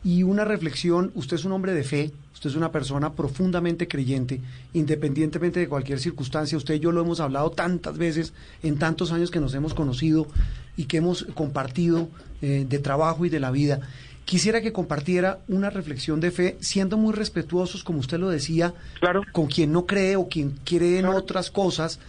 y 0.03 0.23
una 0.23 0.45
reflexión, 0.45 1.11
usted 1.13 1.35
es 1.35 1.45
un 1.45 1.51
hombre 1.51 1.73
de 1.73 1.83
fe, 1.83 2.11
usted 2.33 2.49
es 2.49 2.55
una 2.55 2.71
persona 2.71 3.13
profundamente 3.13 3.87
creyente, 3.87 4.41
independientemente 4.73 5.59
de 5.59 5.67
cualquier 5.67 5.99
circunstancia, 5.99 6.57
usted 6.57 6.75
y 6.75 6.79
yo 6.79 6.91
lo 6.91 7.01
hemos 7.01 7.19
hablado 7.19 7.51
tantas 7.51 7.97
veces 7.97 8.33
en 8.63 8.79
tantos 8.79 9.11
años 9.11 9.29
que 9.29 9.39
nos 9.39 9.53
hemos 9.53 9.73
conocido 9.73 10.27
y 10.75 10.85
que 10.85 10.97
hemos 10.97 11.25
compartido 11.35 12.09
eh, 12.41 12.65
de 12.67 12.79
trabajo 12.79 13.25
y 13.25 13.29
de 13.29 13.39
la 13.39 13.51
vida. 13.51 13.81
Quisiera 14.25 14.61
que 14.61 14.71
compartiera 14.71 15.39
una 15.47 15.69
reflexión 15.69 16.19
de 16.19 16.31
fe, 16.31 16.57
siendo 16.61 16.97
muy 16.97 17.13
respetuosos, 17.13 17.83
como 17.83 17.99
usted 17.99 18.19
lo 18.19 18.29
decía, 18.29 18.73
claro. 18.99 19.23
con 19.31 19.47
quien 19.47 19.71
no 19.71 19.85
cree 19.85 20.15
o 20.15 20.27
quien 20.27 20.57
cree 20.63 20.99
en 20.99 21.05
otras 21.05 21.51
cosas, 21.51 21.99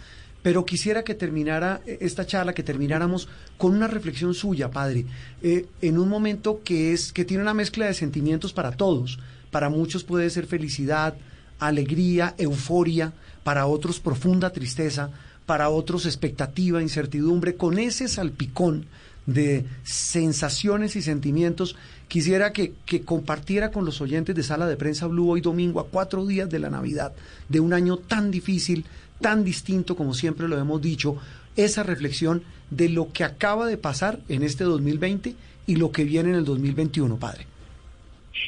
pero 0.43 0.65
quisiera 0.65 1.03
que 1.03 1.15
terminara 1.15 1.81
eh, 1.87 1.97
esta 2.01 2.27
charla, 2.27 2.53
que 2.53 2.61
termináramos 2.61 3.27
con 3.57 3.73
una 3.73 3.87
reflexión 3.87 4.35
suya, 4.35 4.69
padre, 4.69 5.05
eh, 5.41 5.65
en 5.81 5.97
un 5.97 6.09
momento 6.09 6.61
que 6.63 6.93
es 6.93 7.11
que 7.11 7.25
tiene 7.25 7.41
una 7.41 7.55
mezcla 7.55 7.87
de 7.87 7.93
sentimientos 7.95 8.53
para 8.53 8.73
todos. 8.73 9.17
Para 9.49 9.69
muchos 9.69 10.03
puede 10.03 10.29
ser 10.29 10.45
felicidad, 10.45 11.15
alegría, 11.59 12.35
euforia. 12.37 13.13
para 13.43 13.65
otros 13.65 13.99
profunda 13.99 14.51
tristeza, 14.51 15.09
para 15.45 15.67
otros 15.69 16.05
expectativa, 16.05 16.81
incertidumbre, 16.81 17.55
con 17.55 17.77
ese 17.77 18.07
salpicón 18.07 18.85
de 19.25 19.65
sensaciones 19.83 20.95
y 20.95 21.01
sentimientos, 21.01 21.75
quisiera 22.07 22.53
que, 22.53 22.73
que, 22.85 23.01
compartiera 23.01 23.71
con 23.71 23.83
los 23.83 23.99
oyentes 23.99 24.35
de 24.35 24.43
Sala 24.43 24.67
de 24.67 24.77
Prensa 24.77 25.07
Blue 25.07 25.29
hoy 25.29 25.41
domingo, 25.41 25.81
a 25.81 25.87
cuatro 25.87 26.25
días 26.25 26.49
de 26.49 26.59
la 26.59 26.69
Navidad, 26.69 27.13
de 27.49 27.59
un 27.59 27.73
año 27.73 27.97
tan 27.97 28.31
difícil, 28.31 28.85
tan 29.21 29.43
distinto 29.43 29.95
como 29.95 30.13
siempre 30.13 30.47
lo 30.47 30.57
hemos 30.57 30.81
dicho, 30.81 31.17
esa 31.55 31.83
reflexión 31.83 32.43
de 32.69 32.89
lo 32.89 33.11
que 33.11 33.23
acaba 33.23 33.67
de 33.67 33.77
pasar 33.77 34.19
en 34.29 34.43
este 34.43 34.63
2020 34.63 35.35
y 35.67 35.75
lo 35.75 35.91
que 35.91 36.03
viene 36.03 36.29
en 36.29 36.35
el 36.35 36.45
2021, 36.45 37.17
padre. 37.17 37.45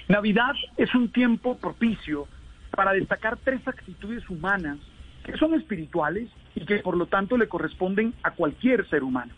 Navidad 0.07 0.53
es 0.77 0.93
un 0.95 1.11
tiempo 1.11 1.57
propicio 1.57 2.27
para 2.71 2.93
destacar 2.93 3.37
tres 3.43 3.65
actitudes 3.67 4.29
humanas 4.29 4.77
que 5.23 5.37
son 5.37 5.53
espirituales 5.55 6.29
y 6.55 6.65
que 6.65 6.77
por 6.77 6.97
lo 6.97 7.07
tanto 7.07 7.37
le 7.37 7.47
corresponden 7.47 8.13
a 8.23 8.31
cualquier 8.31 8.87
ser 8.89 9.03
humano. 9.03 9.33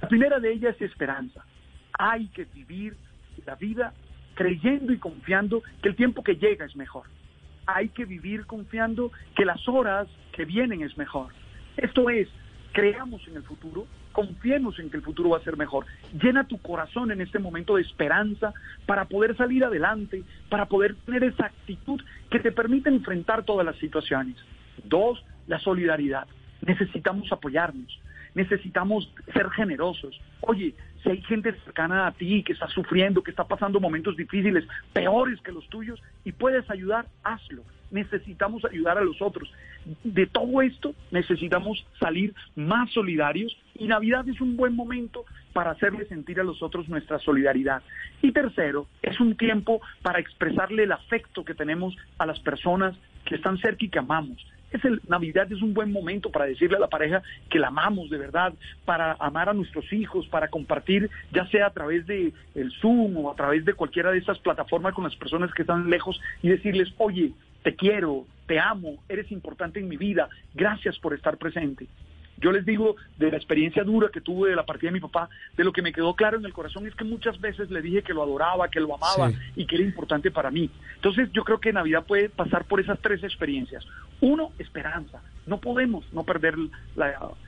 La 0.00 0.08
primera 0.08 0.38
de 0.38 0.52
ellas 0.52 0.76
es 0.76 0.90
esperanza. 0.90 1.44
Hay 1.98 2.28
que 2.28 2.44
vivir 2.44 2.96
la 3.46 3.54
vida 3.54 3.92
creyendo 4.34 4.92
y 4.92 4.98
confiando 4.98 5.62
que 5.82 5.88
el 5.88 5.96
tiempo 5.96 6.22
que 6.22 6.34
llega 6.34 6.64
es 6.66 6.76
mejor. 6.76 7.04
Hay 7.66 7.88
que 7.88 8.04
vivir 8.04 8.46
confiando 8.46 9.10
que 9.36 9.44
las 9.44 9.66
horas 9.68 10.08
que 10.32 10.44
vienen 10.44 10.82
es 10.82 10.96
mejor. 10.98 11.32
Esto 11.76 12.10
es, 12.10 12.28
creamos 12.72 13.26
en 13.28 13.36
el 13.36 13.42
futuro, 13.42 13.86
confiemos 14.12 14.78
en 14.78 14.90
que 14.90 14.96
el 14.96 15.02
futuro 15.02 15.30
va 15.30 15.38
a 15.38 15.42
ser 15.42 15.56
mejor. 15.56 15.86
Llena 16.22 16.46
tu 16.46 16.58
corazón 16.58 17.10
en 17.10 17.20
este 17.20 17.38
momento 17.38 17.76
de 17.76 17.82
esperanza 17.82 18.54
para 18.86 19.06
poder 19.06 19.36
salir 19.36 19.64
adelante, 19.64 20.22
para 20.48 20.66
poder 20.66 20.94
tener 21.04 21.24
esa 21.24 21.46
actitud 21.46 22.00
que 22.30 22.38
te 22.38 22.52
permite 22.52 22.88
enfrentar 22.88 23.44
todas 23.44 23.66
las 23.66 23.76
situaciones. 23.76 24.36
Dos, 24.84 25.24
la 25.46 25.58
solidaridad. 25.58 26.26
Necesitamos 26.64 27.30
apoyarnos, 27.32 28.00
necesitamos 28.34 29.12
ser 29.32 29.50
generosos. 29.50 30.18
Oye, 30.40 30.74
si 31.04 31.10
hay 31.10 31.22
gente 31.22 31.52
cercana 31.64 32.06
a 32.06 32.12
ti 32.12 32.42
que 32.42 32.54
está 32.54 32.66
sufriendo, 32.68 33.22
que 33.22 33.30
está 33.30 33.44
pasando 33.44 33.78
momentos 33.78 34.16
difíciles, 34.16 34.64
peores 34.92 35.40
que 35.42 35.52
los 35.52 35.68
tuyos, 35.68 36.02
y 36.24 36.32
puedes 36.32 36.68
ayudar, 36.70 37.06
hazlo. 37.22 37.62
Necesitamos 37.90 38.64
ayudar 38.64 38.98
a 38.98 39.02
los 39.02 39.20
otros. 39.20 39.52
De 40.02 40.26
todo 40.26 40.62
esto 40.62 40.94
necesitamos 41.10 41.86
salir 42.00 42.34
más 42.56 42.90
solidarios 42.90 43.56
y 43.74 43.86
Navidad 43.86 44.26
es 44.28 44.40
un 44.40 44.56
buen 44.56 44.74
momento 44.74 45.24
para 45.52 45.72
hacerle 45.72 46.06
sentir 46.06 46.40
a 46.40 46.44
los 46.44 46.62
otros 46.62 46.88
nuestra 46.88 47.18
solidaridad. 47.18 47.82
Y 48.22 48.32
tercero, 48.32 48.88
es 49.02 49.20
un 49.20 49.36
tiempo 49.36 49.80
para 50.02 50.18
expresarle 50.18 50.84
el 50.84 50.92
afecto 50.92 51.44
que 51.44 51.54
tenemos 51.54 51.94
a 52.18 52.26
las 52.26 52.40
personas 52.40 52.96
que 53.26 53.36
están 53.36 53.58
cerca 53.58 53.84
y 53.84 53.90
que 53.90 53.98
amamos 53.98 54.44
es 54.74 54.84
el 54.84 55.00
Navidad 55.08 55.50
es 55.52 55.62
un 55.62 55.72
buen 55.72 55.92
momento 55.92 56.30
para 56.30 56.46
decirle 56.46 56.76
a 56.76 56.80
la 56.80 56.88
pareja 56.88 57.22
que 57.48 57.58
la 57.58 57.68
amamos 57.68 58.10
de 58.10 58.18
verdad, 58.18 58.52
para 58.84 59.12
amar 59.20 59.48
a 59.48 59.54
nuestros 59.54 59.92
hijos, 59.92 60.26
para 60.28 60.48
compartir, 60.48 61.08
ya 61.32 61.46
sea 61.46 61.66
a 61.66 61.70
través 61.70 62.06
de 62.06 62.32
el 62.54 62.72
Zoom 62.80 63.16
o 63.18 63.30
a 63.30 63.36
través 63.36 63.64
de 63.64 63.74
cualquiera 63.74 64.10
de 64.10 64.18
esas 64.18 64.38
plataformas 64.40 64.94
con 64.94 65.04
las 65.04 65.16
personas 65.16 65.52
que 65.54 65.62
están 65.62 65.88
lejos 65.88 66.20
y 66.42 66.48
decirles, 66.48 66.92
oye, 66.98 67.32
te 67.62 67.74
quiero, 67.76 68.26
te 68.46 68.58
amo, 68.58 68.96
eres 69.08 69.30
importante 69.30 69.78
en 69.78 69.88
mi 69.88 69.96
vida, 69.96 70.28
gracias 70.54 70.98
por 70.98 71.14
estar 71.14 71.36
presente. 71.38 71.86
Yo 72.44 72.52
les 72.52 72.66
digo 72.66 72.96
de 73.16 73.30
la 73.30 73.38
experiencia 73.38 73.84
dura 73.84 74.10
que 74.12 74.20
tuve 74.20 74.50
de 74.50 74.56
la 74.56 74.66
partida 74.66 74.90
de 74.90 74.92
mi 74.92 75.00
papá, 75.00 75.30
de 75.56 75.64
lo 75.64 75.72
que 75.72 75.80
me 75.80 75.94
quedó 75.94 76.12
claro 76.12 76.36
en 76.36 76.44
el 76.44 76.52
corazón 76.52 76.86
es 76.86 76.94
que 76.94 77.02
muchas 77.02 77.40
veces 77.40 77.70
le 77.70 77.80
dije 77.80 78.02
que 78.02 78.12
lo 78.12 78.22
adoraba, 78.22 78.68
que 78.68 78.80
lo 78.80 78.94
amaba 78.94 79.32
y 79.56 79.64
que 79.64 79.76
era 79.76 79.84
importante 79.84 80.30
para 80.30 80.50
mí. 80.50 80.68
Entonces 80.96 81.32
yo 81.32 81.42
creo 81.42 81.58
que 81.58 81.72
Navidad 81.72 82.04
puede 82.06 82.28
pasar 82.28 82.66
por 82.66 82.80
esas 82.80 82.98
tres 82.98 83.24
experiencias. 83.24 83.82
Uno, 84.20 84.52
esperanza. 84.58 85.22
No 85.46 85.56
podemos 85.56 86.04
no 86.12 86.22
perder 86.24 86.56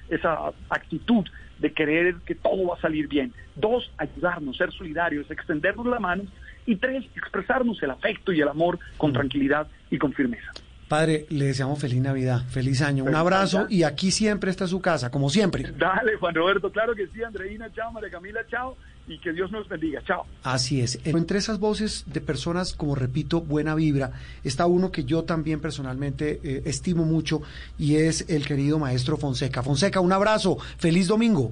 esa 0.08 0.52
actitud 0.70 1.26
de 1.58 1.72
querer 1.74 2.14
que 2.24 2.34
todo 2.34 2.68
va 2.68 2.76
a 2.76 2.80
salir 2.80 3.06
bien. 3.06 3.34
Dos, 3.54 3.92
ayudarnos, 3.98 4.56
ser 4.56 4.72
solidarios, 4.72 5.30
extendernos 5.30 5.84
la 5.84 6.00
mano. 6.00 6.22
Y 6.64 6.76
tres, 6.76 7.04
expresarnos 7.14 7.82
el 7.82 7.90
afecto 7.90 8.32
y 8.32 8.40
el 8.40 8.48
amor 8.48 8.78
con 8.96 9.12
tranquilidad 9.12 9.68
y 9.90 9.98
con 9.98 10.14
firmeza. 10.14 10.52
Padre, 10.88 11.26
le 11.30 11.46
deseamos 11.46 11.80
feliz 11.80 12.00
Navidad, 12.00 12.42
feliz 12.48 12.80
año, 12.80 13.02
un 13.02 13.14
abrazo 13.16 13.66
y 13.68 13.82
aquí 13.82 14.12
siempre 14.12 14.52
está 14.52 14.68
su 14.68 14.80
casa, 14.80 15.10
como 15.10 15.30
siempre. 15.30 15.64
Dale, 15.76 16.14
Juan 16.16 16.34
Roberto, 16.34 16.70
claro 16.70 16.94
que 16.94 17.08
sí, 17.08 17.24
Andreina, 17.24 17.72
chao, 17.72 17.90
María 17.90 18.08
Camila, 18.08 18.46
chao, 18.48 18.76
y 19.08 19.18
que 19.18 19.32
Dios 19.32 19.50
nos 19.50 19.68
bendiga, 19.68 20.00
chao. 20.04 20.26
Así 20.44 20.80
es, 20.80 21.00
entre 21.04 21.38
esas 21.38 21.58
voces 21.58 22.04
de 22.06 22.20
personas, 22.20 22.72
como 22.72 22.94
repito, 22.94 23.40
buena 23.40 23.74
vibra, 23.74 24.12
está 24.44 24.66
uno 24.66 24.92
que 24.92 25.02
yo 25.02 25.24
también 25.24 25.60
personalmente 25.60 26.40
eh, 26.44 26.62
estimo 26.66 27.04
mucho 27.04 27.42
y 27.78 27.96
es 27.96 28.30
el 28.30 28.46
querido 28.46 28.78
maestro 28.78 29.16
Fonseca. 29.16 29.64
Fonseca, 29.64 29.98
un 29.98 30.12
abrazo, 30.12 30.56
feliz 30.78 31.08
domingo. 31.08 31.50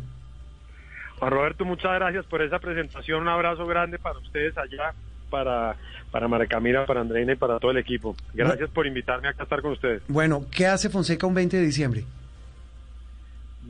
Juan 1.18 1.32
Roberto, 1.32 1.64
muchas 1.64 1.92
gracias 1.94 2.24
por 2.26 2.40
esa 2.40 2.60
presentación, 2.60 3.22
un 3.22 3.28
abrazo 3.28 3.66
grande 3.66 3.98
para 3.98 4.18
ustedes 4.20 4.56
allá 4.56 4.94
para, 5.34 5.74
para 6.12 6.28
Maracamira, 6.28 6.86
para 6.86 7.00
Andreina 7.00 7.32
y 7.32 7.36
para 7.36 7.58
todo 7.58 7.72
el 7.72 7.78
equipo. 7.78 8.14
Gracias 8.34 8.70
por 8.70 8.86
invitarme 8.86 9.26
a 9.26 9.30
estar 9.32 9.60
con 9.62 9.72
ustedes. 9.72 10.00
Bueno, 10.06 10.46
¿qué 10.48 10.68
hace 10.68 10.88
Fonseca 10.88 11.26
un 11.26 11.34
20 11.34 11.56
de 11.56 11.66
diciembre? 11.66 12.04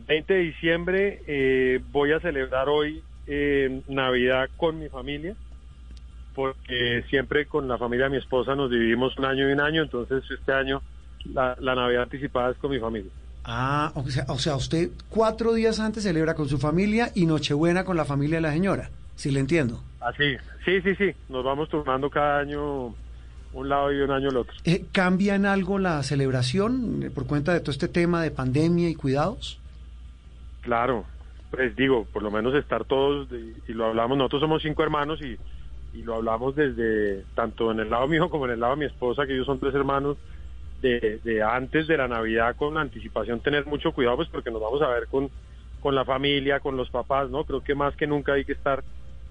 20 0.07 0.35
de 0.35 0.41
diciembre 0.41 1.23
eh, 1.27 1.81
voy 1.91 2.13
a 2.13 2.21
celebrar 2.21 2.69
hoy 2.69 3.03
eh, 3.27 3.81
Navidad 3.89 4.51
con 4.59 4.79
mi 4.79 4.91
familia, 4.91 5.35
porque 6.35 7.03
siempre 7.09 7.47
con 7.47 7.67
la 7.67 7.79
familia 7.79 8.05
de 8.05 8.11
mi 8.11 8.19
esposa 8.19 8.55
nos 8.55 8.71
dividimos 8.71 9.17
un 9.17 9.25
año 9.25 9.49
y 9.49 9.53
un 9.55 9.61
año, 9.63 9.83
entonces 9.83 10.23
este 10.31 10.53
año 10.53 10.83
la, 11.33 11.57
la 11.61 11.75
Navidad 11.75 12.03
anticipada 12.03 12.51
es 12.51 12.59
con 12.59 12.73
mi 12.73 12.79
familia. 12.79 13.11
Ah, 13.47 13.91
o 13.95 14.07
sea, 14.11 14.27
o 14.29 14.39
sea, 14.39 14.57
usted 14.57 14.91
cuatro 15.09 15.55
días 15.55 15.81
antes 15.81 16.03
celebra 16.03 16.35
con 16.35 16.47
su 16.47 16.59
familia 16.59 17.11
y 17.15 17.25
Nochebuena 17.25 17.87
con 17.87 17.97
la 17.97 18.05
familia 18.05 18.37
de 18.37 18.43
la 18.43 18.53
señora 18.53 18.91
si 19.17 19.31
le 19.31 19.41
entiendo. 19.41 19.83
Así, 20.05 20.37
sí, 20.67 20.83
sí, 20.83 20.95
sí, 20.97 21.13
nos 21.31 21.43
vamos 21.43 21.69
turnando 21.71 22.11
cada 22.11 22.41
año 22.41 22.95
un 23.55 23.69
lado 23.69 23.91
y 23.91 24.01
un 24.01 24.11
año 24.11 24.29
el 24.29 24.37
otro. 24.37 24.55
Eh, 24.65 24.85
¿Cambia 24.93 25.35
en 25.35 25.47
algo 25.47 25.79
la 25.79 26.03
celebración 26.03 27.03
eh, 27.05 27.11
por 27.11 27.27
cuenta 27.27 27.55
de 27.55 27.61
todo 27.61 27.71
este 27.71 27.89
tema 27.89 28.23
de 28.23 28.31
pandemia 28.31 28.91
y 28.91 28.95
cuidados? 28.95 29.59
Claro, 30.61 31.07
pues 31.51 31.75
digo, 31.75 32.07
por 32.13 32.23
lo 32.23 32.31
menos 32.31 32.55
estar 32.55 32.85
todos, 32.85 33.29
y 33.67 33.73
lo 33.73 33.87
hablamos, 33.87 34.19
nosotros 34.19 34.43
somos 34.43 34.63
cinco 34.63 34.83
hermanos 34.83 35.21
y, 35.23 35.39
y 35.97 36.03
lo 36.03 36.17
hablamos 36.17 36.55
desde, 36.55 37.25
tanto 37.35 37.71
en 37.71 37.81
el 37.81 37.89
lado 37.89 38.07
mío 38.09 38.29
como 38.29 38.45
en 38.45 38.53
el 38.53 38.61
lado 38.61 38.75
de 38.75 38.81
mi 38.81 38.87
esposa, 38.87 39.27
que 39.27 39.35
ellos 39.35 39.47
son 39.47 39.59
tres 39.59 39.75
hermanos, 39.75 40.19
de, 40.83 41.19
de 41.25 41.43
antes 41.43 41.87
de 41.87 41.97
la 41.97 42.09
Navidad 42.09 42.57
con 42.57 42.77
anticipación 42.77 43.41
tener 43.41 43.65
mucho 43.65 43.93
cuidado, 43.93 44.17
pues 44.17 44.29
porque 44.29 44.51
nos 44.51 44.61
vamos 44.61 44.83
a 44.83 44.89
ver 44.89 45.07
con, 45.07 45.31
con 45.81 45.95
la 45.95 46.05
familia, 46.05 46.61
con 46.61 46.77
los 46.77 46.91
papás, 46.91 47.31
¿no? 47.31 47.45
Creo 47.45 47.63
que 47.63 47.75
más 47.75 47.97
que 47.97 48.07
nunca 48.07 48.35
hay 48.35 48.45
que 48.45 48.53
estar 48.53 48.85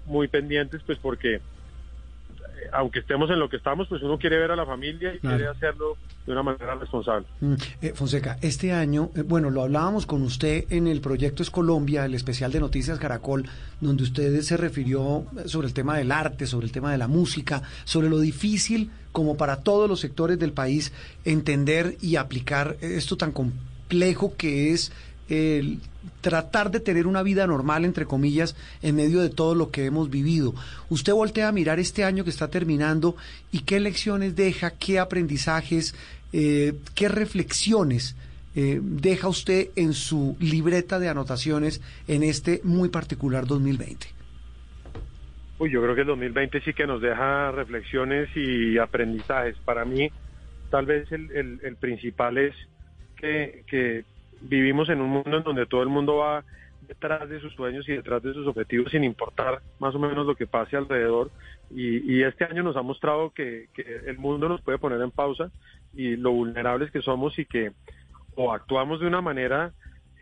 muy 0.06 0.28
pendientes, 0.28 0.82
pues 0.84 0.98
porque 0.98 1.36
eh, 1.36 1.40
aunque 2.72 3.00
estemos 3.00 3.30
en 3.30 3.38
lo 3.38 3.48
que 3.48 3.56
estamos, 3.56 3.88
pues 3.88 4.02
uno 4.02 4.18
quiere 4.18 4.38
ver 4.38 4.50
a 4.50 4.56
la 4.56 4.66
familia 4.66 5.14
y 5.14 5.18
quiere 5.18 5.46
hacerlo 5.46 5.96
de 6.26 6.32
una 6.32 6.42
manera 6.42 6.74
responsable. 6.74 7.26
Mm, 7.40 7.54
eh, 7.82 7.92
Fonseca, 7.94 8.38
este 8.40 8.72
año, 8.72 9.10
eh, 9.14 9.22
bueno, 9.22 9.50
lo 9.50 9.62
hablábamos 9.62 10.06
con 10.06 10.22
usted 10.22 10.64
en 10.70 10.86
el 10.86 11.00
proyecto 11.00 11.42
Es 11.42 11.50
Colombia, 11.50 12.04
el 12.04 12.14
especial 12.14 12.52
de 12.52 12.60
Noticias 12.60 12.98
Caracol, 12.98 13.46
donde 13.80 14.02
usted 14.02 14.40
se 14.40 14.56
refirió 14.56 15.26
sobre 15.46 15.68
el 15.68 15.74
tema 15.74 15.96
del 15.98 16.12
arte, 16.12 16.46
sobre 16.46 16.66
el 16.66 16.72
tema 16.72 16.92
de 16.92 16.98
la 16.98 17.08
música, 17.08 17.62
sobre 17.84 18.08
lo 18.08 18.18
difícil 18.18 18.90
como 19.12 19.36
para 19.36 19.62
todos 19.62 19.88
los 19.88 20.00
sectores 20.00 20.38
del 20.38 20.52
país 20.52 20.92
entender 21.24 21.96
y 22.00 22.16
aplicar 22.16 22.76
esto 22.80 23.16
tan 23.16 23.32
complejo 23.32 24.34
que 24.36 24.72
es 24.72 24.92
el 25.28 25.80
tratar 26.20 26.70
de 26.70 26.80
tener 26.80 27.06
una 27.06 27.22
vida 27.22 27.46
normal, 27.46 27.84
entre 27.84 28.06
comillas, 28.06 28.56
en 28.82 28.96
medio 28.96 29.20
de 29.20 29.30
todo 29.30 29.54
lo 29.54 29.70
que 29.70 29.86
hemos 29.86 30.10
vivido. 30.10 30.54
Usted 30.88 31.12
voltea 31.12 31.48
a 31.48 31.52
mirar 31.52 31.78
este 31.78 32.04
año 32.04 32.24
que 32.24 32.30
está 32.30 32.48
terminando 32.48 33.16
y 33.52 33.60
qué 33.60 33.80
lecciones 33.80 34.36
deja, 34.36 34.72
qué 34.72 34.98
aprendizajes, 34.98 35.94
eh, 36.32 36.74
qué 36.94 37.08
reflexiones 37.08 38.16
eh, 38.56 38.80
deja 38.82 39.28
usted 39.28 39.68
en 39.76 39.94
su 39.94 40.36
libreta 40.40 40.98
de 40.98 41.08
anotaciones 41.08 41.80
en 42.06 42.22
este 42.22 42.60
muy 42.62 42.88
particular 42.88 43.46
2020. 43.46 44.06
Uy, 45.58 45.70
yo 45.70 45.82
creo 45.82 45.94
que 45.94 46.02
el 46.02 46.06
2020 46.08 46.60
sí 46.60 46.72
que 46.74 46.86
nos 46.86 47.00
deja 47.00 47.50
reflexiones 47.52 48.28
y 48.36 48.78
aprendizajes. 48.78 49.56
Para 49.64 49.84
mí, 49.84 50.10
tal 50.70 50.86
vez 50.86 51.10
el, 51.12 51.76
principal 51.80 52.38
es 52.38 52.54
que 53.16 54.04
vivimos 54.48 54.88
en 54.88 55.00
un 55.00 55.10
mundo 55.10 55.36
en 55.36 55.42
donde 55.42 55.66
todo 55.66 55.82
el 55.82 55.88
mundo 55.88 56.16
va 56.16 56.44
detrás 56.86 57.28
de 57.28 57.40
sus 57.40 57.52
sueños 57.54 57.88
y 57.88 57.92
detrás 57.92 58.22
de 58.22 58.34
sus 58.34 58.46
objetivos 58.46 58.90
sin 58.90 59.04
importar 59.04 59.62
más 59.78 59.94
o 59.94 59.98
menos 59.98 60.26
lo 60.26 60.34
que 60.34 60.46
pase 60.46 60.76
alrededor. 60.76 61.30
Y, 61.70 62.22
este 62.22 62.44
año 62.44 62.62
nos 62.62 62.76
ha 62.76 62.82
mostrado 62.82 63.30
que, 63.30 63.68
el 64.06 64.18
mundo 64.18 64.48
nos 64.48 64.60
puede 64.60 64.78
poner 64.78 65.00
en 65.00 65.10
pausa 65.10 65.50
y 65.94 66.16
lo 66.16 66.32
vulnerables 66.32 66.90
que 66.90 67.02
somos 67.02 67.38
y 67.38 67.46
que 67.46 67.72
o 68.36 68.52
actuamos 68.52 69.00
de 69.00 69.06
una 69.06 69.20
manera 69.20 69.72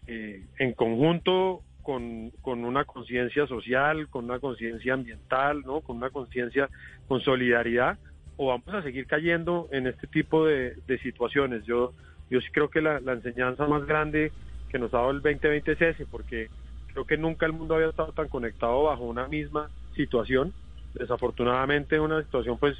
eh, 0.06 0.44
en 0.58 0.72
conjunto 0.74 1.62
con, 1.82 2.30
con 2.42 2.64
una 2.64 2.84
conciencia 2.84 3.46
social, 3.46 4.08
con 4.08 4.26
una 4.26 4.38
conciencia 4.38 4.94
ambiental, 4.94 5.62
¿no? 5.62 5.80
con 5.80 5.96
una 5.96 6.10
conciencia 6.10 6.68
con 7.08 7.20
solidaridad, 7.20 7.98
o 8.36 8.46
vamos 8.46 8.68
a 8.68 8.82
seguir 8.82 9.06
cayendo 9.06 9.68
en 9.72 9.86
este 9.86 10.06
tipo 10.06 10.46
de, 10.46 10.76
de 10.86 10.98
situaciones. 10.98 11.64
Yo 11.64 11.92
yo 12.32 12.40
sí 12.40 12.48
creo 12.50 12.70
que 12.70 12.80
la, 12.80 12.96
enseñanza 12.96 13.66
más 13.66 13.84
grande 13.84 14.32
que 14.70 14.78
nos 14.78 14.92
ha 14.94 14.98
dado 14.98 15.10
el 15.10 15.20
2020 15.20 15.72
es 15.72 15.82
ese, 15.82 16.06
porque 16.06 16.48
creo 16.92 17.04
que 17.04 17.18
nunca 17.18 17.44
el 17.44 17.52
mundo 17.52 17.74
había 17.74 17.90
estado 17.90 18.12
tan 18.12 18.28
conectado 18.28 18.84
bajo 18.84 19.04
una 19.04 19.28
misma 19.28 19.68
situación. 19.94 20.54
Desafortunadamente 20.94 22.00
una 22.00 22.22
situación 22.22 22.56
pues 22.56 22.76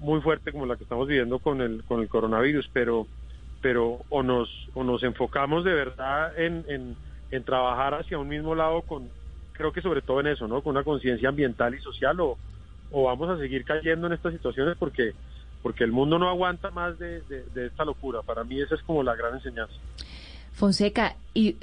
muy 0.00 0.20
fuerte 0.20 0.50
como 0.50 0.66
la 0.66 0.76
que 0.76 0.82
estamos 0.82 1.06
viviendo 1.06 1.38
con 1.38 1.60
el 1.60 1.84
con 1.84 2.00
el 2.00 2.08
coronavirus, 2.08 2.68
pero 2.72 3.06
pero 3.60 4.00
o 4.08 4.22
nos 4.24 4.48
o 4.74 4.82
nos 4.82 5.02
enfocamos 5.04 5.64
de 5.64 5.74
verdad 5.74 6.36
en, 6.36 6.64
en, 6.68 6.96
en 7.30 7.44
trabajar 7.44 7.94
hacia 7.94 8.18
un 8.18 8.28
mismo 8.28 8.56
lado 8.56 8.82
con 8.82 9.08
creo 9.52 9.72
que 9.72 9.82
sobre 9.82 10.02
todo 10.02 10.20
en 10.20 10.28
eso, 10.28 10.48
¿no? 10.48 10.62
Con 10.62 10.72
una 10.72 10.84
conciencia 10.84 11.28
ambiental 11.28 11.74
y 11.74 11.80
social 11.80 12.18
o, 12.20 12.36
o 12.90 13.04
vamos 13.04 13.28
a 13.28 13.38
seguir 13.38 13.64
cayendo 13.64 14.08
en 14.08 14.14
estas 14.14 14.32
situaciones 14.32 14.76
porque 14.76 15.12
porque 15.62 15.84
el 15.84 15.92
mundo 15.92 16.18
no 16.18 16.28
aguanta 16.28 16.70
más 16.70 16.98
de, 16.98 17.20
de 17.22 17.66
esta 17.66 17.84
locura. 17.84 18.22
Para 18.22 18.44
mí 18.44 18.60
esa 18.60 18.74
es 18.74 18.82
como 18.82 19.02
la 19.02 19.14
gran 19.14 19.34
enseñanza. 19.34 19.74
Fonseca, 20.52 21.16
¿y 21.34 21.56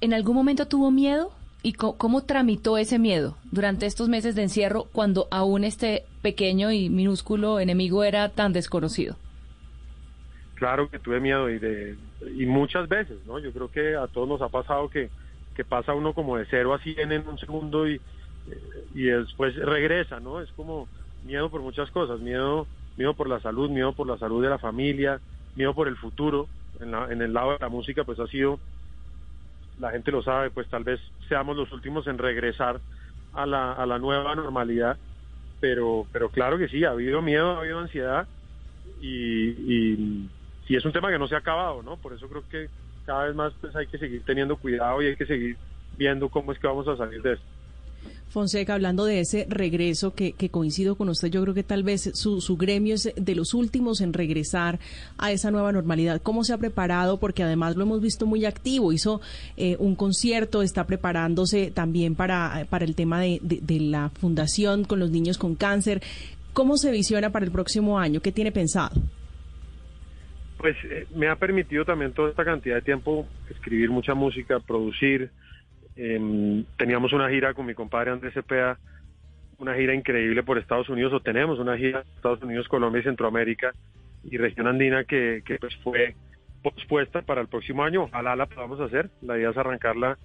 en 0.00 0.14
algún 0.14 0.36
momento 0.36 0.66
tuvo 0.66 0.90
miedo? 0.90 1.32
¿Y 1.64 1.74
cómo, 1.74 2.24
tramitó 2.24 2.76
ese 2.76 2.98
miedo 2.98 3.36
durante 3.52 3.86
estos 3.86 4.08
meses 4.08 4.34
de 4.34 4.42
encierro 4.42 4.84
cuando 4.92 5.28
aún 5.30 5.62
este 5.62 6.04
pequeño 6.20 6.72
y 6.72 6.90
minúsculo 6.90 7.60
enemigo 7.60 8.02
era 8.02 8.28
tan 8.30 8.52
desconocido? 8.52 9.16
Claro 10.54 10.88
que 10.90 10.98
tuve 10.98 11.20
miedo 11.20 11.48
y, 11.48 11.60
de, 11.60 11.96
y 12.36 12.46
muchas 12.46 12.88
veces, 12.88 13.18
¿no? 13.26 13.38
Yo 13.38 13.52
creo 13.52 13.70
que 13.70 13.94
a 13.94 14.08
todos 14.08 14.28
nos 14.28 14.42
ha 14.42 14.48
pasado 14.48 14.88
que, 14.88 15.08
que 15.54 15.64
pasa 15.64 15.94
uno 15.94 16.14
como 16.14 16.36
de 16.36 16.46
cero 16.50 16.74
a 16.74 16.78
cien 16.80 17.12
en 17.12 17.28
un 17.28 17.38
segundo 17.38 17.88
y, 17.88 18.00
y 18.94 19.04
después 19.04 19.54
regresa, 19.54 20.18
¿no? 20.18 20.40
Es 20.40 20.50
como 20.52 20.88
miedo 21.24 21.48
por 21.48 21.60
muchas 21.60 21.90
cosas, 21.92 22.18
miedo, 22.18 22.66
miedo 22.96 23.14
por 23.16 23.28
la 23.28 23.40
salud, 23.40 23.70
miedo 23.70 23.94
por 23.94 24.06
la 24.08 24.18
salud 24.18 24.42
de 24.42 24.50
la 24.50 24.58
familia, 24.58 25.22
miedo 25.54 25.74
por 25.74 25.88
el 25.88 25.96
futuro. 25.96 26.50
En, 26.80 26.94
en 26.94 27.22
el 27.22 27.32
lado 27.34 27.52
de 27.52 27.58
la 27.60 27.68
música, 27.68 28.04
pues 28.04 28.18
ha 28.20 28.26
sido 28.26 28.62
la 29.76 29.90
gente 29.90 30.10
lo 30.12 30.22
sabe, 30.22 30.50
pues 30.50 30.68
tal 30.68 30.84
vez 30.84 31.00
seamos 31.28 31.56
los 31.56 31.72
últimos 31.72 32.06
en 32.06 32.18
regresar 32.18 32.82
a 33.32 33.46
la, 33.46 33.72
a 33.72 33.86
la 33.86 33.98
nueva 33.98 34.34
normalidad, 34.34 35.00
pero, 35.60 36.08
pero 36.12 36.30
claro 36.30 36.58
que 36.58 36.68
sí, 36.68 36.84
ha 36.84 36.90
habido 36.90 37.22
miedo, 37.22 37.52
ha 37.56 37.60
habido 37.60 37.78
ansiedad 37.80 38.28
y, 39.00 39.50
y, 39.94 40.32
y 40.68 40.76
es 40.76 40.84
un 40.84 40.92
tema 40.92 41.10
que 41.10 41.18
no 41.18 41.28
se 41.28 41.34
ha 41.34 41.38
acabado, 41.38 41.82
¿no? 41.82 41.98
Por 42.00 42.14
eso 42.14 42.28
creo 42.28 42.46
que 42.48 42.70
cada 43.04 43.26
vez 43.26 43.34
más 43.34 43.54
pues 43.60 43.74
hay 43.76 43.88
que 43.88 43.98
seguir 43.98 44.24
teniendo 44.24 44.58
cuidado 44.58 45.02
y 45.02 45.08
hay 45.08 45.16
que 45.16 45.26
seguir 45.26 45.60
viendo 45.90 46.30
cómo 46.30 46.52
es 46.52 46.58
que 46.58 46.66
vamos 46.68 46.88
a 46.88 46.96
salir 46.96 47.22
de 47.22 47.34
esto. 47.34 47.46
Fonseca, 48.32 48.74
hablando 48.74 49.04
de 49.04 49.20
ese 49.20 49.46
regreso 49.48 50.14
que, 50.14 50.32
coincido 50.50 50.96
con 50.96 51.10
usted, 51.10 51.28
yo 51.28 51.42
creo 51.42 51.54
que 51.54 51.62
tal 51.62 51.82
vez 51.82 52.10
su, 52.14 52.40
su, 52.40 52.56
gremio 52.56 52.94
es 52.94 53.12
de 53.14 53.34
los 53.34 53.52
últimos 53.52 54.00
en 54.00 54.14
regresar 54.14 54.78
a 55.18 55.30
esa 55.30 55.50
nueva 55.50 55.70
normalidad. 55.70 56.22
¿Cómo 56.22 56.42
se 56.42 56.54
ha 56.54 56.58
preparado? 56.58 57.20
Porque 57.20 57.42
además 57.42 57.76
lo 57.76 57.82
hemos 57.82 58.00
visto 58.00 58.26
muy 58.26 58.46
activo. 58.46 58.92
Hizo 58.92 59.20
eh, 59.58 59.76
un 59.78 59.94
concierto, 59.96 60.62
está 60.62 60.86
preparándose 60.86 61.70
también 61.70 62.14
para, 62.14 62.66
para 62.70 62.86
el 62.86 62.94
tema 62.94 63.20
de, 63.20 63.38
de, 63.42 63.80
la 63.80 64.08
fundación 64.08 64.84
con 64.84 64.98
los 64.98 65.10
niños 65.10 65.36
con 65.36 65.54
cáncer. 65.54 66.00
¿Cómo 66.54 66.78
se 66.78 66.90
visiona 66.90 67.30
para 67.30 67.44
el 67.44 67.52
próximo 67.52 67.98
año? 67.98 68.20
¿Qué 68.20 68.32
tiene 68.32 68.50
pensado? 68.50 69.00
Pues 70.56 70.76
eh, 70.84 71.06
me 71.14 71.28
ha 71.28 71.36
permitido 71.36 71.84
también 71.84 72.12
toda 72.12 72.30
esta 72.30 72.44
cantidad 72.44 72.76
de 72.76 72.82
tiempo 72.82 73.26
escribir 73.50 73.90
mucha 73.90 74.14
música, 74.14 74.58
producir 74.58 75.30
eh, 75.96 76.64
teníamos 76.76 77.12
una 77.12 77.28
gira 77.28 77.54
con 77.54 77.66
mi 77.66 77.74
compadre 77.74 78.10
Andrés 78.10 78.34
Cepeda, 78.34 78.78
una 79.58 79.74
gira 79.74 79.94
increíble 79.94 80.42
por 80.42 80.58
Estados 80.58 80.88
Unidos, 80.88 81.12
o 81.12 81.20
tenemos 81.20 81.58
una 81.58 81.76
gira 81.76 82.02
por 82.02 82.16
Estados 82.16 82.42
Unidos, 82.42 82.68
Colombia 82.68 83.00
y 83.00 83.04
Centroamérica 83.04 83.72
y 84.24 84.36
región 84.36 84.66
andina 84.66 85.04
que, 85.04 85.42
que 85.44 85.56
pues 85.56 85.74
fue 85.76 86.14
pospuesta 86.62 87.22
para 87.22 87.40
el 87.40 87.48
próximo 87.48 87.84
año. 87.84 88.04
Ojalá 88.04 88.36
la 88.36 88.46
podamos 88.46 88.80
hacer. 88.80 89.10
La 89.20 89.36
idea 89.36 89.50
es 89.50 89.56
arrancarla 89.56 90.18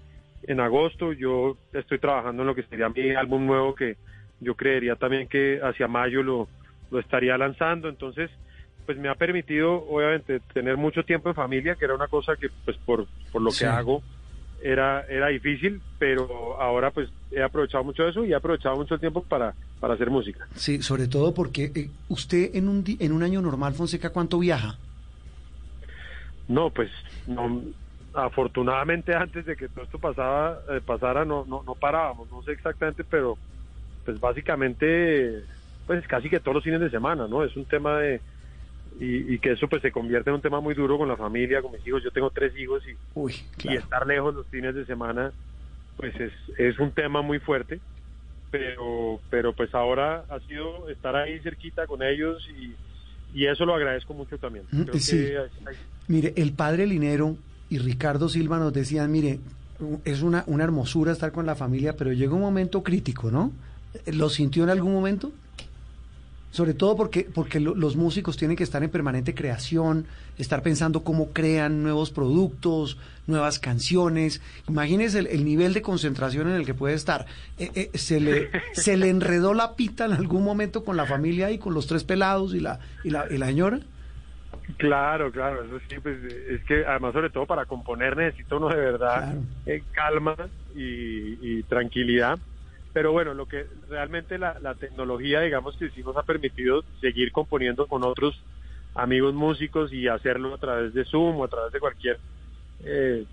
en 0.43 0.59
agosto. 0.59 1.13
Yo 1.13 1.57
estoy 1.73 1.99
trabajando 1.99 2.43
en 2.43 2.47
lo 2.47 2.55
que 2.55 2.63
sería 2.63 2.89
mi 2.89 3.11
álbum 3.11 3.45
nuevo 3.45 3.75
que 3.75 3.97
yo 4.39 4.55
creería 4.55 4.95
también 4.95 5.27
que 5.27 5.59
hacia 5.63 5.87
mayo 5.87 6.21
lo, 6.21 6.47
lo 6.91 6.99
estaría 6.99 7.37
lanzando. 7.37 7.89
Entonces, 7.89 8.29
pues 8.85 8.97
me 8.97 9.09
ha 9.09 9.15
permitido 9.15 9.83
obviamente 9.87 10.39
tener 10.53 10.77
mucho 10.77 11.03
tiempo 11.03 11.29
en 11.29 11.35
familia, 11.35 11.75
que 11.75 11.85
era 11.85 11.95
una 11.95 12.07
cosa 12.07 12.35
que 12.35 12.49
pues 12.65 12.77
por, 12.77 13.07
por 13.31 13.41
lo 13.41 13.51
que 13.51 13.65
hago 13.65 14.01
era, 14.61 15.05
era 15.07 15.27
difícil, 15.27 15.81
pero 15.99 16.59
ahora 16.59 16.91
pues 16.91 17.09
he 17.31 17.41
aprovechado 17.41 17.83
mucho 17.83 18.07
eso 18.07 18.25
y 18.25 18.31
he 18.31 18.35
aprovechado 18.35 18.75
mucho 18.75 18.95
el 18.95 18.99
tiempo 18.99 19.23
para, 19.23 19.53
para 19.79 19.93
hacer 19.93 20.09
música. 20.09 20.47
Sí, 20.55 20.81
sobre 20.81 21.07
todo 21.07 21.33
porque 21.33 21.71
eh, 21.75 21.89
usted 22.09 22.55
en 22.55 22.67
un, 22.67 22.83
en 22.99 23.11
un 23.11 23.23
año 23.23 23.41
normal, 23.41 23.73
Fonseca, 23.73 24.11
¿cuánto 24.11 24.39
viaja? 24.39 24.77
No, 26.47 26.69
pues 26.69 26.89
no, 27.27 27.61
afortunadamente 28.13 29.13
antes 29.13 29.45
de 29.45 29.55
que 29.55 29.67
todo 29.67 29.83
esto 29.83 29.99
pasaba, 29.99 30.59
eh, 30.69 30.81
pasara 30.85 31.25
no, 31.25 31.45
no, 31.45 31.61
no 31.63 31.75
parábamos, 31.75 32.29
no 32.31 32.41
sé 32.43 32.53
exactamente, 32.53 33.03
pero 33.03 33.37
pues 34.05 34.19
básicamente 34.19 35.43
pues 35.85 36.05
casi 36.07 36.29
que 36.29 36.39
todos 36.39 36.55
los 36.55 36.63
fines 36.63 36.81
de 36.81 36.89
semana, 36.89 37.27
¿no? 37.27 37.43
Es 37.43 37.55
un 37.55 37.65
tema 37.65 37.97
de 37.99 38.21
y, 38.99 39.37
que 39.39 39.51
eso 39.51 39.67
pues 39.67 39.81
se 39.81 39.91
convierte 39.91 40.29
en 40.29 40.37
un 40.37 40.41
tema 40.41 40.59
muy 40.59 40.73
duro 40.73 40.97
con 40.97 41.07
la 41.07 41.15
familia, 41.15 41.61
con 41.61 41.71
mis 41.71 41.85
hijos. 41.85 42.03
Yo 42.03 42.11
tengo 42.11 42.29
tres 42.31 42.57
hijos 42.57 42.83
y, 42.87 43.69
y 43.69 43.75
estar 43.75 44.07
lejos 44.07 44.33
los 44.33 44.47
fines 44.47 44.73
de 44.73 44.85
semana 44.85 45.31
pues 45.97 46.15
es, 46.15 46.31
es 46.57 46.79
un 46.79 46.91
tema 46.91 47.21
muy 47.21 47.39
fuerte, 47.39 47.79
pero, 48.51 49.19
pero 49.29 49.53
pues 49.53 49.73
ahora 49.73 50.23
ha 50.29 50.39
sido 50.41 50.89
estar 50.89 51.15
ahí 51.15 51.39
cerquita 51.39 51.87
con 51.87 52.03
ellos 52.03 52.47
y, 52.57 52.75
y 53.37 53.47
eso 53.47 53.65
lo 53.65 53.75
agradezco 53.75 54.13
mucho 54.13 54.37
también. 54.37 54.65
Mm, 54.71 54.85
mire, 56.07 56.33
el 56.37 56.53
padre 56.53 56.85
Linero 56.85 57.35
y 57.69 57.79
Ricardo 57.79 58.29
Silva 58.29 58.59
nos 58.59 58.71
decían, 58.71 59.11
mire, 59.11 59.39
es 60.05 60.21
una, 60.21 60.43
una 60.47 60.63
hermosura 60.63 61.11
estar 61.11 61.31
con 61.31 61.45
la 61.45 61.55
familia, 61.55 61.95
pero 61.95 62.13
llega 62.13 62.33
un 62.33 62.41
momento 62.41 62.83
crítico, 62.83 63.31
¿no? 63.31 63.51
¿Lo 64.05 64.29
sintió 64.29 64.63
en 64.63 64.69
algún 64.69 64.93
momento? 64.93 65.31
Sobre 66.51 66.73
todo 66.73 66.95
porque, 66.95 67.27
porque 67.33 67.59
los 67.59 67.95
músicos 67.95 68.37
tienen 68.37 68.55
que 68.55 68.63
estar 68.63 68.83
en 68.83 68.89
permanente 68.89 69.35
creación, 69.35 70.05
estar 70.37 70.61
pensando 70.63 71.03
cómo 71.03 71.31
crean 71.31 71.83
nuevos 71.83 72.09
productos, 72.11 72.97
nuevas 73.27 73.59
canciones. 73.59 74.41
Imagínense 74.67 75.19
el, 75.19 75.45
nivel 75.45 75.73
de 75.73 75.81
concentración 75.81 76.47
en 76.47 76.55
el 76.55 76.65
que 76.65 76.73
puede 76.73 76.95
estar. 76.95 77.25
Eh, 77.59 77.69
eh, 77.75 77.97
se, 77.97 78.19
le, 78.19 78.49
¿Se 78.73 78.97
le 78.97 79.09
enredó 79.09 79.53
la 79.53 79.75
pita 79.75 80.05
en 80.05 80.13
algún 80.13 80.43
momento 80.43 80.83
con 80.83 80.95
la 80.97 81.05
familia 81.05 81.51
y 81.51 81.57
con 81.57 81.73
los 81.73 81.85
tres 81.85 82.03
pelados 82.03 82.53
y 82.53 82.59
la, 82.59 82.79
y 83.03 83.09
la, 83.09 83.25
y 83.29 83.37
la 83.37 83.47
señora? 83.47 83.79
Claro, 84.77 85.31
claro, 85.31 85.63
eso 85.63 85.79
sí, 85.87 85.95
pues 86.01 86.17
es 86.23 86.61
que 86.63 86.85
además 86.85 87.13
sobre 87.13 87.29
todo 87.29 87.45
para 87.45 87.65
componer 87.65 88.17
necesita 88.17 88.55
uno 88.55 88.67
de 88.67 88.75
verdad 88.75 89.35
eh, 89.65 89.81
calma 89.93 90.35
y 90.75 91.63
tranquilidad 91.63 92.37
pero 92.97 93.11
bueno, 93.11 93.35
lo 93.35 93.45
que 93.45 93.67
realmente 93.89 94.39
la, 94.39 94.73
tecnología, 94.73 95.41
digamos 95.41 95.77
que 95.77 95.91
sí 95.91 96.01
nos 96.01 96.17
ha 96.17 96.23
permitido 96.23 96.83
seguir 96.99 97.31
componiendo 97.31 97.85
con 97.85 98.03
otros 98.03 98.35
amigos 98.95 99.35
músicos 99.35 99.93
y 99.93 100.07
hacerlo 100.07 100.55
a 100.55 100.57
través 100.57 100.95
de 100.95 101.05
Zoom 101.05 101.39
o 101.39 101.43
a 101.43 101.47
través 101.47 101.71
de 101.71 101.79
cualquier 101.79 102.19
eh, 102.83 103.23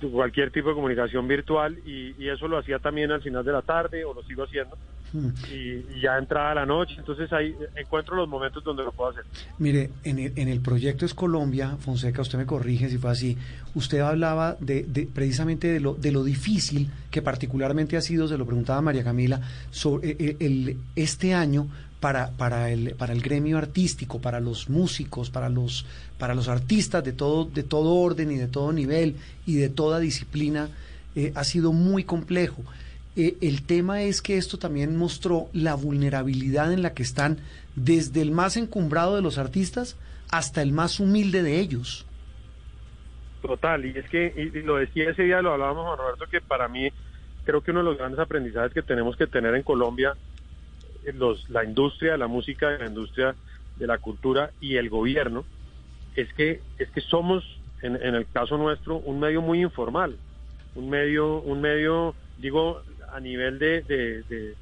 cualquier 0.00 0.50
tipo 0.50 0.68
de 0.68 0.74
comunicación 0.74 1.26
virtual 1.26 1.76
y, 1.86 2.28
eso 2.28 2.46
lo 2.46 2.58
hacía 2.58 2.78
también 2.78 3.10
al 3.10 3.22
final 3.22 3.44
de 3.44 3.52
la 3.52 3.62
tarde 3.62 4.04
o 4.04 4.12
lo 4.12 4.22
sigo 4.22 4.44
haciendo 4.44 4.76
hmm. 5.12 5.28
y, 5.52 6.00
ya 6.00 6.18
entrada 6.18 6.54
la 6.54 6.66
noche 6.66 6.96
entonces 6.98 7.32
ahí 7.32 7.54
encuentro 7.74 8.16
los 8.16 8.28
momentos 8.28 8.62
donde 8.62 8.84
lo 8.84 8.92
puedo 8.92 9.10
hacer 9.10 9.24
mire 9.58 9.90
en 10.04 10.18
el, 10.18 10.32
en 10.36 10.48
el 10.48 10.60
proyecto 10.60 11.04
es 11.06 11.14
Colombia 11.14 11.76
Fonseca 11.78 12.22
usted 12.22 12.38
me 12.38 12.46
corrige 12.46 12.88
si 12.88 12.98
fue 12.98 13.10
así 13.10 13.38
usted 13.74 14.00
hablaba 14.00 14.56
de, 14.60 15.08
precisamente 15.12 15.68
de 15.68 15.80
lo 15.80 15.94
de 15.94 16.12
lo 16.12 16.22
difícil 16.22 16.90
que 17.10 17.22
particularmente 17.22 17.96
ha 17.96 18.02
sido 18.02 18.28
se 18.28 18.36
lo 18.36 18.44
preguntaba 18.44 18.82
María 18.82 19.02
Camila 19.02 19.40
sobre 19.70 20.10
eh, 20.10 20.36
el 20.40 20.76
este 20.94 21.34
año 21.34 21.66
para, 22.00 22.30
para, 22.30 22.70
el, 22.70 22.94
para 22.94 23.12
el 23.12 23.20
gremio 23.20 23.58
artístico, 23.58 24.20
para 24.20 24.40
los 24.40 24.68
músicos, 24.68 25.30
para 25.30 25.48
los, 25.48 25.86
para 26.18 26.34
los 26.34 26.48
artistas 26.48 27.02
de 27.04 27.12
todo, 27.12 27.44
de 27.44 27.62
todo 27.62 27.94
orden 27.94 28.30
y 28.30 28.36
de 28.36 28.46
todo 28.46 28.72
nivel 28.72 29.16
y 29.46 29.56
de 29.56 29.68
toda 29.68 29.98
disciplina, 29.98 30.68
eh, 31.16 31.32
ha 31.34 31.44
sido 31.44 31.72
muy 31.72 32.04
complejo. 32.04 32.62
Eh, 33.16 33.36
el 33.40 33.62
tema 33.62 34.02
es 34.02 34.22
que 34.22 34.36
esto 34.36 34.58
también 34.58 34.96
mostró 34.96 35.48
la 35.52 35.74
vulnerabilidad 35.74 36.72
en 36.72 36.82
la 36.82 36.94
que 36.94 37.02
están 37.02 37.38
desde 37.74 38.22
el 38.22 38.30
más 38.30 38.56
encumbrado 38.56 39.16
de 39.16 39.22
los 39.22 39.38
artistas 39.38 39.96
hasta 40.30 40.62
el 40.62 40.72
más 40.72 41.00
humilde 41.00 41.42
de 41.42 41.58
ellos. 41.58 42.06
Total, 43.42 43.84
y 43.84 43.96
es 43.96 44.08
que, 44.08 44.32
y 44.36 44.62
lo 44.62 44.76
decía 44.76 45.10
ese 45.10 45.22
día, 45.22 45.40
lo 45.42 45.52
hablábamos 45.52 45.96
Roberto, 45.96 46.26
que 46.30 46.40
para 46.40 46.68
mí 46.68 46.90
creo 47.44 47.60
que 47.60 47.70
uno 47.70 47.80
de 47.80 47.86
los 47.86 47.98
grandes 47.98 48.20
aprendizajes 48.20 48.72
que 48.72 48.82
tenemos 48.82 49.16
que 49.16 49.26
tener 49.26 49.54
en 49.54 49.62
Colombia 49.62 50.14
los, 51.12 51.48
la 51.50 51.64
industria 51.64 52.12
de 52.12 52.18
la 52.18 52.26
música, 52.26 52.70
la 52.78 52.86
industria 52.86 53.34
de 53.76 53.86
la 53.86 53.98
cultura 53.98 54.50
y 54.60 54.76
el 54.76 54.88
gobierno, 54.88 55.44
es 56.16 56.32
que, 56.34 56.60
es 56.78 56.90
que 56.90 57.00
somos, 57.00 57.44
en, 57.82 57.96
el 57.96 58.26
caso 58.32 58.56
nuestro, 58.56 58.96
un 58.96 59.20
medio 59.20 59.40
muy 59.40 59.62
informal, 59.62 60.16
un 60.74 60.90
medio, 60.90 61.40
un 61.40 61.60
medio, 61.60 62.14
digo, 62.38 62.82
a 63.12 63.20
nivel 63.20 63.58
de, 63.58 63.82
de, 63.82 64.54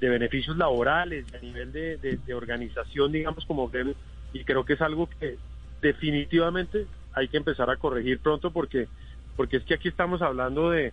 beneficios 0.00 0.56
laborales, 0.56 1.24
a 1.34 1.38
nivel 1.38 1.72
de, 1.72 2.34
organización, 2.34 3.12
digamos, 3.12 3.44
como 3.46 3.70
y 4.32 4.44
creo 4.44 4.64
que 4.64 4.74
es 4.74 4.82
algo 4.82 5.08
que 5.18 5.36
definitivamente 5.80 6.86
hay 7.14 7.28
que 7.28 7.38
empezar 7.38 7.70
a 7.70 7.76
corregir 7.76 8.18
pronto 8.20 8.50
porque, 8.50 8.86
porque 9.36 9.56
es 9.56 9.64
que 9.64 9.74
aquí 9.74 9.88
estamos 9.88 10.20
hablando 10.20 10.70
de, 10.70 10.92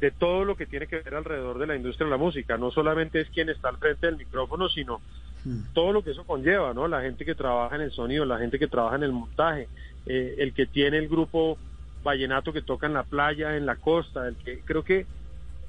de 0.00 0.10
todo 0.10 0.44
lo 0.44 0.56
que 0.56 0.66
tiene 0.66 0.86
que 0.86 1.00
ver 1.00 1.14
alrededor 1.14 1.58
de 1.58 1.66
la 1.66 1.76
industria 1.76 2.06
de 2.06 2.10
la 2.10 2.16
música. 2.16 2.58
No 2.58 2.70
solamente 2.70 3.20
es 3.20 3.30
quien 3.30 3.48
está 3.48 3.70
al 3.70 3.78
frente 3.78 4.06
del 4.06 4.16
micrófono, 4.16 4.68
sino 4.68 5.00
hmm. 5.44 5.72
todo 5.72 5.92
lo 5.92 6.02
que 6.02 6.10
eso 6.10 6.24
conlleva, 6.24 6.74
¿no? 6.74 6.86
La 6.86 7.00
gente 7.00 7.24
que 7.24 7.34
trabaja 7.34 7.76
en 7.76 7.82
el 7.82 7.92
sonido, 7.92 8.24
la 8.24 8.38
gente 8.38 8.58
que 8.58 8.68
trabaja 8.68 8.96
en 8.96 9.04
el 9.04 9.12
montaje, 9.12 9.68
eh, 10.06 10.34
el 10.38 10.52
que 10.52 10.66
tiene 10.66 10.98
el 10.98 11.08
grupo 11.08 11.58
vallenato 12.02 12.52
que 12.52 12.62
toca 12.62 12.86
en 12.86 12.94
la 12.94 13.02
playa, 13.02 13.56
en 13.56 13.66
la 13.66 13.76
costa, 13.76 14.28
el 14.28 14.36
que 14.36 14.60
creo 14.60 14.84
que 14.84 15.06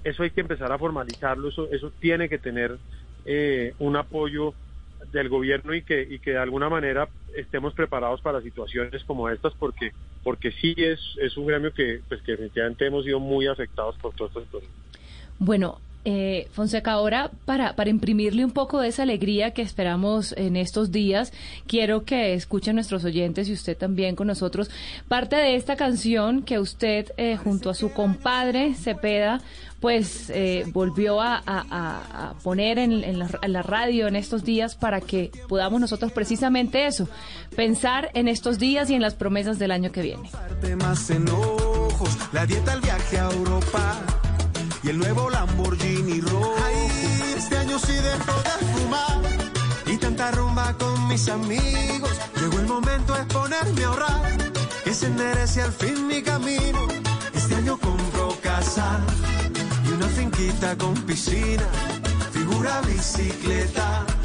eso 0.04 0.24
hay 0.24 0.30
que 0.30 0.42
empezar 0.42 0.72
a 0.72 0.78
formalizarlo, 0.78 1.50
eso, 1.50 1.68
eso 1.72 1.92
tiene 2.00 2.30
que 2.30 2.38
tener 2.38 2.78
eh, 3.26 3.74
un 3.80 3.96
apoyo 3.96 4.54
del 5.12 5.30
gobierno 5.30 5.74
y 5.74 5.84
que, 5.84 6.02
y 6.02 6.20
que 6.20 6.32
de 6.32 6.38
alguna 6.38 6.70
manera 6.70 7.10
estemos 7.36 7.74
preparados 7.74 8.22
para 8.22 8.42
situaciones 8.42 9.04
como 9.06 9.30
estas 9.30 9.54
porque 9.56 9.92
porque 10.24 10.52
sí 10.52 10.74
es, 10.78 11.00
es 11.22 11.38
un 11.38 11.48
gremio 11.48 11.74
que 11.74 12.02
pues 12.10 12.22
que 12.22 12.34
definitivamente 12.34 12.86
hemos 12.86 13.06
sido 13.06 13.20
muy 13.20 13.48
afectados 13.48 13.96
por 13.98 14.14
todo 14.14 14.30
esto. 14.42 14.62
Bueno, 15.40 15.80
eh, 16.10 16.48
Fonseca, 16.54 16.94
ahora 16.94 17.32
para, 17.44 17.76
para 17.76 17.90
imprimirle 17.90 18.46
un 18.46 18.52
poco 18.52 18.80
de 18.80 18.88
esa 18.88 19.04
alegría 19.04 19.52
que 19.52 19.62
esperamos 19.62 20.34
en 20.38 20.56
estos 20.56 20.90
días, 20.90 21.34
quiero 21.68 22.06
que 22.06 22.34
escuchen 22.34 22.76
nuestros 22.76 23.04
oyentes 23.04 23.50
y 23.50 23.54
usted 23.54 23.76
también 23.76 24.16
con 24.16 24.28
nosotros 24.28 24.70
parte 25.10 25.36
de 25.36 25.58
esta 25.58 25.76
canción 25.76 26.44
que 26.44 26.60
usted 26.60 27.12
eh, 27.18 27.36
junto 27.36 27.70
a 27.70 27.74
su 27.74 27.92
compadre 27.92 28.74
Cepeda 28.74 29.42
pues 29.82 30.30
eh, 30.30 30.64
volvió 30.68 31.20
a, 31.22 32.36
poner 32.42 32.80
en, 32.80 33.20
la, 33.20 33.62
radio 33.62 34.08
en 34.08 34.16
estos 34.16 34.46
días 34.46 34.76
para 34.76 35.02
que 35.02 35.30
podamos 35.50 35.82
nosotros 35.82 36.14
precisamente 36.14 36.88
eso, 36.88 37.10
pensar 37.54 38.12
en 38.14 38.30
estos 38.30 38.60
días 38.60 38.90
y 38.90 38.94
en 38.94 39.02
las 39.02 39.16
promesas 39.16 39.60
del 39.60 39.72
año 39.72 39.92
que 39.92 40.02
viene. 40.02 40.30
la 42.32 42.46
dieta, 42.46 42.74
el 42.74 42.82
viaje 42.82 43.20
a 43.20 43.30
Europa 43.30 44.27
y 44.88 44.90
el 44.90 45.00
nuevo 45.00 45.30
Lamborghini 45.30 46.22
rojo. 46.22 46.56
Ay, 46.66 47.34
este 47.38 47.58
año 47.58 47.78
sí 47.78 47.94
dejo 47.94 48.34
de 48.48 48.66
fumar 48.74 49.22
y 49.86 49.98
tanta 49.98 50.32
rumba 50.32 50.74
con 50.78 51.08
mis 51.10 51.28
amigos. 51.28 52.12
Llegó 52.40 52.60
el 52.60 52.68
momento 52.68 53.14
de 53.14 53.24
ponerme 53.26 53.84
a 53.84 53.88
ahorrar, 53.88 54.38
que 54.84 54.94
se 54.94 55.08
enderece 55.08 55.62
al 55.62 55.74
fin 55.74 56.08
mi 56.08 56.22
camino. 56.22 56.88
Este 57.34 57.56
año 57.56 57.78
compro 57.78 58.38
casa 58.42 59.00
y 59.86 59.92
una 59.92 60.08
finquita 60.08 60.78
con 60.78 60.94
piscina, 61.04 61.68
figura 62.32 62.82
bicicleta 62.82 64.17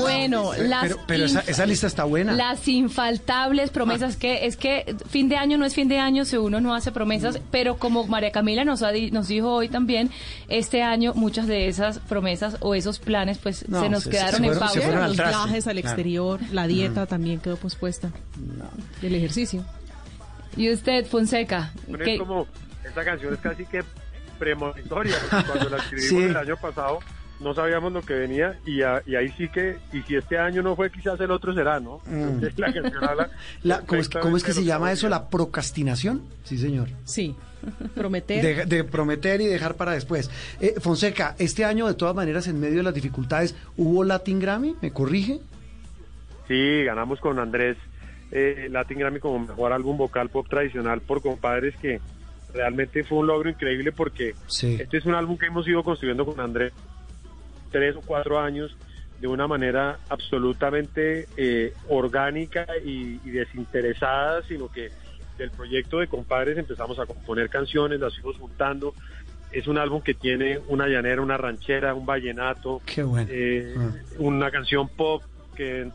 bueno, 0.00 0.52
las 0.58 0.96
pero, 1.06 1.24
esa, 1.24 1.66
lista 1.66 1.86
está 1.86 2.04
buena. 2.04 2.32
Las 2.32 2.66
infaltables 2.68 3.70
promesas 3.70 4.16
que 4.16 4.46
es 4.46 4.56
que 4.56 4.96
fin 5.08 5.28
de 5.28 5.36
año 5.36 5.58
no 5.58 5.64
es 5.64 5.74
fin 5.74 5.88
de 5.88 5.98
año 5.98 6.24
si 6.24 6.36
uno 6.36 6.60
no 6.60 6.74
hace 6.74 6.92
promesas, 6.92 7.38
mm. 7.38 7.42
pero 7.50 7.76
como 7.76 8.06
María 8.06 8.32
Camila 8.32 8.64
nos, 8.64 8.82
nos 9.12 9.28
dijo 9.28 9.52
hoy 9.52 9.68
también, 9.68 10.10
este 10.48 10.82
año 10.82 11.12
muchas 11.14 11.46
de 11.46 11.68
esas 11.68 11.98
promesas 11.98 12.56
o 12.60 12.74
esos 12.74 12.98
planes 12.98 13.38
pues 13.38 13.58
se 13.58 13.88
nos 13.88 14.06
quedaron 14.06 14.44
en 14.44 14.58
pausa. 14.58 15.06
Los 15.06 15.16
viajes 15.16 15.66
al 15.66 15.78
exterior, 15.78 16.40
la 16.52 16.66
dieta 16.66 17.04
mm. 17.04 17.08
también 17.08 17.40
quedó 17.40 17.56
pospuesta. 17.56 18.10
El 19.02 19.14
ejercicio. 19.14 19.64
¿Y 20.56 20.70
usted, 20.70 21.06
Fonseca? 21.06 21.72
Es 21.98 22.18
como, 22.18 22.46
esta 22.84 23.04
canción 23.04 23.32
es 23.32 23.40
casi 23.40 23.64
que 23.64 23.82
premonitoria, 24.38 25.16
cuando 25.46 25.68
la 25.70 25.78
escribimos 25.78 26.24
el 26.24 26.36
año 26.36 26.56
pasado 26.56 26.98
no 27.40 27.54
sabíamos 27.54 27.92
lo 27.92 28.02
que 28.02 28.14
venía 28.14 28.58
y, 28.66 28.82
ahí 28.82 29.28
sí 29.36 29.48
que, 29.48 29.78
y 29.92 30.02
si 30.02 30.16
este 30.16 30.38
año 30.38 30.62
no 30.62 30.76
fue, 30.76 30.90
quizás 30.90 31.20
el 31.20 31.30
otro 31.30 31.54
será, 31.54 31.80
¿no? 31.80 32.00
Mm. 32.06 32.42
¿cómo, 34.20 34.36
es, 34.36 34.44
que 34.44 34.52
se 34.52 34.64
llama 34.64 34.92
eso? 34.92 35.08
¿La 35.08 35.28
procrastinación? 35.28 36.22
Sí, 36.44 36.58
señor. 36.58 36.88
Sí, 37.04 37.34
prometer. 37.94 38.66
De, 38.66 38.84
prometer 38.84 39.40
y 39.40 39.46
dejar 39.46 39.74
para 39.74 39.92
después. 39.92 40.30
Eh, 40.60 40.74
Fonseca, 40.80 41.34
este 41.38 41.64
año 41.64 41.86
de 41.86 41.94
todas 41.94 42.14
maneras, 42.14 42.46
en 42.46 42.60
medio 42.60 42.78
de 42.78 42.82
las 42.84 42.94
dificultades, 42.94 43.54
¿hubo 43.76 44.04
Latin 44.04 44.38
Grammy? 44.38 44.76
¿Me 44.80 44.92
corrige? 44.92 45.40
Sí, 46.48 46.84
ganamos 46.84 47.20
con 47.20 47.38
Andrés 47.38 47.76
eh, 48.32 48.68
Latin 48.70 48.98
Grammy 48.98 49.20
como 49.20 49.38
mejor 49.40 49.72
álbum 49.72 49.98
vocal 49.98 50.30
pop 50.30 50.46
tradicional 50.48 51.02
por 51.02 51.20
compadres 51.20 51.76
que 51.76 52.00
realmente 52.54 53.04
fue 53.04 53.18
un 53.18 53.26
logro 53.26 53.50
increíble 53.50 53.92
porque 53.92 54.34
este 54.48 54.96
es 54.96 55.04
un 55.04 55.14
álbum 55.14 55.36
que 55.36 55.46
hemos 55.46 55.68
ido 55.68 55.82
construyendo 55.82 56.24
con 56.24 56.40
Andrés 56.40 56.72
tres 57.72 57.96
o 57.96 58.00
cuatro 58.02 58.38
años 58.38 58.76
de 59.20 59.28
una 59.28 59.46
manera 59.46 59.98
absolutamente 60.08 61.28
eh, 61.36 61.72
orgánica 61.88 62.66
y, 62.84 63.18
desinteresada, 63.30 64.42
sino 64.42 64.70
que 64.70 64.90
del 65.38 65.50
proyecto 65.50 66.00
de 66.00 66.08
compadres 66.08 66.58
empezamos 66.58 66.98
a 66.98 67.06
componer 67.06 67.48
canciones, 67.48 68.00
las 68.00 68.14
fuimos 68.14 68.36
juntando. 68.36 68.94
Es 69.52 69.66
un 69.66 69.78
álbum 69.78 70.02
que 70.02 70.14
tiene 70.14 70.58
una 70.68 70.88
llanera, 70.88 71.22
una 71.22 71.36
ranchera, 71.36 71.94
un 71.94 72.04
vallenato, 72.04 72.80
eh, 72.96 73.74
ah. 73.78 73.90
una 74.18 74.50
canción 74.50 74.88
pop 74.88 75.22
que, 75.54 75.88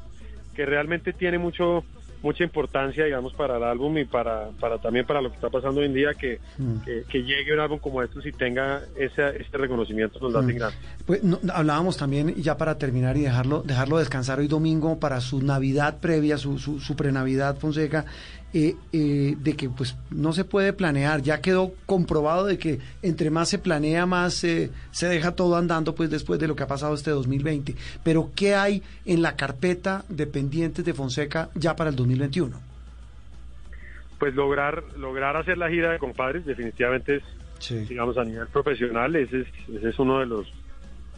que 0.56 0.66
realmente 0.66 1.12
tiene 1.12 1.38
mucho 1.38 1.84
mucha 2.22 2.43
importancia, 2.43 3.05
digamos, 3.05 3.34
para 3.34 3.57
el 3.57 3.63
álbum 3.63 3.97
y 3.97 4.05
para, 4.05 4.49
para 4.59 4.78
también 4.80 5.05
para 5.05 5.22
lo 5.22 5.30
que 5.30 5.36
está 5.36 5.49
pasando 5.49 5.82
hoy 5.82 5.88
en 5.88 5.93
día, 5.93 6.13
que, 6.13 6.39
mm. 6.57 6.78
que, 7.07 7.24
llegue 7.24 7.53
un 7.53 7.59
álbum 7.59 7.80
como 7.80 8.01
estos 8.01 8.26
y 8.26 8.32
tenga 8.32 8.82
ese, 8.97 9.41
este 9.41 9.57
reconocimiento 9.57 10.20
nos 10.20 10.34
da 10.34 10.41
mm. 10.41 10.57
Pues 11.05 11.22
hablábamos 11.53 11.97
también, 11.97 12.36
ya 12.36 12.57
para 12.57 12.78
terminar 12.78 13.18
y 13.18 13.22
dejarlo, 13.22 13.61
dejarlo 13.63 13.97
descansar 13.97 14.39
hoy 14.39 14.47
domingo 14.47 14.99
para 14.99 15.22
su 15.22 15.41
Navidad 15.41 15.97
previa, 15.99 16.38
su, 16.38 16.57
su, 16.57 16.80
su 16.80 16.95
prenavidad, 16.95 17.57
Fonseca, 17.57 18.05
eh, 18.60 18.76
eh, 18.91 19.36
de 19.38 19.55
que 19.55 19.70
pues 19.70 19.95
no 20.10 20.34
se 20.34 20.43
puede 20.43 20.74
planear. 20.74 21.22
Ya 21.22 21.41
quedó 21.41 21.74
comprobado 21.86 22.47
de 22.47 22.58
que 22.58 22.80
entre 23.03 23.30
más 23.30 23.49
se 23.49 23.60
planea, 23.60 24.08
más 24.08 24.34
se 24.34 24.72
deja 24.99 25.36
todo 25.36 25.58
andando 25.58 25.93
pues 25.93 26.10
después 26.10 26.39
de 26.39 26.47
lo 26.47 26.55
que 26.55 26.64
ha 26.64 26.68
pasado 26.68 26.95
este 26.95 27.12
2020. 27.12 27.76
Pero 28.03 28.32
¿qué 28.36 28.55
hay 28.55 28.82
en 29.05 29.22
la 29.22 29.36
carpeta 29.36 30.05
de 30.10 30.26
pendientes 30.26 30.84
de 30.84 30.95
Fonseca 30.95 31.49
ya 31.53 31.76
para 31.76 31.91
el 31.91 31.95
2021? 31.95 32.60
Pues 34.18 34.34
lograr 34.34 34.84
lograr 34.97 35.38
hacer 35.38 35.60
la 35.60 35.70
gira 35.70 35.91
de 35.91 35.99
compadres 35.99 36.43
definitivamente 36.43 37.18
es, 37.18 37.88
digamos, 37.88 38.18
a 38.18 38.24
nivel 38.24 38.47
profesional, 38.47 39.16
ese 39.18 39.41
es, 39.41 39.47
ese 39.72 39.89
es 39.89 39.99
uno 39.99 40.20
de 40.20 40.26
los 40.26 40.51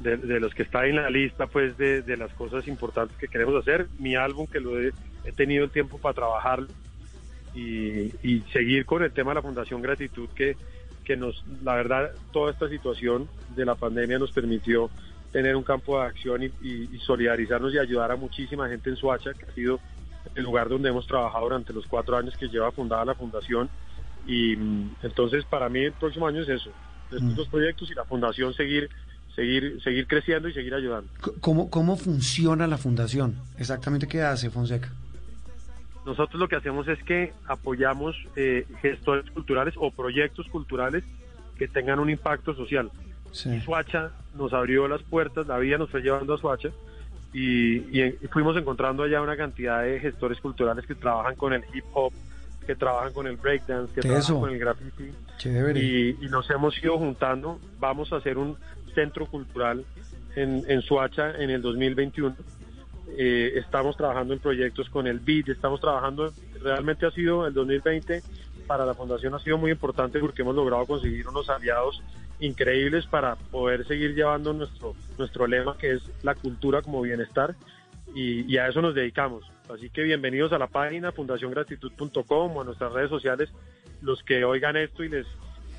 de, 0.01 0.39
los 0.41 0.53
que 0.53 0.63
está 0.63 0.85
en 0.87 0.97
la 0.97 1.09
lista 1.09 1.47
pues 1.47 1.77
de, 1.77 2.01
de, 2.01 2.17
las 2.17 2.33
cosas 2.33 2.67
importantes 2.67 3.17
que 3.17 3.29
queremos 3.29 3.55
hacer. 3.55 3.87
Mi 3.97 4.17
álbum 4.17 4.45
que 4.45 4.59
lo 4.59 4.77
he, 4.77 4.91
he 5.23 5.31
tenido 5.31 5.63
el 5.63 5.71
tiempo 5.71 5.97
para 5.99 6.15
trabajar 6.15 6.67
y, 7.55 8.43
seguir 8.53 8.85
con 8.85 9.03
el 9.03 9.11
tema 9.11 9.31
de 9.31 9.35
la 9.35 9.41
Fundación 9.41 9.81
Gratitud 9.81 10.29
que, 10.35 10.55
que 11.03 11.17
nos, 11.17 11.43
la 11.63 11.75
verdad, 11.75 12.11
toda 12.31 12.51
esta 12.51 12.69
situación 12.69 13.27
de 13.55 13.65
la 13.65 13.75
pandemia 13.75 14.19
nos 14.19 14.31
permitió 14.31 14.89
tener 15.31 15.55
un 15.55 15.63
campo 15.63 15.99
de 15.99 16.07
acción 16.07 16.43
y, 16.43 16.97
solidarizarnos 17.05 17.73
y 17.73 17.79
ayudar 17.79 18.11
a 18.11 18.15
muchísima 18.15 18.67
gente 18.67 18.89
en 18.89 18.95
Suacha, 18.95 19.33
que 19.33 19.45
ha 19.45 19.53
sido 19.53 19.79
el 20.35 20.43
lugar 20.43 20.69
donde 20.69 20.89
hemos 20.89 21.07
trabajado 21.07 21.45
durante 21.45 21.73
los 21.73 21.85
cuatro 21.87 22.17
años 22.17 22.35
que 22.37 22.47
lleva 22.47 22.71
fundada 22.71 23.05
la 23.05 23.15
fundación. 23.15 23.69
Y 24.27 24.55
mm, 24.55 24.95
entonces 25.03 25.45
para 25.45 25.69
mí 25.69 25.79
el 25.85 25.93
próximo 25.93 26.27
año 26.27 26.41
es 26.41 26.49
eso, 26.49 26.71
estos 27.05 27.23
mm. 27.23 27.35
dos 27.35 27.47
proyectos 27.47 27.89
y 27.89 27.95
la 27.95 28.03
fundación 28.03 28.53
seguir 28.53 28.89
seguir 29.35 29.81
seguir 29.81 30.07
creciendo 30.07 30.49
y 30.49 30.53
seguir 30.53 30.73
ayudando. 30.73 31.09
¿Cómo, 31.39 31.69
¿Cómo 31.69 31.95
funciona 31.95 32.67
la 32.67 32.77
fundación? 32.77 33.35
Exactamente 33.57 34.07
qué 34.07 34.21
hace 34.21 34.49
Fonseca? 34.49 34.91
Nosotros 36.05 36.39
lo 36.39 36.47
que 36.47 36.55
hacemos 36.55 36.87
es 36.87 37.01
que 37.03 37.33
apoyamos 37.47 38.15
eh, 38.35 38.65
gestores 38.81 39.29
culturales 39.31 39.73
o 39.77 39.91
proyectos 39.91 40.47
culturales 40.47 41.03
que 41.57 41.67
tengan 41.67 41.99
un 41.99 42.09
impacto 42.09 42.55
social. 42.55 42.89
Sí. 43.31 43.59
Suacha 43.61 44.11
nos 44.35 44.53
abrió 44.53 44.87
las 44.87 45.03
puertas, 45.03 45.45
la 45.47 45.57
vida 45.57 45.77
nos 45.77 45.89
fue 45.89 46.01
llevando 46.01 46.33
a 46.33 46.37
Suacha 46.37 46.69
y, 47.33 47.79
fuimos 48.31 48.57
encontrando 48.57 49.03
allá 49.03 49.21
una 49.21 49.37
cantidad 49.37 49.83
de 49.83 49.99
gestores 49.99 50.39
culturales 50.39 50.85
que 50.87 50.95
trabajan 50.95 51.35
con 51.35 51.53
el 51.53 51.63
hip 51.73 51.85
hop, 51.93 52.11
que 52.65 52.75
trabajan 52.75 53.13
con 53.13 53.27
el 53.27 53.35
breakdance, 53.35 53.93
que 53.93 54.01
trabajan 54.01 54.39
con 54.39 54.49
el 54.49 54.59
graffiti. 54.59 55.11
Y, 55.79 56.25
y, 56.25 56.29
nos 56.29 56.49
hemos 56.49 56.81
ido 56.81 56.97
juntando. 56.97 57.59
Vamos 57.79 58.11
a 58.13 58.17
hacer 58.17 58.37
un 58.37 58.57
centro 58.95 59.27
cultural 59.27 59.85
en, 60.35 60.63
en 60.67 60.81
Suacha 60.81 61.31
en 61.37 61.49
el 61.49 61.61
2021 61.61 62.35
eh, 63.17 63.53
estamos 63.55 63.97
trabajando 63.97 64.33
en 64.33 64.39
proyectos 64.39 64.89
con 64.89 65.07
el 65.07 65.19
BID, 65.19 65.49
estamos 65.49 65.81
trabajando, 65.81 66.33
realmente 66.61 67.05
ha 67.05 67.11
sido 67.11 67.47
el 67.47 67.53
2020 67.53 68.21
para 68.69 68.85
la 68.85 68.93
fundación 68.93 69.33
ha 69.33 69.39
sido 69.39 69.57
muy 69.57 69.71
importante 69.71 70.19
porque 70.19 70.43
hemos 70.43 70.55
logrado 70.55 70.85
conseguir 70.85 71.27
unos 71.27 71.49
aliados 71.49 72.03
increíbles 72.39 73.07
para 73.07 73.35
poder 73.35 73.87
seguir 73.87 74.13
llevando 74.13 74.53
nuestro, 74.53 74.95
nuestro 75.17 75.47
lema 75.47 75.75
que 75.75 75.93
es 75.93 76.03
la 76.21 76.35
cultura 76.35 76.83
como 76.83 77.01
bienestar 77.01 77.55
y, 78.13 78.57
a 78.57 78.67
eso 78.67 78.81
nos 78.81 78.93
dedicamos. 78.93 79.43
Así 79.73 79.89
que 79.89 80.03
bienvenidos 80.03 80.51
a 80.51 80.59
la 80.59 80.67
página 80.67 81.11
fundaciongratitud.com 81.11 82.57
o 82.57 82.61
a 82.61 82.63
nuestras 82.63 82.93
redes 82.93 83.09
sociales, 83.09 83.49
los 84.01 84.21
que 84.21 84.43
oigan 84.43 84.77
esto 84.77 85.03
y 85.03 85.09
les, 85.09 85.25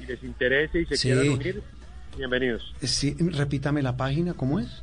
y 0.01 0.07
les 0.07 0.23
interese 0.25 0.81
y 0.81 0.87
se 0.87 0.97
quieran 0.97 1.29
unir, 1.29 1.63
bienvenidos. 2.17 2.75
Sí, 2.83 3.17
repítame 3.19 3.83
la 3.83 3.97
página, 3.97 4.35
¿cómo 4.35 4.59
es? 4.59 4.83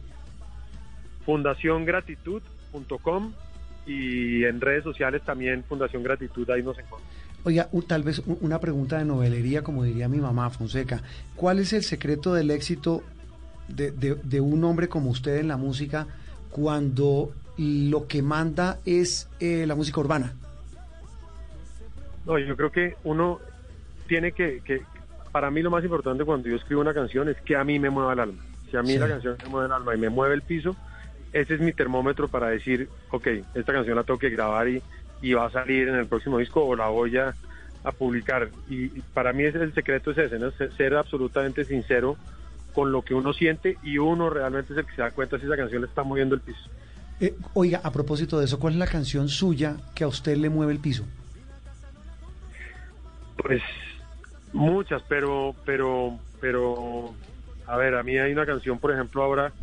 fundaciongratitud.com 1.28 3.34
y 3.86 4.46
en 4.46 4.60
redes 4.62 4.84
sociales 4.84 5.22
también 5.24 5.64
Fundación 5.66 6.02
Gratitud, 6.04 6.50
ahí 6.50 6.64
nos 6.64 6.80
encontramos. 6.80 7.06
Oiga, 7.44 7.70
tal 7.86 8.04
vez 8.04 8.24
una 8.26 8.60
pregunta 8.60 8.98
de 8.98 9.06
novelería, 9.06 9.62
como 9.62 9.84
diría 9.84 10.08
mi 10.08 10.20
mamá 10.20 10.50
Fonseca. 10.50 11.02
¿Cuál 11.36 11.60
es 11.60 11.74
el 11.74 11.84
secreto 11.84 12.34
del 12.34 12.50
éxito 12.50 13.04
de, 13.68 13.92
de, 13.92 14.42
un 14.42 14.64
hombre 14.64 14.88
como 14.88 15.10
usted 15.10 15.38
en 15.38 15.50
la 15.50 15.58
música 15.58 16.08
cuando 16.50 17.34
lo 17.58 18.08
que 18.08 18.22
manda 18.22 18.80
es 18.86 19.30
eh, 19.40 19.66
la 19.68 19.76
música 19.76 20.00
urbana? 20.00 20.34
No, 22.26 22.40
yo 22.40 22.56
creo 22.56 22.72
que 22.72 22.96
uno 23.04 23.40
tiene 24.08 24.32
que, 24.32 24.62
que, 24.64 24.82
para 25.32 25.52
mí 25.52 25.62
lo 25.62 25.72
más 25.72 25.84
importante 25.84 26.26
cuando 26.26 26.50
yo 26.50 26.56
escribo 26.56 26.82
una 26.82 26.94
canción 26.94 27.30
es 27.30 27.38
que 27.42 27.56
a 27.56 27.64
mí 27.64 27.80
me 27.80 27.90
mueva 27.90 28.14
el 28.14 28.20
alma. 28.20 28.44
Si 28.72 28.78
a 28.78 28.82
mí 28.82 28.98
la 28.98 29.08
canción 29.08 29.38
me 29.44 29.50
mueve 29.50 29.68
el 29.68 29.74
alma 29.74 29.96
y 29.96 29.98
me 29.98 30.10
mueve 30.10 30.36
el 30.36 30.42
piso, 30.42 30.76
ese 31.34 31.56
es 31.56 31.60
mi 31.60 31.74
termómetro 31.74 32.28
para 32.28 32.48
decir, 32.48 32.90
ok, 33.12 33.28
esta 33.54 33.74
canción 33.74 33.96
la 33.96 34.04
tengo 34.04 34.20
que 34.20 34.30
grabar 34.30 34.68
y, 34.68 34.82
y 35.22 35.34
va 35.34 35.46
a 35.46 35.52
salir 35.52 35.88
en 35.88 35.96
el 35.96 36.08
próximo 36.08 36.38
disco 36.38 36.64
o 36.64 36.76
la 36.76 36.88
voy 36.88 37.18
a, 37.18 37.34
publicar. 37.98 38.50
Y, 38.70 38.88
para 39.14 39.32
mí 39.32 39.44
ese, 39.44 39.64
el 39.64 39.74
secreto 39.74 40.12
es 40.12 40.18
ese, 40.18 40.38
¿no? 40.40 40.52
ser 40.52 40.96
absolutamente 40.96 41.64
sincero 41.64 42.18
con 42.74 42.92
lo 42.92 43.02
que 43.02 43.14
uno 43.14 43.32
siente 43.32 43.78
y 43.82 43.98
uno 43.98 44.30
realmente 44.30 44.74
es 44.74 44.80
el 44.80 44.86
que 44.86 44.96
se 44.96 45.02
da 45.02 45.12
cuenta 45.12 45.40
si 45.40 45.46
esa 45.46 45.56
canción 45.56 45.82
le 45.82 45.88
está 45.88 46.04
moviendo 46.04 46.36
el 46.36 46.42
piso. 46.42 46.70
Eh, 47.20 47.34
oiga, 47.54 47.80
a 47.84 47.92
propósito 47.92 48.38
de 48.40 48.46
eso, 48.46 48.60
¿cuál 48.60 48.74
es 48.74 48.80
la 48.80 48.88
canción 48.88 49.30
suya 49.30 49.78
que 49.96 50.04
a 50.04 50.08
usted 50.08 50.36
le 50.36 50.50
mueve 50.50 50.74
el 50.74 50.80
piso? 50.80 51.06
Pues 53.38 53.62
muchas, 54.54 55.02
pero, 55.08 55.56
pero, 55.66 56.20
pero, 56.42 57.14
a 57.66 57.78
ver, 57.78 57.96
a 57.96 58.04
mí 58.04 58.18
hay 58.18 58.34
una 58.34 58.46
canción, 58.46 58.78
por 58.80 58.92
ejemplo, 58.92 59.24
ahora 59.24 59.54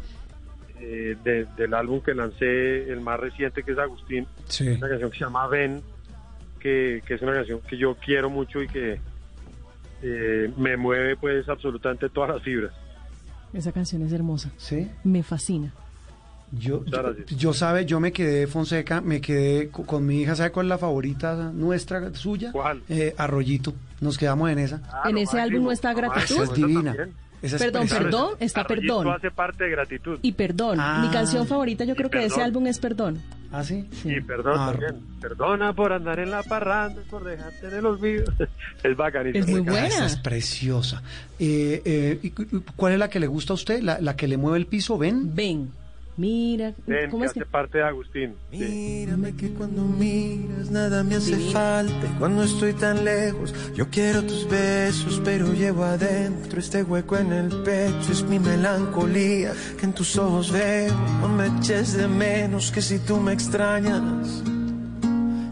eh, 0.80 1.16
del 1.56 1.74
álbum 1.74 2.00
que 2.00 2.14
lancé, 2.14 2.90
el 2.90 3.00
más 3.00 3.18
reciente, 3.20 3.62
que 3.62 3.72
es 3.72 3.78
Agustín, 3.78 4.26
una 4.60 4.88
canción 4.88 5.10
que 5.10 5.18
se 5.18 5.24
llama 5.24 5.46
Ven, 5.46 5.82
que, 6.58 7.02
es 7.06 7.22
una 7.22 7.34
canción 7.34 7.60
que 7.68 7.76
yo 7.76 7.94
quiero 7.96 8.30
mucho 8.30 8.62
y 8.62 8.68
que 8.68 9.00
eh, 10.02 10.52
me 10.56 10.76
mueve 10.76 11.16
pues 11.16 11.48
absolutamente 11.48 12.08
todas 12.08 12.30
las 12.30 12.42
fibras. 12.42 12.72
Esa 13.52 13.70
canción 13.70 14.02
es 14.02 14.12
hermosa. 14.12 14.50
Sí. 14.56 14.90
Me 15.04 15.22
fascina. 15.22 15.72
Yo, 16.52 16.84
yo, 17.36 17.52
sabe, 17.52 17.84
yo 17.84 17.98
me 17.98 18.12
quedé, 18.12 18.46
Fonseca, 18.46 19.00
me 19.00 19.20
quedé 19.20 19.70
con, 19.70 20.06
mi 20.06 20.20
hija, 20.20 20.36
¿sabe 20.36 20.52
cuál 20.52 20.66
es 20.66 20.70
la 20.70 20.78
favorita 20.78 21.50
nuestra, 21.52 22.14
suya? 22.14 22.52
¿Cuál? 22.52 22.82
Eh, 22.88 23.14
Arroyito, 23.16 23.74
nos 24.00 24.18
quedamos 24.18 24.50
en 24.50 24.60
esa. 24.60 24.82
en 25.04 25.18
ese 25.18 25.40
álbum 25.40 25.64
no 25.64 25.72
está 25.72 25.92
gratitud. 25.94 26.42
es 26.42 26.54
divina. 26.54 26.94
Perdón, 27.58 27.88
perdón, 27.88 28.34
está 28.40 28.64
perdón. 28.64 29.08
hace 29.08 29.30
parte 29.30 29.64
de 29.64 29.70
gratitud. 29.70 30.18
Y 30.22 30.32
perdón, 30.32 30.78
mi 30.78 30.82
ah. 30.82 31.10
canción 31.12 31.46
favorita 31.46 31.84
yo 31.84 31.94
creo 31.94 32.10
que 32.10 32.18
de 32.18 32.26
ese 32.26 32.42
álbum 32.42 32.66
es 32.66 32.78
perdón. 32.78 33.20
¿Ah, 33.52 33.62
sí? 33.62 33.86
Sí, 34.02 34.20
perdón 34.20 34.54
ah, 34.58 34.72
también. 34.72 35.00
Perdona 35.20 35.72
por 35.72 35.92
andar 35.92 36.18
en 36.18 36.32
la 36.32 36.42
parranda, 36.42 37.00
por 37.08 37.22
dejarte 37.22 37.68
en 37.68 37.74
el 37.74 37.86
olvido. 37.86 38.24
es 38.82 38.96
bacanita. 38.96 39.38
Es 39.38 39.46
muy 39.46 39.60
buena. 39.60 40.06
es 40.06 40.16
preciosa. 40.16 41.02
Eh, 41.38 41.80
eh, 41.84 42.32
¿Cuál 42.74 42.94
es 42.94 42.98
la 42.98 43.08
que 43.08 43.20
le 43.20 43.28
gusta 43.28 43.52
a 43.52 43.54
usted? 43.54 43.80
¿La, 43.80 44.00
la 44.00 44.16
que 44.16 44.26
le 44.26 44.36
mueve 44.36 44.58
el 44.58 44.66
piso? 44.66 44.98
¿Ven? 44.98 45.36
Ven. 45.36 45.70
Mira, 46.16 46.74
¿cómo 47.10 47.24
es 47.24 47.32
que? 47.32 47.40
hace 47.40 47.50
parte 47.50 47.78
de 47.78 47.84
Agustín. 47.84 48.34
Mírame 48.52 49.34
que 49.34 49.50
cuando 49.50 49.82
miras 49.82 50.70
nada 50.70 51.02
me 51.02 51.16
hace 51.16 51.36
falta. 51.50 52.16
cuando 52.18 52.44
estoy 52.44 52.72
tan 52.72 53.04
lejos, 53.04 53.52
yo 53.74 53.88
quiero 53.90 54.22
tus 54.22 54.48
besos, 54.48 55.20
pero 55.24 55.52
llevo 55.52 55.82
adentro 55.82 56.60
este 56.60 56.84
hueco 56.84 57.16
en 57.16 57.32
el 57.32 57.48
pecho. 57.62 58.12
Es 58.12 58.22
mi 58.22 58.38
melancolía 58.38 59.52
que 59.78 59.86
en 59.86 59.92
tus 59.92 60.16
ojos 60.16 60.52
veo. 60.52 60.94
No 61.20 61.28
me 61.28 61.48
eches 61.58 61.96
de 61.96 62.06
menos 62.06 62.70
que 62.70 62.80
si 62.80 63.00
tú 63.00 63.18
me 63.18 63.32
extrañas. 63.32 64.42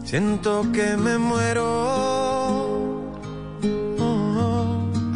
Siento 0.05 0.71
que 0.71 0.95
me 0.95 1.17
muero 1.17 2.72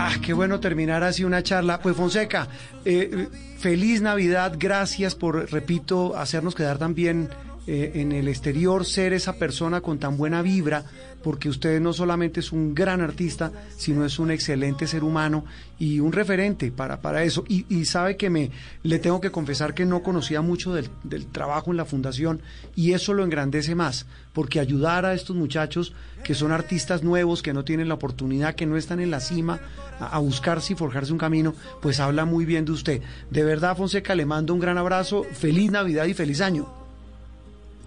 Ah, 0.10 0.16
qué 0.22 0.32
bueno 0.32 0.62
terminar 0.62 1.04
así 1.04 1.26
una 1.26 1.44
charla. 1.44 1.82
Pues 1.82 1.94
Fonseca, 1.94 2.48
eh, 2.86 3.28
feliz 3.58 4.02
Navidad, 4.02 4.54
gracias 4.58 5.16
por, 5.16 5.52
repito, 5.52 6.16
hacernos 6.16 6.56
quedar 6.56 6.78
también 6.78 7.30
eh, 7.68 7.92
en 7.96 8.14
el 8.14 8.28
exterior, 8.28 8.86
ser 8.86 9.14
esa 9.14 9.34
persona 9.34 9.82
con 9.82 10.00
tan 10.00 10.18
buena 10.18 10.42
vibra 10.42 10.86
porque 11.28 11.50
usted 11.50 11.82
no 11.82 11.92
solamente 11.92 12.40
es 12.40 12.54
un 12.54 12.74
gran 12.74 13.02
artista, 13.02 13.52
sino 13.76 14.06
es 14.06 14.20
un 14.20 14.32
excelente 14.32 14.88
ser 14.88 15.04
humano 15.04 15.44
y 15.78 16.00
un 16.00 16.14
referente 16.14 16.72
para, 16.72 17.02
para 17.02 17.24
eso. 17.24 17.44
Y, 17.50 17.84
sabe 17.84 18.16
que 18.16 18.30
me 18.30 18.52
le 18.84 19.00
tengo 19.00 19.20
que 19.20 19.32
confesar 19.32 19.74
que 19.74 19.86
no 19.86 20.04
conocía 20.04 20.42
mucho 20.42 20.74
del, 20.74 20.90
trabajo 21.34 21.72
en 21.72 21.76
la 21.78 21.84
fundación 21.84 22.42
y 22.76 22.94
eso 22.94 23.14
lo 23.14 23.26
engrandece 23.26 23.76
más, 23.76 24.06
porque 24.32 24.62
ayudar 24.62 25.06
a 25.06 25.14
estos 25.14 25.36
muchachos 25.36 25.94
que 26.24 26.36
son 26.36 26.54
artistas 26.54 27.04
nuevos, 27.04 27.42
que 27.42 27.54
no 27.54 27.66
tienen 27.66 27.90
la 27.90 27.96
oportunidad, 27.96 28.56
que 28.56 28.66
no 28.66 28.78
están 28.78 29.02
en 29.02 29.12
la 29.12 29.20
cima, 29.20 29.60
a, 30.00 30.16
a 30.16 30.20
buscarse 30.20 30.72
y 30.72 30.76
forjarse 30.78 31.12
un 31.12 31.18
camino, 31.18 31.54
pues 31.82 32.00
habla 32.00 32.24
muy 32.24 32.46
bien 32.46 32.64
de 32.64 32.72
usted. 32.72 33.02
De 33.30 33.44
verdad, 33.44 33.76
Fonseca, 33.76 34.16
le 34.16 34.26
mando 34.26 34.54
un 34.54 34.62
gran 34.62 34.78
abrazo, 34.78 35.26
feliz 35.34 35.72
Navidad 35.72 36.06
y 36.06 36.14
feliz 36.14 36.40
año. 36.40 36.87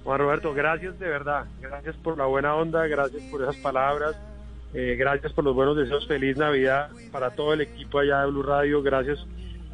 Juan 0.04 0.18
Roberto, 0.18 0.54
gracias 0.54 0.98
de 0.98 1.08
verdad, 1.08 1.44
gracias 1.60 1.96
por 1.96 2.16
la 2.16 2.24
buena 2.24 2.54
onda, 2.54 2.86
gracias 2.86 3.22
por 3.24 3.42
esas 3.42 3.56
palabras, 3.56 4.16
eh, 4.72 4.96
gracias 4.98 5.32
por 5.32 5.44
los 5.44 5.54
buenos 5.54 5.76
deseos, 5.76 6.06
feliz 6.06 6.36
Navidad 6.36 6.90
para 7.12 7.30
todo 7.30 7.52
el 7.52 7.60
equipo 7.60 7.98
allá 7.98 8.22
de 8.22 8.30
Blue 8.30 8.42
Radio, 8.42 8.82
gracias 8.82 9.18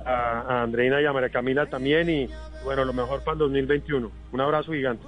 a, 0.05 0.63
Andreina 0.63 1.01
y 1.01 1.07
a 1.07 1.13
María 1.13 1.31
Camila 1.31 1.67
también 1.67 2.11
y 2.11 2.29
bueno, 2.65 2.85
lo 2.85 2.93
mejor 2.93 3.21
para 3.21 3.35
el 3.35 3.39
2021. 3.39 4.11
Un 4.33 4.41
abrazo 4.41 4.73
gigante. 4.73 5.07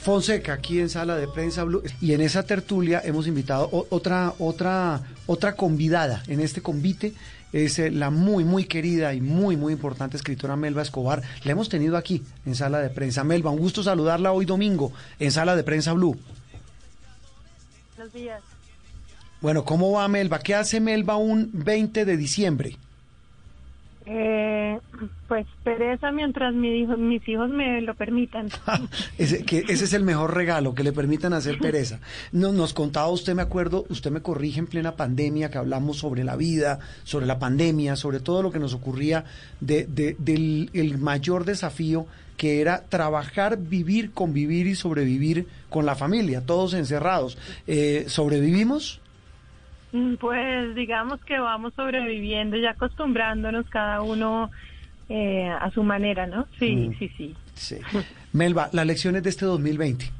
Fonseca 0.00 0.52
aquí 0.52 0.80
en 0.80 0.88
Sala 0.88 1.16
de 1.16 1.26
Prensa 1.26 1.64
Blue 1.64 1.82
y 2.00 2.12
en 2.12 2.20
esa 2.20 2.44
tertulia 2.44 3.00
hemos 3.04 3.26
invitado 3.26 3.68
otra 3.90 4.32
otra 4.38 5.00
otra 5.26 5.54
convidada 5.56 6.22
en 6.28 6.40
este 6.40 6.62
convite 6.62 7.14
es 7.52 7.78
eh, 7.78 7.90
la 7.90 8.10
muy, 8.10 8.44
muy 8.44 8.64
querida 8.64 9.14
y 9.14 9.20
muy, 9.20 9.56
muy 9.56 9.72
importante 9.72 10.16
escritora 10.16 10.56
Melba 10.56 10.82
Escobar. 10.82 11.22
La 11.44 11.52
hemos 11.52 11.68
tenido 11.68 11.96
aquí 11.96 12.22
en 12.46 12.54
Sala 12.54 12.80
de 12.80 12.90
Prensa. 12.90 13.24
Melba, 13.24 13.50
un 13.50 13.58
gusto 13.58 13.82
saludarla 13.82 14.32
hoy 14.32 14.44
domingo 14.44 14.92
en 15.18 15.32
Sala 15.32 15.56
de 15.56 15.62
Prensa 15.62 15.92
Blue. 15.92 16.16
Buenos 17.96 18.12
días. 18.12 18.42
Bueno, 19.40 19.64
¿cómo 19.64 19.92
va 19.92 20.08
Melba? 20.08 20.40
¿Qué 20.40 20.54
hace 20.54 20.80
Melba 20.80 21.16
un 21.16 21.50
20 21.52 22.04
de 22.04 22.16
diciembre? 22.16 22.76
Eh, 24.10 24.80
pues 25.26 25.46
pereza 25.62 26.10
mientras 26.10 26.54
mis 26.54 27.28
hijos 27.28 27.50
me 27.50 27.82
lo 27.82 27.94
permitan. 27.94 28.48
ese, 29.18 29.44
que 29.44 29.64
ese 29.68 29.84
es 29.84 29.92
el 29.92 30.02
mejor 30.02 30.34
regalo, 30.34 30.74
que 30.74 30.82
le 30.82 30.94
permitan 30.94 31.34
hacer 31.34 31.58
pereza. 31.58 32.00
No, 32.32 32.52
nos 32.52 32.72
contaba 32.72 33.08
usted, 33.08 33.34
me 33.34 33.42
acuerdo, 33.42 33.84
usted 33.90 34.10
me 34.10 34.22
corrige 34.22 34.60
en 34.60 34.66
plena 34.66 34.96
pandemia, 34.96 35.50
que 35.50 35.58
hablamos 35.58 35.98
sobre 35.98 36.24
la 36.24 36.36
vida, 36.36 36.78
sobre 37.04 37.26
la 37.26 37.38
pandemia, 37.38 37.96
sobre 37.96 38.20
todo 38.20 38.42
lo 38.42 38.50
que 38.50 38.58
nos 38.58 38.72
ocurría 38.72 39.24
de, 39.60 39.84
del 39.86 40.70
el 40.72 40.96
mayor 40.96 41.44
desafío 41.44 42.06
que 42.38 42.62
era 42.62 42.84
trabajar, 42.88 43.58
vivir, 43.58 44.12
convivir 44.12 44.68
y 44.68 44.74
sobrevivir 44.74 45.48
con 45.68 45.84
la 45.84 45.96
familia, 45.96 46.40
todos 46.40 46.72
encerrados. 46.72 47.36
Eh, 47.66 48.04
¿Sobrevivimos? 48.06 49.02
Mm, 49.92 50.14
pues 50.16 50.74
digamos 50.74 51.20
que 51.24 51.38
vamos 51.38 51.72
sobreviviendo 51.74 52.56
y 52.56 52.66
acostumbrándonos 52.66 53.66
cada 53.70 54.02
uno 54.02 54.50
eh, 55.08 55.48
a 55.48 55.70
su 55.70 55.82
manera, 55.82 56.26
¿no? 56.26 56.46
Sí, 56.58 56.76
mm. 56.76 56.98
sí, 56.98 57.08
sí, 57.16 57.34
sí. 57.54 57.76
Melba, 58.32 58.68
las 58.72 58.86
lecciones 58.86 59.22
de 59.22 59.30
este 59.30 59.46
2020. 59.46 60.10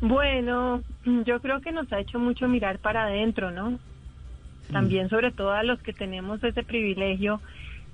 Bueno, 0.00 0.82
yo 1.24 1.40
creo 1.40 1.60
que 1.60 1.72
nos 1.72 1.92
ha 1.92 1.98
hecho 1.98 2.18
mucho 2.18 2.46
mirar 2.46 2.78
para 2.78 3.04
adentro, 3.04 3.50
¿no? 3.50 3.78
También 4.70 5.06
mm. 5.06 5.10
sobre 5.10 5.32
todo 5.32 5.52
a 5.52 5.62
los 5.62 5.80
que 5.80 5.92
tenemos 5.92 6.42
ese 6.44 6.62
privilegio 6.62 7.40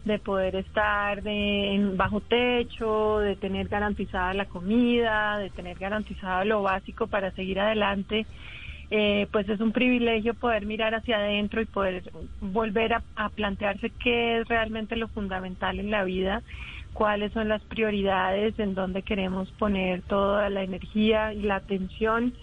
de 0.05 0.19
poder 0.19 0.57
estar 0.57 1.23
de, 1.23 1.75
en 1.75 1.97
bajo 1.97 2.21
techo, 2.21 3.19
de 3.21 3.37
tener 3.37 3.69
garantizada 3.69 4.35
la 4.35 4.47
comida, 4.47 5.39
de 5.39 5.51
tener 5.51 5.79
garantizado 5.79 6.45
lo 6.45 6.63
básico 6.63 7.07
para 7.07 7.31
seguir 7.33 7.61
adelante 7.61 8.27
eh, 8.91 9.29
pues 9.31 9.49
es 9.49 9.61
un 9.61 9.71
privilegio 9.71 10.35
poder 10.35 10.67
mirar 10.67 10.97
hacia 10.97 11.19
adentro 11.19 11.61
y 11.61 11.67
poder 11.67 12.11
volver 12.41 12.95
a, 12.95 13.29
plantearse 13.29 13.91
qué 14.03 14.41
es 14.41 14.49
realmente 14.49 14.97
lo 14.97 15.07
fundamental 15.09 15.79
en 15.79 15.93
la 15.93 16.03
vida, 16.03 16.43
cuáles 16.93 17.33
son 17.33 17.49
las 17.49 17.63
prioridades, 17.63 18.59
en 18.59 18.75
dónde 18.75 19.03
queremos 19.03 19.49
poner 19.53 20.03
toda 20.03 20.51
la 20.51 20.65
energía 20.65 21.33
y 21.33 21.43
la 21.43 21.57
atención, 21.57 22.35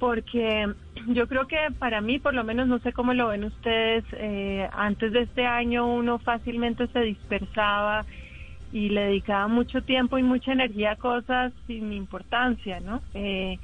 porque 0.00 0.66
yo 1.06 1.28
creo 1.28 1.46
que 1.46 1.58
para 1.78 2.00
mí, 2.00 2.18
por 2.18 2.34
lo 2.34 2.42
menos 2.42 2.66
no 2.66 2.80
sé 2.80 2.92
cómo 2.92 3.14
lo 3.14 3.28
ven 3.28 3.44
ustedes, 3.44 4.04
eh, 4.14 4.68
antes 4.72 5.12
de 5.12 5.20
este 5.22 5.46
año 5.46 5.86
uno 5.86 6.18
fácilmente 6.18 6.88
se 6.88 7.00
dispersaba 7.00 8.04
y 8.72 8.88
le 8.88 9.02
dedicaba 9.02 9.46
mucho 9.46 9.82
tiempo 9.82 10.18
y 10.18 10.24
mucha 10.24 10.52
energía 10.52 10.92
a 10.92 10.96
cosas 10.96 11.52
sin 11.68 11.92
importancia, 11.92 12.80
¿no? 12.80 13.00
Eh, 13.14 13.60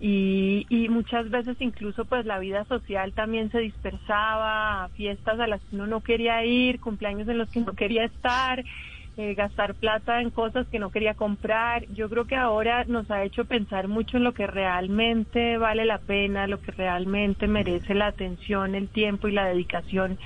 y, 0.00 0.66
y 0.68 0.88
muchas 0.88 1.28
veces 1.30 1.56
incluso 1.60 2.04
pues 2.04 2.24
la 2.24 2.38
vida 2.38 2.64
social 2.66 3.12
también 3.14 3.50
se 3.50 3.58
dispersaba 3.58 4.84
a 4.84 4.88
fiestas 4.90 5.40
a 5.40 5.46
las 5.46 5.60
que 5.62 5.76
uno 5.76 5.86
no 5.86 6.00
quería 6.02 6.44
ir, 6.44 6.80
cumpleaños 6.80 7.28
en 7.28 7.38
los 7.38 7.50
que 7.50 7.60
no 7.60 7.74
quería 7.74 8.04
estar 8.04 8.64
eh, 9.20 9.34
gastar 9.34 9.74
plata 9.74 10.20
en 10.20 10.30
cosas 10.30 10.68
que 10.68 10.78
no 10.78 10.92
quería 10.92 11.14
comprar. 11.14 11.84
Yo 11.88 12.08
creo 12.08 12.26
que 12.28 12.36
ahora 12.36 12.84
nos 12.84 13.10
ha 13.10 13.24
hecho 13.24 13.46
pensar 13.46 13.88
mucho 13.88 14.16
en 14.16 14.22
lo 14.22 14.32
que 14.32 14.46
realmente 14.46 15.58
vale 15.58 15.84
la 15.84 15.98
pena, 15.98 16.46
lo 16.46 16.60
que 16.60 16.70
realmente 16.70 17.48
merece 17.48 17.94
la 17.94 18.06
atención, 18.06 18.76
el 18.76 18.88
tiempo 18.90 19.26
y 19.26 19.32
la 19.32 19.46
dedicación, 19.46 20.20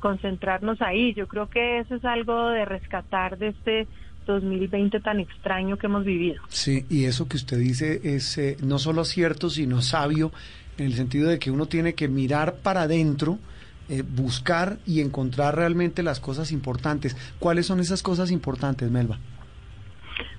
concentrarnos 0.00 0.82
ahí. 0.82 1.14
Yo 1.14 1.28
creo 1.28 1.46
que 1.46 1.78
eso 1.78 1.94
es 1.94 2.04
algo 2.04 2.48
de 2.48 2.64
rescatar 2.64 3.38
de 3.38 3.48
este 3.50 3.86
2020 4.26 5.00
tan 5.00 5.20
extraño 5.20 5.76
que 5.76 5.86
hemos 5.86 6.04
vivido. 6.04 6.42
Sí, 6.48 6.84
y 6.88 7.04
eso 7.04 7.28
que 7.28 7.36
usted 7.36 7.58
dice 7.58 8.00
es 8.04 8.38
eh, 8.38 8.56
no 8.62 8.78
solo 8.78 9.04
cierto, 9.04 9.50
sino 9.50 9.82
sabio, 9.82 10.32
en 10.78 10.86
el 10.86 10.94
sentido 10.94 11.28
de 11.28 11.38
que 11.38 11.50
uno 11.50 11.66
tiene 11.66 11.94
que 11.94 12.08
mirar 12.08 12.56
para 12.56 12.82
adentro 12.82 13.38
eh, 13.88 14.02
buscar 14.02 14.78
y 14.86 15.00
encontrar 15.00 15.56
realmente 15.56 16.02
las 16.02 16.20
cosas 16.20 16.52
importantes. 16.52 17.16
¿Cuáles 17.38 17.66
son 17.66 17.80
esas 17.80 18.02
cosas 18.02 18.30
importantes, 18.30 18.90
Melba? 18.90 19.18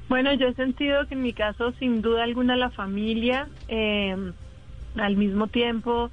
Bueno, 0.09 0.33
yo 0.33 0.47
he 0.47 0.53
sentido 0.53 1.07
que 1.07 1.15
en 1.15 1.21
mi 1.21 1.33
caso, 1.33 1.71
sin 1.79 2.01
duda 2.01 2.23
alguna, 2.23 2.55
la 2.55 2.69
familia, 2.69 3.47
eh, 3.67 4.15
al 4.95 5.17
mismo 5.17 5.47
tiempo, 5.47 6.11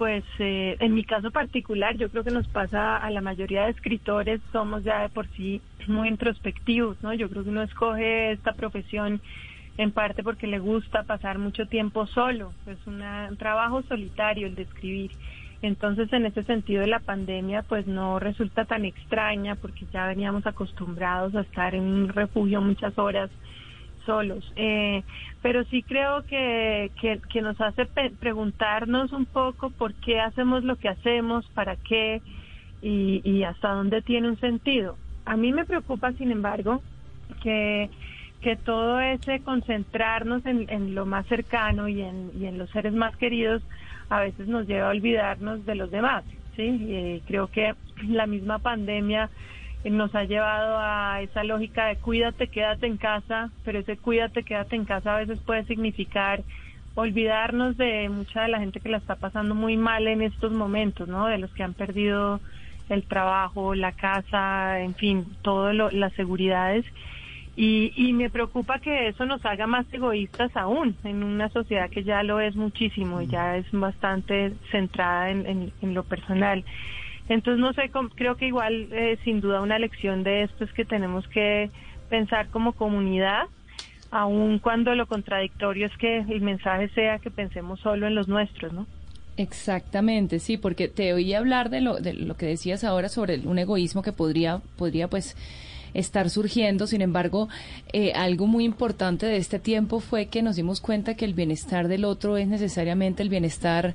pues 0.00 0.24
eh, 0.38 0.78
en 0.80 0.94
mi 0.94 1.04
caso 1.04 1.30
particular, 1.30 1.94
yo 1.98 2.08
creo 2.08 2.24
que 2.24 2.30
nos 2.30 2.48
pasa 2.48 2.96
a 2.96 3.10
la 3.10 3.20
mayoría 3.20 3.64
de 3.64 3.72
escritores, 3.72 4.40
somos 4.50 4.82
ya 4.82 5.02
de 5.02 5.10
por 5.10 5.28
sí 5.36 5.60
muy 5.88 6.08
introspectivos, 6.08 6.96
¿no? 7.02 7.12
Yo 7.12 7.28
creo 7.28 7.44
que 7.44 7.50
uno 7.50 7.60
escoge 7.62 8.32
esta 8.32 8.54
profesión 8.54 9.20
en 9.76 9.92
parte 9.92 10.22
porque 10.22 10.46
le 10.46 10.58
gusta 10.58 11.02
pasar 11.02 11.38
mucho 11.38 11.66
tiempo 11.66 12.06
solo, 12.06 12.54
es 12.64 12.78
un 12.86 13.02
trabajo 13.36 13.82
solitario 13.82 14.46
el 14.46 14.54
de 14.54 14.62
escribir. 14.62 15.10
Entonces, 15.60 16.10
en 16.14 16.24
ese 16.24 16.44
sentido, 16.44 16.86
la 16.86 17.00
pandemia 17.00 17.62
pues 17.68 17.86
no 17.86 18.18
resulta 18.18 18.64
tan 18.64 18.86
extraña 18.86 19.56
porque 19.56 19.84
ya 19.92 20.06
veníamos 20.06 20.46
acostumbrados 20.46 21.34
a 21.34 21.42
estar 21.42 21.74
en 21.74 21.82
un 21.82 22.08
refugio 22.08 22.62
muchas 22.62 22.96
horas 22.98 23.28
solos. 24.10 24.52
Eh, 24.56 25.04
pero 25.40 25.62
sí 25.66 25.84
creo 25.84 26.24
que, 26.26 26.90
que, 27.00 27.42
nos 27.42 27.60
hace 27.60 27.86
preguntarnos 27.86 29.12
un 29.12 29.24
poco 29.24 29.70
por 29.70 29.94
qué 29.94 30.18
hacemos 30.18 30.64
lo 30.64 30.74
que 30.74 30.88
hacemos, 30.88 31.46
para 31.54 31.76
qué 31.76 32.20
y, 32.82 33.20
y 33.24 33.44
hasta 33.44 33.70
dónde 33.70 34.02
tiene 34.02 34.28
un 34.28 34.40
sentido. 34.40 34.96
A 35.24 35.36
mí 35.36 35.52
me 35.52 35.64
preocupa, 35.64 36.12
sin 36.14 36.32
embargo, 36.32 36.82
que 37.42 37.88
que 38.40 38.56
todo 38.56 38.98
ese 39.00 39.40
concentrarnos 39.40 40.46
en, 40.46 40.66
en 40.70 40.94
lo 40.94 41.04
más 41.04 41.26
cercano 41.26 41.88
y 41.88 42.00
en, 42.00 42.30
y 42.40 42.46
en 42.46 42.56
los 42.56 42.70
seres 42.70 42.94
más 42.94 43.14
queridos 43.18 43.62
a 44.08 44.20
veces 44.20 44.48
nos 44.48 44.66
lleva 44.66 44.86
a 44.86 44.92
olvidarnos 44.92 45.66
de 45.66 45.74
los 45.74 45.90
demás. 45.90 46.24
¿sí? 46.56 47.22
creo 47.26 47.48
que 47.48 47.74
la 48.08 48.26
misma 48.26 48.58
pandemia 48.58 49.28
nos 49.84 50.14
ha 50.14 50.24
llevado 50.24 50.76
a 50.78 51.22
esa 51.22 51.44
lógica 51.44 51.86
de 51.86 51.96
cuídate, 51.96 52.48
quédate 52.48 52.86
en 52.86 52.96
casa, 52.96 53.50
pero 53.64 53.78
ese 53.78 53.96
cuídate, 53.96 54.42
quédate 54.42 54.76
en 54.76 54.84
casa 54.84 55.14
a 55.14 55.20
veces 55.20 55.38
puede 55.40 55.64
significar 55.64 56.42
olvidarnos 56.94 57.76
de 57.76 58.08
mucha 58.08 58.42
de 58.42 58.48
la 58.48 58.58
gente 58.58 58.80
que 58.80 58.88
la 58.88 58.98
está 58.98 59.14
pasando 59.14 59.54
muy 59.54 59.76
mal 59.76 60.06
en 60.06 60.22
estos 60.22 60.52
momentos, 60.52 61.08
¿no? 61.08 61.26
De 61.26 61.38
los 61.38 61.50
que 61.52 61.62
han 61.62 61.74
perdido 61.74 62.40
el 62.88 63.04
trabajo, 63.04 63.74
la 63.74 63.92
casa, 63.92 64.80
en 64.80 64.94
fin, 64.94 65.26
todas 65.42 65.74
las 65.92 66.12
seguridades 66.14 66.84
y, 67.62 68.12
me 68.14 68.30
preocupa 68.30 68.78
que 68.78 69.08
eso 69.08 69.26
nos 69.26 69.44
haga 69.44 69.66
más 69.66 69.84
egoístas 69.92 70.50
aún 70.56 70.96
en 71.04 71.22
una 71.22 71.50
sociedad 71.50 71.90
que 71.90 72.04
ya 72.04 72.22
lo 72.22 72.40
es 72.40 72.56
muchísimo 72.56 73.20
y 73.20 73.26
ya 73.26 73.58
es 73.58 73.66
bastante 73.70 74.54
centrada 74.70 75.30
en, 75.30 75.72
lo 75.82 76.02
personal. 76.04 76.64
Entonces, 77.30 77.60
no 77.60 77.72
sé, 77.72 77.92
creo 78.16 78.36
que 78.36 78.48
igual, 78.48 78.88
eh, 78.90 79.16
sin 79.22 79.40
duda, 79.40 79.62
una 79.62 79.78
lección 79.78 80.24
de 80.24 80.42
esto 80.42 80.64
es 80.64 80.72
que 80.72 80.84
tenemos 80.84 81.26
que 81.28 81.70
pensar 82.08 82.48
como 82.48 82.72
comunidad, 82.72 83.44
aun 84.10 84.58
cuando 84.58 84.96
lo 84.96 85.06
contradictorio 85.06 85.86
es 85.86 85.96
que 85.96 86.18
el 86.18 86.40
mensaje 86.40 86.88
sea 86.88 87.20
que 87.20 87.30
pensemos 87.30 87.78
solo 87.78 88.08
en 88.08 88.16
los 88.16 88.26
nuestros, 88.26 88.72
¿no? 88.72 88.84
Exactamente, 89.36 90.40
sí, 90.40 90.56
porque 90.56 90.88
te 90.88 91.12
oí 91.12 91.32
hablar 91.32 91.70
de 91.70 91.80
lo, 91.80 92.00
de 92.00 92.14
lo 92.14 92.36
que 92.36 92.46
decías 92.46 92.82
ahora 92.82 93.08
sobre 93.08 93.38
un 93.38 93.60
egoísmo 93.60 94.02
que 94.02 94.12
podría, 94.12 94.60
podría 94.76 95.06
pues 95.06 95.36
estar 95.94 96.30
surgiendo. 96.30 96.86
Sin 96.86 97.02
embargo, 97.02 97.48
eh, 97.92 98.12
algo 98.14 98.46
muy 98.46 98.64
importante 98.64 99.26
de 99.26 99.36
este 99.36 99.58
tiempo 99.58 100.00
fue 100.00 100.26
que 100.26 100.42
nos 100.42 100.56
dimos 100.56 100.80
cuenta 100.80 101.14
que 101.14 101.24
el 101.24 101.34
bienestar 101.34 101.88
del 101.88 102.04
otro 102.04 102.36
es 102.36 102.48
necesariamente 102.48 103.22
el 103.22 103.28
bienestar 103.28 103.94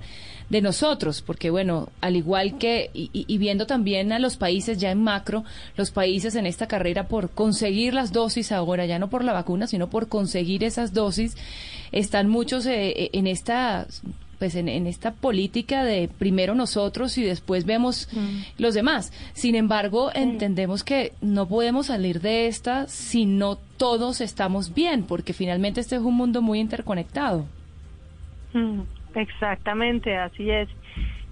de 0.50 0.62
nosotros, 0.62 1.22
porque 1.22 1.50
bueno, 1.50 1.90
al 2.02 2.16
igual 2.16 2.58
que, 2.58 2.92
y, 2.94 3.38
viendo 3.38 3.66
también 3.66 4.12
a 4.12 4.20
los 4.20 4.38
países 4.38 4.78
ya 4.78 4.92
en 4.92 5.02
macro, 5.02 5.44
los 5.76 5.92
países 5.92 6.36
en 6.36 6.46
esta 6.46 6.68
carrera 6.68 7.08
por 7.08 7.32
conseguir 7.32 7.94
las 7.94 8.14
dosis 8.14 8.52
ahora, 8.52 8.86
ya 8.86 9.00
no 9.00 9.10
por 9.10 9.24
la 9.24 9.34
vacuna, 9.34 9.68
sino 9.68 9.90
por 9.90 10.08
conseguir 10.08 10.64
esas 10.64 10.94
dosis, 10.94 11.36
están 11.92 12.30
muchos 12.30 12.66
eh, 12.68 13.10
en 13.14 13.28
esta 13.28 13.88
pues 14.38 14.56
en, 14.56 14.70
esta 14.88 15.12
política 15.12 15.84
de 15.84 16.08
primero 16.08 16.56
nosotros 16.56 17.18
y 17.18 17.24
después 17.24 17.66
vemos 17.66 18.10
mm. 18.14 18.62
los 18.62 18.74
demás. 18.74 19.12
Sin 19.34 19.56
embargo, 19.56 20.12
entendemos 20.14 20.84
que 20.84 21.14
no 21.22 21.48
podemos 21.48 21.88
salir 21.88 22.22
de 22.22 22.48
esta 22.48 22.88
si 22.88 23.26
no 23.26 23.58
todos 23.78 24.22
estamos 24.22 24.74
bien, 24.74 25.04
porque 25.04 25.34
finalmente 25.34 25.82
este 25.82 25.96
es 25.96 26.02
un 26.02 26.16
mundo 26.16 26.42
muy 26.42 26.60
interconectado. 26.60 27.46
Mm, 28.54 28.82
exactamente, 29.16 30.18
así 30.18 30.50
es. 30.50 30.70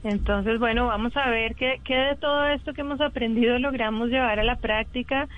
Entonces, 0.04 0.60
bueno, 0.60 0.88
vamos 0.88 1.16
a 1.16 1.30
ver 1.30 1.56
qué, 1.56 1.80
qué 1.84 1.96
de 1.96 2.16
todo 2.18 2.48
esto 2.48 2.74
que 2.74 2.82
hemos 2.82 3.00
aprendido 3.00 3.58
logramos 3.60 4.10
llevar 4.10 4.40
a 4.40 4.44
la 4.44 4.58
práctica 4.58 5.30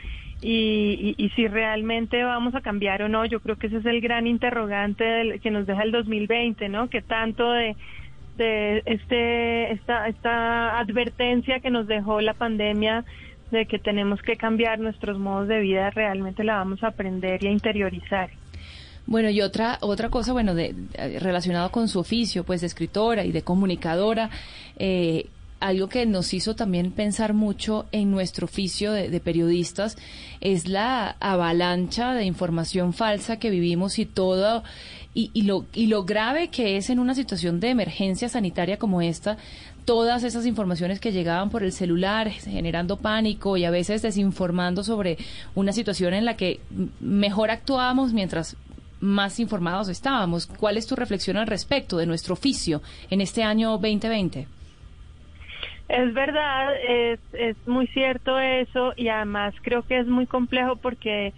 y, 0.48 1.32
si 1.36 1.48
realmente 1.48 2.24
vamos 2.24 2.54
a 2.54 2.62
cambiar 2.62 3.02
o 3.02 3.10
no. 3.10 3.26
Yo 3.26 3.40
creo 3.40 3.56
que 3.56 3.68
ese 3.68 3.78
es 3.78 3.86
el 3.86 4.00
gran 4.00 4.28
interrogante 4.28 5.40
que 5.42 5.50
nos 5.50 5.66
deja 5.66 5.82
el 5.84 5.92
2020, 5.92 6.70
¿no? 6.70 6.88
Que 6.88 7.02
tanto 7.02 7.52
de, 7.52 7.76
de 8.38 8.84
este 8.86 9.72
esta 9.74 10.08
esta 10.08 10.78
advertencia 10.80 11.60
que 11.62 11.72
nos 11.72 11.88
dejó 11.88 12.22
la 12.22 12.36
pandemia 12.36 13.04
de 13.52 13.66
que 13.66 13.80
tenemos 13.80 14.22
que 14.22 14.36
cambiar 14.36 14.80
nuestros 14.80 15.18
modos 15.18 15.48
de 15.48 15.62
vida 15.62 15.90
realmente 15.90 16.44
la 16.44 16.58
vamos 16.58 16.84
a 16.84 16.88
aprender 16.88 17.44
y 17.44 17.48
a 17.48 17.52
interiorizar. 17.52 18.30
Bueno, 19.08 19.30
y 19.30 19.42
otra 19.42 19.78
otra 19.82 20.10
cosa, 20.10 20.34
bueno, 20.34 20.54
de, 20.54 20.76
relacionado 21.22 21.72
con 21.72 21.88
su 21.88 22.00
oficio, 22.00 22.44
pues 22.44 22.62
de 22.62 22.68
escritora 22.68 23.24
y 23.24 23.32
de 23.32 23.42
comunicadora, 23.42 24.30
eh, 24.78 25.28
algo 25.60 25.88
que 25.88 26.06
nos 26.06 26.34
hizo 26.34 26.56
también 26.56 26.92
pensar 26.92 27.34
mucho 27.34 27.86
en 27.92 28.12
nuestro 28.12 28.46
oficio 28.46 28.92
de, 28.92 29.20
periodistas 29.20 29.98
es 30.42 30.68
la 30.68 31.16
avalancha 31.20 32.14
de 32.14 32.26
información 32.26 32.94
falsa 32.94 33.38
que 33.38 33.50
vivimos 33.50 33.98
y 34.00 34.06
todo 34.06 34.64
y, 35.14 35.44
lo, 35.44 35.66
y 35.74 35.88
lo 35.88 36.04
grave 36.04 36.50
que 36.50 36.76
es 36.76 36.90
en 36.90 37.00
una 37.00 37.16
situación 37.16 37.62
de 37.62 37.70
emergencia 37.70 38.28
sanitaria 38.28 38.78
como 38.78 39.02
esta, 39.02 39.38
todas 39.86 40.24
esas 40.24 40.46
informaciones 40.46 41.00
que 41.00 41.14
llegaban 41.14 41.50
por 41.50 41.64
el 41.64 41.72
celular, 41.72 42.30
generando 42.30 42.98
pánico 42.98 43.56
y 43.56 43.64
a 43.64 43.72
veces 43.72 44.02
desinformando 44.02 44.84
sobre 44.84 45.18
una 45.56 45.72
situación 45.72 46.14
en 46.14 46.26
la 46.26 46.36
que 46.36 46.60
mejor 47.00 47.50
actuábamos 47.50 48.12
mientras 48.12 48.58
más 49.00 49.40
informados 49.40 49.88
estábamos. 49.88 50.48
¿Cuál 50.48 50.78
es 50.78 50.88
tu 50.88 50.96
reflexión 50.96 51.38
al 51.38 51.48
respecto 51.48 51.98
de 51.98 52.08
nuestro 52.08 52.34
oficio 52.34 52.82
en 53.10 53.22
este 53.22 53.44
año 53.44 53.72
2020? 53.72 54.48
Es 55.88 56.14
verdad, 56.14 56.74
es, 56.88 57.20
es 57.34 57.56
muy 57.68 57.88
cierto 57.88 58.40
eso 58.40 58.94
y 58.96 59.10
además 59.10 59.54
creo 59.62 59.84
que 59.84 60.00
es 60.00 60.08
muy 60.08 60.26
complejo 60.26 60.78
porque 60.78 61.34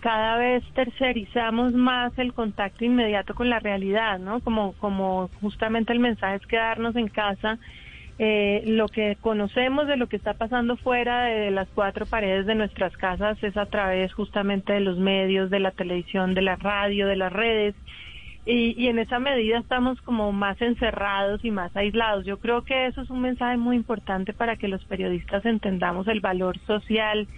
cada 0.00 0.36
vez 0.36 0.64
tercerizamos 0.74 1.72
más 1.74 2.12
el 2.18 2.34
contacto 2.34 2.84
inmediato 2.84 3.34
con 3.34 3.48
la 3.48 3.60
realidad, 3.60 4.18
¿no? 4.18 4.40
Como, 4.40 4.72
como 4.74 5.30
justamente 5.40 5.92
el 5.92 6.00
mensaje 6.00 6.36
es 6.36 6.46
quedarnos 6.46 6.96
en 6.96 7.06
casa. 7.06 7.60
Eh, 8.18 8.62
lo 8.66 8.88
que 8.88 9.16
conocemos 9.20 9.86
de 9.86 9.96
lo 9.96 10.08
que 10.08 10.16
está 10.16 10.34
pasando 10.34 10.76
fuera 10.76 11.24
de 11.24 11.50
las 11.52 11.68
cuatro 11.68 12.04
paredes 12.04 12.46
de 12.46 12.56
nuestras 12.56 12.96
casas 12.96 13.42
es 13.42 13.56
a 13.56 13.66
través 13.66 14.12
justamente 14.12 14.72
de 14.72 14.80
los 14.80 14.98
medios, 14.98 15.50
de 15.50 15.60
la 15.60 15.70
televisión, 15.70 16.34
de 16.34 16.42
la 16.42 16.56
radio, 16.56 17.06
de 17.06 17.16
las 17.16 17.32
redes 17.32 17.76
y, 18.44 18.88
en 18.88 18.98
esa 18.98 19.20
medida 19.20 19.58
estamos 19.58 20.00
como 20.02 20.32
más 20.32 20.60
encerrados 20.60 21.44
y 21.44 21.50
más 21.50 21.74
aislados. 21.76 22.24
Yo 22.24 22.38
creo 22.38 22.62
que 22.62 22.86
eso 22.86 23.02
es 23.02 23.10
un 23.10 23.20
mensaje 23.20 23.56
muy 23.56 23.76
importante 23.76 24.32
para 24.32 24.56
que 24.56 24.68
los 24.68 24.84
periodistas 24.84 25.44
entendamos 25.44 26.08
el 26.08 26.20
valor 26.20 26.58
social 26.66 27.28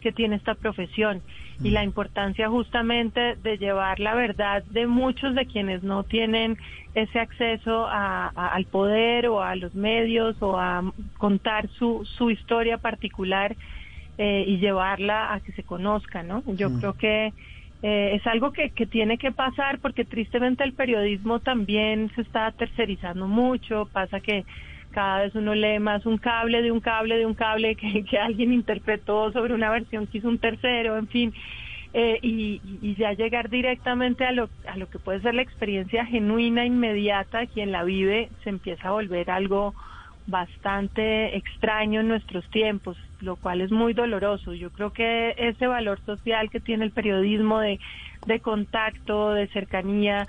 que 0.00 0.12
tiene 0.12 0.36
esta 0.36 0.54
profesión 0.54 1.20
y 1.62 1.70
la 1.70 1.82
importancia 1.82 2.48
justamente 2.48 3.36
de 3.36 3.58
llevar 3.58 3.98
la 3.98 4.14
verdad 4.14 4.62
de 4.64 4.86
muchos 4.86 5.34
de 5.34 5.46
quienes 5.46 5.82
no 5.82 6.04
tienen 6.04 6.58
ese 6.94 7.18
acceso 7.18 7.86
al 7.88 8.64
poder 8.66 9.26
o 9.26 9.42
a 9.42 9.56
los 9.56 9.74
medios 9.74 10.36
o 10.40 10.58
a 10.58 10.82
contar 11.18 11.68
su, 11.68 12.04
su 12.04 12.30
historia 12.30 12.78
particular 12.78 13.56
eh, 14.18 14.44
y 14.46 14.58
llevarla 14.58 15.34
a 15.34 15.40
que 15.40 15.52
se 15.52 15.62
conozca, 15.62 16.22
¿no? 16.22 16.42
Yo 16.46 16.72
creo 16.78 16.94
que 16.94 17.32
eh, 17.88 18.16
es 18.16 18.26
algo 18.26 18.50
que, 18.50 18.70
que 18.70 18.84
tiene 18.84 19.16
que 19.16 19.30
pasar 19.30 19.78
porque 19.78 20.04
tristemente 20.04 20.64
el 20.64 20.72
periodismo 20.72 21.38
también 21.38 22.10
se 22.16 22.22
está 22.22 22.50
tercerizando 22.50 23.28
mucho, 23.28 23.88
pasa 23.92 24.18
que 24.18 24.44
cada 24.90 25.20
vez 25.20 25.36
uno 25.36 25.54
lee 25.54 25.78
más 25.78 26.04
un 26.04 26.18
cable 26.18 26.62
de 26.62 26.72
un 26.72 26.80
cable 26.80 27.16
de 27.16 27.26
un 27.26 27.34
cable 27.34 27.76
que, 27.76 28.04
que 28.10 28.18
alguien 28.18 28.52
interpretó 28.52 29.30
sobre 29.30 29.54
una 29.54 29.70
versión 29.70 30.08
que 30.08 30.18
hizo 30.18 30.28
un 30.28 30.40
tercero, 30.40 30.98
en 30.98 31.06
fin. 31.06 31.32
Eh, 31.92 32.18
y, 32.22 32.60
y, 32.82 32.96
ya 32.96 33.12
llegar 33.12 33.50
directamente 33.50 34.24
a 34.24 34.32
lo, 34.32 34.50
a 34.66 34.76
lo 34.76 34.88
que 34.88 34.98
puede 34.98 35.20
ser 35.20 35.36
la 35.36 35.42
experiencia 35.42 36.04
genuina, 36.06 36.66
inmediata, 36.66 37.46
quien 37.46 37.70
la 37.70 37.84
vive, 37.84 38.30
se 38.42 38.50
empieza 38.50 38.88
a 38.88 38.92
volver 38.98 39.30
algo 39.30 39.74
bastante 40.26 41.36
extraño 41.36 42.00
en 42.00 42.08
nuestros 42.08 42.48
tiempos, 42.50 42.96
lo 43.20 43.36
cual 43.36 43.60
es 43.60 43.70
muy 43.70 43.94
doloroso. 43.94 44.54
Yo 44.54 44.70
creo 44.70 44.92
que 44.92 45.34
ese 45.38 45.66
valor 45.66 46.00
social 46.04 46.50
que 46.50 46.60
tiene 46.60 46.84
el 46.84 46.90
periodismo 46.90 47.60
de, 47.60 47.78
de 48.26 48.40
contacto, 48.40 49.32
de 49.32 49.46
cercanía, 49.48 50.26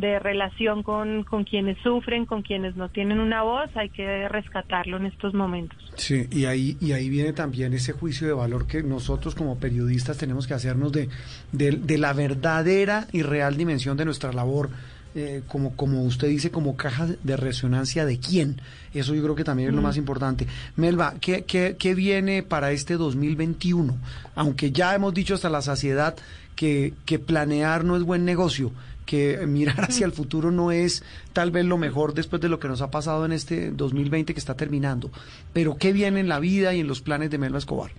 de 0.00 0.18
relación 0.18 0.82
con, 0.82 1.24
con 1.24 1.44
quienes 1.44 1.76
sufren, 1.78 2.24
con 2.24 2.42
quienes 2.42 2.74
no 2.74 2.88
tienen 2.88 3.20
una 3.20 3.42
voz, 3.42 3.70
hay 3.76 3.90
que 3.90 4.28
rescatarlo 4.28 4.96
en 4.96 5.06
estos 5.06 5.34
momentos. 5.34 5.78
Sí, 5.96 6.26
y 6.30 6.46
ahí, 6.46 6.76
y 6.80 6.92
ahí 6.92 7.10
viene 7.10 7.32
también 7.32 7.74
ese 7.74 7.92
juicio 7.92 8.26
de 8.26 8.32
valor 8.32 8.66
que 8.66 8.82
nosotros 8.82 9.34
como 9.34 9.58
periodistas 9.58 10.16
tenemos 10.16 10.46
que 10.46 10.54
hacernos 10.54 10.90
de, 10.92 11.08
de, 11.52 11.98
la 11.98 12.12
verdadera 12.14 13.06
y 13.12 13.22
real 13.22 13.56
dimensión 13.56 13.96
de 13.96 14.06
nuestra 14.06 14.32
labor. 14.32 14.70
Eh, 15.12 15.42
como, 15.48 15.74
como 15.74 16.04
usted 16.04 16.28
dice, 16.28 16.52
como 16.52 16.76
caja 16.76 17.08
de 17.24 17.36
resonancia 17.36 18.04
de 18.04 18.20
quién. 18.20 18.60
Eso 18.94 19.12
yo 19.12 19.22
creo 19.22 19.34
que 19.34 19.42
también 19.42 19.70
es 19.70 19.74
lo 19.74 19.80
mm. 19.80 19.84
más 19.84 19.96
importante. 19.96 20.46
Melba, 20.76 21.14
¿qué, 21.20 21.42
qué, 21.42 21.74
qué 21.76 21.96
viene 21.96 22.44
para 22.44 22.70
este 22.70 22.96
2021? 22.96 23.96
Aunque 24.36 24.70
ya 24.70 24.94
hemos 24.94 25.12
dicho 25.12 25.34
hasta 25.34 25.50
la 25.50 25.62
saciedad 25.62 26.14
que, 26.54 26.94
que 27.06 27.18
planear 27.18 27.84
no 27.84 27.96
es 27.96 28.04
buen 28.04 28.24
negocio, 28.24 28.70
que 29.04 29.44
mirar 29.48 29.80
hacia 29.88 30.06
el 30.06 30.12
futuro 30.12 30.52
no 30.52 30.70
es 30.70 31.02
tal 31.32 31.50
vez 31.50 31.64
lo 31.64 31.76
mejor 31.76 32.14
después 32.14 32.40
de 32.40 32.48
lo 32.48 32.60
que 32.60 32.68
nos 32.68 32.80
ha 32.80 32.92
pasado 32.92 33.24
en 33.24 33.32
este 33.32 33.72
2020 33.72 34.32
que 34.32 34.38
está 34.38 34.54
terminando. 34.54 35.10
Pero 35.52 35.76
¿qué 35.76 35.92
viene 35.92 36.20
en 36.20 36.28
la 36.28 36.38
vida 36.38 36.72
y 36.72 36.80
en 36.80 36.86
los 36.86 37.00
planes 37.00 37.30
de 37.30 37.38
Melba 37.38 37.58
Escobar? 37.58 37.90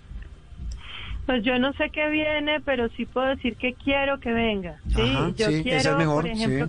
Pues 1.31 1.45
yo 1.45 1.57
no 1.59 1.71
sé 1.71 1.91
qué 1.91 2.09
viene, 2.09 2.59
pero 2.59 2.89
sí 2.89 3.05
puedo 3.05 3.27
decir 3.27 3.55
que 3.55 3.73
quiero 3.73 4.19
que 4.19 4.33
venga. 4.33 4.81
Sí, 4.93 5.15
yo 5.37 5.47
quiero, 5.63 5.97
por 5.97 6.27
ejemplo, 6.27 6.67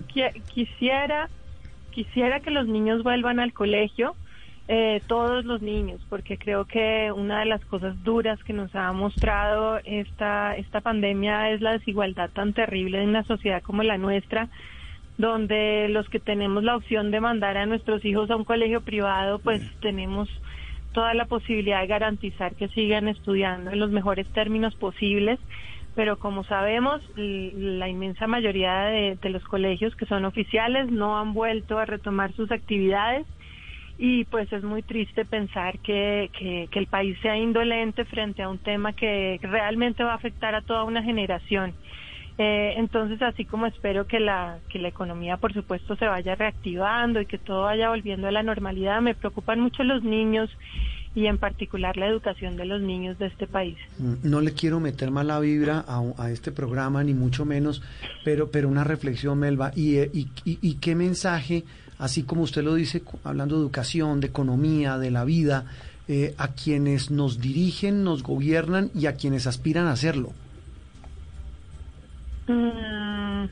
quisiera 0.53 1.27
quisiera 1.91 2.39
que 2.39 2.49
los 2.49 2.65
niños 2.65 3.03
vuelvan 3.03 3.41
al 3.41 3.51
colegio 3.51 4.15
eh, 4.69 5.01
todos 5.05 5.43
los 5.43 5.61
niños, 5.61 5.99
porque 6.09 6.37
creo 6.37 6.63
que 6.63 7.11
una 7.11 7.41
de 7.41 7.45
las 7.45 7.65
cosas 7.65 8.01
duras 8.05 8.41
que 8.45 8.53
nos 8.53 8.73
ha 8.73 8.89
mostrado 8.93 9.81
esta, 9.83 10.55
esta 10.55 10.79
pandemia 10.79 11.49
es 11.49 11.59
la 11.59 11.73
desigualdad 11.73 12.29
tan 12.29 12.53
terrible 12.53 13.03
en 13.03 13.09
una 13.09 13.25
sociedad 13.25 13.61
como 13.61 13.83
la 13.83 13.97
nuestra, 13.97 14.47
donde 15.17 15.89
los 15.89 16.07
que 16.07 16.21
tenemos 16.21 16.63
la 16.63 16.77
opción 16.77 17.11
de 17.11 17.19
mandar 17.19 17.57
a 17.57 17.65
nuestros 17.65 18.05
hijos 18.05 18.31
a 18.31 18.37
un 18.37 18.45
colegio 18.45 18.79
privado, 18.79 19.39
pues 19.39 19.61
tenemos 19.81 20.29
toda 20.93 21.13
la 21.13 21.25
posibilidad 21.25 21.81
de 21.81 21.87
garantizar 21.87 22.55
que 22.55 22.69
sigan 22.69 23.07
estudiando 23.07 23.71
en 23.71 23.79
los 23.79 23.91
mejores 23.91 24.31
términos 24.31 24.75
posibles, 24.75 25.39
pero 25.95 26.17
como 26.17 26.43
sabemos, 26.43 27.01
la 27.15 27.87
inmensa 27.87 28.25
mayoría 28.25 28.85
de, 28.85 29.17
los 29.29 29.43
colegios 29.43 29.95
que 29.95 30.05
son 30.05 30.25
oficiales 30.25 30.89
no 30.89 31.19
han 31.19 31.33
vuelto 31.33 31.77
a 31.77 31.85
retomar 31.85 32.33
sus 32.33 32.51
actividades 32.51 33.27
y 33.97 34.25
pues 34.25 34.51
es 34.51 34.63
muy 34.63 34.81
triste 34.81 35.23
pensar 35.25 35.79
que, 35.79 36.31
que, 36.33 36.67
el 36.71 36.87
país 36.87 37.17
sea 37.21 37.37
indolente 37.37 38.05
frente 38.05 38.41
a 38.41 38.49
un 38.49 38.57
tema 38.57 38.93
que 38.93 39.39
realmente 39.43 40.03
va 40.03 40.13
a 40.13 40.15
afectar 40.15 40.55
a 40.55 40.61
toda 40.61 40.83
una 40.83 41.03
generación. 41.03 41.75
Eh, 42.37 42.73
entonces, 42.77 43.21
así 43.21 43.45
como 43.45 43.67
espero 43.67 44.07
que 44.07 44.19
la, 44.19 44.57
que 44.69 44.79
la 44.79 44.87
economía, 44.87 45.37
por 45.37 45.53
supuesto, 45.53 45.95
se 45.95 46.05
vaya 46.05 46.35
reactivando 46.35 47.21
y 47.21 47.25
que 47.25 47.37
todo 47.37 47.63
vaya 47.63 47.89
volviendo 47.89 48.27
a 48.27 48.31
la 48.31 48.43
normalidad, 48.43 49.01
me 49.01 49.13
preocupan 49.13 49.59
mucho 49.59 49.83
los 49.83 50.03
niños 50.03 50.49
y 51.15 51.27
en 51.27 51.37
particular 51.37 51.95
la 51.95 52.07
educación 52.07 52.57
de 52.57 52.65
los 52.65 52.81
niños 52.81 53.19
de 53.19 53.27
este 53.27 53.45
país. 53.45 53.77
Mm, 53.99 54.13
no 54.23 54.41
le 54.41 54.53
quiero 54.53 54.79
meter 54.79 55.11
mala 55.11 55.39
vibra 55.39 55.85
a, 55.87 56.01
a 56.17 56.31
este 56.31 56.51
programa, 56.51 57.03
ni 57.03 57.13
mucho 57.13 57.45
menos, 57.45 57.83
pero, 58.25 58.49
pero 58.49 58.67
una 58.67 58.83
reflexión, 58.83 59.37
Melba, 59.37 59.71
y, 59.75 59.97
eh, 59.97 60.09
y, 60.13 60.27
y 60.43 60.75
qué 60.75 60.95
mensaje 60.95 61.63
así 62.03 62.23
como 62.23 62.41
usted 62.41 62.63
lo 62.63 62.75
dice, 62.75 63.01
hablando 63.23 63.55
de 63.55 63.61
educación, 63.61 64.19
de 64.19 64.27
economía, 64.27 64.97
de 64.97 65.11
la 65.11 65.23
vida, 65.23 65.65
eh, 66.07 66.33
a 66.37 66.49
quienes 66.49 67.11
nos 67.11 67.39
dirigen, 67.39 68.03
nos 68.03 68.23
gobiernan 68.23 68.91
y 68.93 69.05
a 69.05 69.15
quienes 69.15 69.47
aspiran 69.47 69.87
a 69.87 69.91
hacerlo? 69.91 70.33
Mm, 72.47 73.45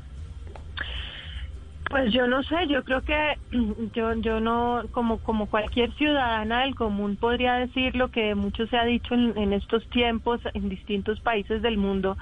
pues 1.89 2.13
yo 2.13 2.27
no 2.27 2.43
sé, 2.43 2.67
yo 2.67 2.83
creo 2.83 3.01
que 3.01 3.37
yo 3.93 4.13
yo 4.15 4.39
no 4.39 4.83
como 4.91 5.19
como 5.19 5.47
cualquier 5.47 5.93
ciudadana 5.95 6.61
del 6.61 6.75
común 6.75 7.17
podría 7.17 7.55
decir 7.55 7.95
lo 7.95 8.09
que 8.09 8.35
mucho 8.35 8.67
se 8.67 8.77
ha 8.77 8.85
dicho 8.85 9.13
en 9.15 9.53
estos 9.53 9.87
tiempos 9.89 10.41
en 10.53 10.69
distintos 10.69 11.19
países 11.21 11.61
del 11.61 11.77
mundo 11.77 12.17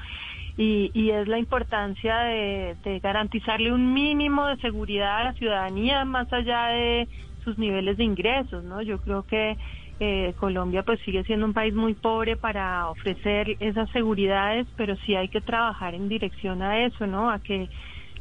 y, 0.61 1.11
es 1.11 1.27
la 1.27 1.39
importancia 1.39 2.17
de, 2.19 2.99
garantizarle 3.01 3.71
un 3.71 3.93
mínimo 3.93 4.47
de 4.47 4.57
seguridad 4.57 5.19
a 5.19 5.23
la 5.23 5.33
ciudadanía 5.33 6.03
más 6.03 6.31
allá 6.33 6.67
de 6.67 7.07
sus 7.43 7.57
niveles 7.57 7.95
de 7.95 8.03
ingresos, 8.03 8.63
¿no? 8.65 8.81
Yo 8.81 8.99
creo 8.99 9.23
que 9.23 9.57
eh, 9.99 10.33
Colombia 10.39 10.83
pues 10.83 10.99
sigue 11.01 11.23
siendo 11.23 11.45
un 11.45 11.53
país 11.53 11.73
muy 11.73 11.93
pobre 11.93 12.37
para 12.37 12.89
ofrecer 12.89 13.57
esas 13.59 13.89
seguridades, 13.91 14.65
pero 14.77 14.95
sí 15.05 15.15
hay 15.15 15.27
que 15.27 15.41
trabajar 15.41 15.93
en 15.93 16.07
dirección 16.07 16.61
a 16.61 16.85
eso, 16.85 17.05
¿no? 17.05 17.29
A 17.29 17.39
que 17.39 17.69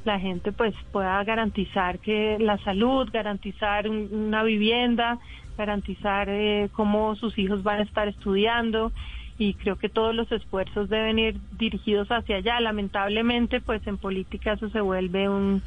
la 0.05 0.19
gente 0.19 0.53
pues 0.53 0.75
pueda 0.91 1.23
garantizar 1.25 1.99
que 2.01 2.37
la 2.41 2.59
salud, 2.59 3.09
garantizar 3.13 3.89
una 3.89 4.43
vivienda, 4.43 5.19
garantizar 5.57 6.29
eh, 6.29 6.69
cómo 6.73 7.15
sus 7.17 7.39
hijos 7.39 7.63
van 7.63 7.81
a 7.81 7.85
estar 7.85 8.09
estudiando 8.09 8.93
y 9.39 9.55
creo 9.55 9.77
que 9.77 9.89
todos 9.89 10.15
los 10.15 10.31
esfuerzos 10.33 10.89
deben 10.89 11.19
ir 11.19 11.37
dirigidos 11.59 12.09
hacia 12.09 12.37
allá. 12.37 12.59
Lamentablemente, 12.61 13.61
pues 13.61 13.87
en 13.87 13.99
política 13.99 14.55
eso 14.55 14.69
se 14.71 14.81
vuelve 14.81 15.29
un 15.29 15.63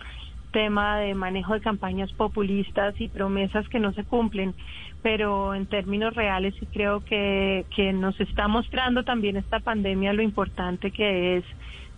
tema 0.51 0.97
de 0.99 1.15
manejo 1.15 1.53
de 1.53 1.61
campañas 1.61 2.11
populistas 2.13 2.99
y 2.99 3.07
promesas 3.07 3.67
que 3.69 3.79
no 3.79 3.93
se 3.93 4.03
cumplen, 4.03 4.53
pero 5.01 5.55
en 5.55 5.65
términos 5.65 6.13
reales 6.13 6.53
sí 6.59 6.67
creo 6.71 7.03
que, 7.03 7.65
que 7.75 7.93
nos 7.93 8.19
está 8.19 8.47
mostrando 8.47 9.03
también 9.03 9.37
esta 9.37 9.59
pandemia 9.59 10.13
lo 10.13 10.21
importante 10.21 10.91
que 10.91 11.37
es 11.37 11.45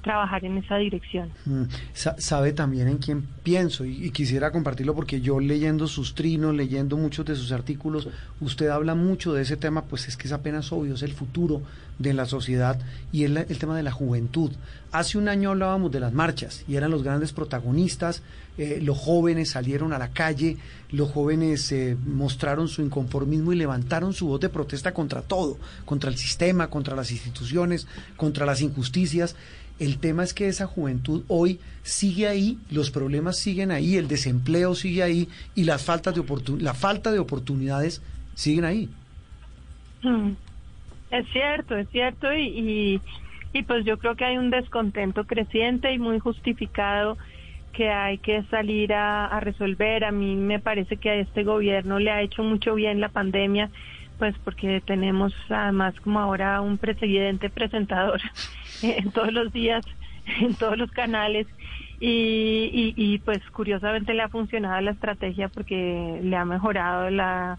trabajar 0.04 0.46
en 0.46 0.58
esa 0.58 0.78
dirección. 0.78 1.32
Mm, 1.46 1.64
sabe 1.94 2.54
también 2.54 2.88
en 2.88 2.98
quién 3.00 3.24
pienso 3.42 3.86
y, 3.86 4.12
quisiera 4.12 4.52
compartirlo 4.52 4.94
porque 4.94 5.22
yo 5.22 5.40
leyendo 5.40 5.88
sus 5.88 6.14
trinos, 6.14 6.54
leyendo 6.54 6.98
muchos 6.98 7.26
de 7.26 7.36
sus 7.36 7.52
artículos, 7.52 8.08
usted 8.40 8.68
habla 8.68 8.94
mucho 8.94 9.34
de 9.34 9.42
ese 9.42 9.58
tema, 9.58 9.86
pues 9.86 10.08
es 10.08 10.18
que 10.18 10.28
es 10.28 10.34
apenas 10.34 10.72
obvio, 10.72 10.94
es 10.94 11.02
el 11.02 11.14
futuro 11.14 11.64
de 11.98 12.14
la 12.14 12.26
sociedad 12.26 12.80
y 13.12 13.24
es 13.24 13.32
el 13.32 13.58
tema 13.58 13.76
de 13.76 13.84
la 13.84 13.92
juventud. 13.92 14.52
Hace 14.92 15.18
un 15.18 15.28
año 15.30 15.52
hablábamos 15.52 15.92
de 15.92 16.02
las 16.02 16.14
marchas 16.14 16.64
y 16.68 16.76
eran 16.76 16.92
los 16.92 17.04
grandes 17.04 17.32
protagonistas, 17.32 18.22
eh, 18.58 18.80
los 18.82 18.98
jóvenes 18.98 19.50
salieron 19.50 19.94
a 19.94 19.98
la 19.98 20.10
calle, 20.10 20.58
los 20.92 21.10
jóvenes 21.12 21.72
eh, 21.72 21.98
mostraron 22.06 22.68
su 22.68 22.82
inconformismo 22.82 23.52
y 23.52 23.56
levantaron 23.56 24.14
su 24.14 24.28
voz 24.28 24.40
de 24.40 24.50
protesta 24.50 24.94
contra 24.94 25.22
todo, 25.22 25.58
contra 25.86 26.10
el 26.10 26.18
sistema, 26.18 26.68
contra 26.68 26.96
las 26.96 27.12
instituciones, 27.12 27.88
contra 28.16 28.46
las 28.46 28.62
injusticias. 28.62 29.36
El 29.80 29.98
tema 29.98 30.24
es 30.24 30.36
que 30.36 30.48
esa 30.48 30.68
juventud 30.68 31.24
hoy 31.28 31.60
sigue 31.82 32.28
ahí, 32.28 32.60
los 32.70 32.92
problemas 32.92 33.38
siguen 33.38 33.72
ahí, 33.72 33.98
el 33.98 34.08
desempleo 34.08 34.76
sigue 34.76 35.02
ahí 35.02 35.28
y 35.56 35.64
las 35.64 35.84
faltas 35.84 36.14
de 36.14 36.24
la 36.60 36.76
falta 36.76 37.12
de 37.12 37.20
oportunidades 37.20 38.02
siguen 38.36 38.66
ahí. 38.66 38.90
Mm. 40.04 40.32
Es 41.10 41.28
cierto, 41.32 41.76
es 41.76 41.88
cierto 41.90 42.34
y, 42.34 43.00
y, 43.54 43.64
pues 43.64 43.86
yo 43.86 43.98
creo 44.00 44.16
que 44.16 44.26
hay 44.26 44.38
un 44.38 44.50
descontento 44.50 45.26
creciente 45.26 45.94
y 45.94 46.00
muy 46.00 46.18
justificado 46.20 47.18
que 47.74 47.90
hay 47.90 48.20
que 48.20 48.44
salir 48.44 48.94
a, 48.94 49.40
resolver. 49.42 50.06
A 50.06 50.12
mí 50.12 50.36
me 50.36 50.60
parece 50.60 50.98
que 50.98 51.10
a 51.10 51.16
este 51.16 51.44
gobierno 51.44 52.00
le 52.00 52.12
ha 52.12 52.22
hecho 52.22 52.44
mucho 52.44 52.76
bien 52.76 53.02
la 53.02 53.10
pandemia, 53.10 53.70
pues 54.20 54.36
porque 54.44 54.82
tenemos 54.86 55.34
además 55.50 56.00
como 56.02 56.20
ahora 56.20 56.62
un 56.62 56.78
presidente 56.78 57.50
presentador 57.50 58.22
en 58.82 59.12
todos 59.12 59.34
los 59.34 59.52
días, 59.52 59.84
en 60.40 60.54
todos 60.56 60.78
los 60.78 60.92
canales. 60.92 61.48
Y, 62.00 62.94
y, 62.98 63.20
pues 63.20 63.40
curiosamente 63.52 64.14
le 64.14 64.24
ha 64.24 64.28
funcionado 64.28 64.82
la 64.82 64.92
estrategia 64.92 65.48
porque 65.48 66.20
le 66.22 66.36
ha 66.36 66.44
mejorado 66.44 67.10
la, 67.10 67.58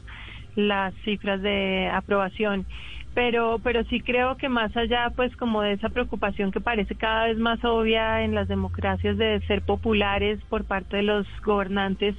las 0.54 0.92
cifras 1.04 1.40
de 1.40 1.88
aprobación 1.90 2.66
pero 3.14 3.60
pero 3.62 3.84
sí 3.84 4.00
creo 4.00 4.36
que 4.36 4.48
más 4.48 4.76
allá 4.76 5.12
pues 5.16 5.34
como 5.36 5.62
de 5.62 5.72
esa 5.74 5.88
preocupación 5.88 6.50
que 6.50 6.60
parece 6.60 6.96
cada 6.96 7.26
vez 7.26 7.38
más 7.38 7.64
obvia 7.64 8.24
en 8.24 8.34
las 8.34 8.48
democracias 8.48 9.16
de 9.16 9.40
ser 9.46 9.62
populares 9.62 10.40
por 10.48 10.66
parte 10.66 10.96
de 10.98 11.04
los 11.04 11.26
gobernantes 11.44 12.16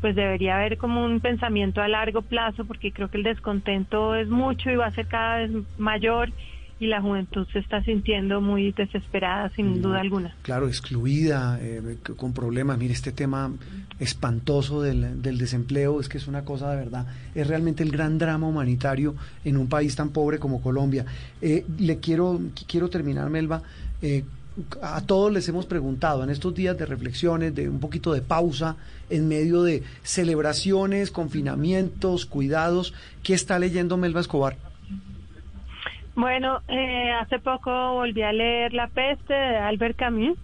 pues 0.00 0.16
debería 0.16 0.56
haber 0.56 0.76
como 0.78 1.04
un 1.04 1.20
pensamiento 1.20 1.80
a 1.80 1.88
largo 1.88 2.22
plazo 2.22 2.66
porque 2.66 2.92
creo 2.92 3.08
que 3.08 3.18
el 3.18 3.22
descontento 3.24 4.14
es 4.14 4.28
mucho 4.28 4.70
y 4.70 4.76
va 4.76 4.86
a 4.86 4.92
ser 4.92 5.06
cada 5.06 5.38
vez 5.38 5.50
mayor 5.76 6.30
y 6.80 6.86
la 6.86 7.00
juventud 7.00 7.46
se 7.52 7.60
está 7.60 7.82
sintiendo 7.84 8.40
muy 8.40 8.72
desesperada 8.72 9.50
sin 9.50 9.80
duda 9.80 10.00
alguna. 10.00 10.34
Claro, 10.42 10.66
excluida, 10.66 11.58
eh, 11.60 11.98
con 12.16 12.32
problemas. 12.32 12.78
Mire, 12.78 12.92
este 12.92 13.12
tema 13.12 13.52
espantoso 13.98 14.82
del, 14.82 15.22
del, 15.22 15.38
desempleo 15.38 16.00
es 16.00 16.08
que 16.08 16.18
es 16.18 16.26
una 16.26 16.44
cosa 16.44 16.70
de 16.70 16.76
verdad, 16.76 17.06
es 17.34 17.46
realmente 17.46 17.82
el 17.82 17.90
gran 17.90 18.18
drama 18.18 18.48
humanitario 18.48 19.14
en 19.44 19.56
un 19.56 19.68
país 19.68 19.94
tan 19.94 20.10
pobre 20.10 20.38
como 20.38 20.60
Colombia. 20.60 21.06
Eh, 21.40 21.64
le 21.78 21.98
quiero, 21.98 22.40
quiero 22.66 22.88
terminar, 22.90 23.30
Melba. 23.30 23.62
Eh, 24.02 24.24
a 24.82 25.00
todos 25.00 25.32
les 25.32 25.48
hemos 25.48 25.66
preguntado 25.66 26.22
en 26.22 26.30
estos 26.30 26.54
días 26.54 26.78
de 26.78 26.86
reflexiones, 26.86 27.54
de 27.54 27.68
un 27.68 27.80
poquito 27.80 28.12
de 28.12 28.22
pausa, 28.22 28.76
en 29.10 29.26
medio 29.26 29.62
de 29.62 29.82
celebraciones, 30.02 31.10
confinamientos, 31.10 32.24
cuidados, 32.24 32.94
¿qué 33.22 33.34
está 33.34 33.58
leyendo 33.58 33.96
Melba 33.96 34.20
Escobar? 34.20 34.56
Bueno, 36.16 36.60
eh, 36.68 37.10
hace 37.10 37.40
poco 37.40 37.70
volví 37.94 38.22
a 38.22 38.32
leer 38.32 38.72
La 38.72 38.86
peste 38.86 39.34
de 39.34 39.56
Albert 39.56 39.96
Camus, 39.96 40.38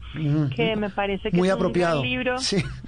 que 0.57 0.75
me 0.77 0.91
parece 0.91 1.31
que 1.31 1.37
muy 1.37 1.49
es 1.49 1.55
apropiado. 1.55 2.01
un 2.01 2.09
libro 2.09 2.37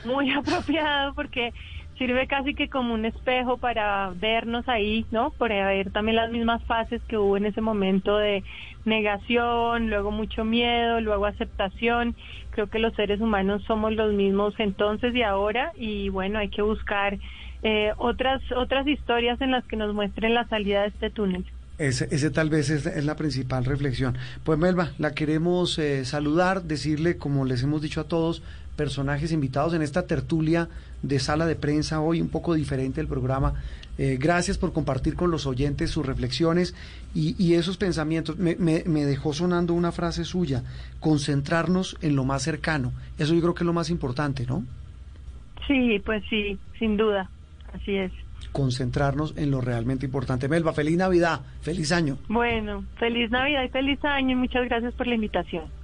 muy 0.04 0.30
apropiado 0.34 1.14
porque 1.14 1.52
sirve 1.96 2.26
casi 2.26 2.54
que 2.54 2.68
como 2.68 2.94
un 2.94 3.04
espejo 3.04 3.58
para 3.58 4.10
vernos 4.16 4.68
ahí, 4.68 5.06
¿no? 5.12 5.30
Para 5.30 5.68
ver 5.68 5.92
también 5.92 6.16
las 6.16 6.32
mismas 6.32 6.60
fases 6.64 7.00
que 7.06 7.16
hubo 7.16 7.36
en 7.36 7.46
ese 7.46 7.60
momento 7.60 8.16
de 8.18 8.42
negación, 8.84 9.88
luego 9.88 10.10
mucho 10.10 10.44
miedo, 10.44 11.00
luego 11.00 11.26
aceptación. 11.26 12.16
Creo 12.50 12.66
que 12.68 12.80
los 12.80 12.94
seres 12.94 13.20
humanos 13.20 13.62
somos 13.64 13.92
los 13.92 14.12
mismos 14.12 14.54
entonces 14.58 15.14
y 15.14 15.22
ahora 15.22 15.72
y 15.76 16.08
bueno, 16.08 16.40
hay 16.40 16.48
que 16.48 16.62
buscar 16.62 17.18
eh, 17.62 17.92
otras 17.96 18.42
otras 18.56 18.88
historias 18.88 19.40
en 19.40 19.52
las 19.52 19.64
que 19.66 19.76
nos 19.76 19.94
muestren 19.94 20.34
la 20.34 20.48
salida 20.48 20.82
de 20.82 20.88
este 20.88 21.10
túnel. 21.10 21.44
Ese, 21.78 22.06
ese, 22.10 22.30
tal 22.30 22.50
vez 22.50 22.70
es, 22.70 23.04
la 23.04 23.16
principal 23.16 23.64
reflexión. 23.64 24.16
Pues 24.44 24.58
Melba, 24.58 24.92
la 24.98 25.12
queremos 25.12 25.78
eh, 25.78 26.04
saludar, 26.04 26.62
decirle, 26.64 27.16
como 27.16 27.44
les 27.44 27.62
hemos 27.62 27.80
dicho 27.80 28.00
a 28.00 28.04
todos, 28.04 28.42
personajes 28.76 29.32
invitados 29.32 29.74
en 29.74 29.82
esta 29.82 30.06
tertulia 30.06 30.68
de 31.02 31.18
sala 31.18 31.46
de 31.46 31.56
prensa 31.56 32.00
hoy, 32.00 32.20
un 32.20 32.28
poco 32.28 32.54
diferente 32.54 33.00
el 33.00 33.08
programa. 33.08 33.54
Eh, 33.98 34.16
gracias 34.18 34.58
por 34.58 34.72
compartir 34.72 35.16
con 35.16 35.30
los 35.30 35.46
oyentes 35.46 35.90
sus 35.90 36.06
reflexiones 36.06 36.74
y, 37.14 37.34
y 37.42 37.54
esos 37.54 37.76
pensamientos. 37.76 38.38
Me, 38.38 38.54
me, 38.56 38.84
me, 38.86 39.04
dejó 39.04 39.32
sonando 39.32 39.74
una 39.74 39.92
frase 39.92 40.24
suya, 40.24 40.62
concentrarnos 41.00 41.96
en 42.00 42.16
lo 42.16 42.24
más 42.24 42.42
cercano. 42.42 42.92
Eso 43.18 43.34
yo 43.34 43.40
creo 43.40 43.54
que 43.54 43.64
es 43.64 43.66
lo 43.66 43.72
más 43.72 43.90
importante, 43.90 44.46
¿no? 44.46 44.64
Sí, 45.66 46.00
pues 46.04 46.22
sí, 46.28 46.58
sin 46.78 46.96
duda, 46.96 47.30
así 47.74 47.96
es 47.96 48.12
concentrarnos 48.52 49.34
en 49.36 49.50
lo 49.50 49.60
realmente 49.60 50.06
importante. 50.06 50.48
Melba, 50.48 50.72
feliz 50.72 50.96
Navidad, 50.96 51.40
feliz 51.62 51.90
año. 51.92 52.18
Bueno, 52.28 52.84
feliz 52.98 53.30
Navidad 53.30 53.64
y 53.64 53.68
feliz 53.68 53.98
año 54.04 54.32
y 54.32 54.34
muchas 54.36 54.64
gracias 54.66 54.94
por 54.94 55.06
la 55.06 55.14
invitación. 55.14 55.64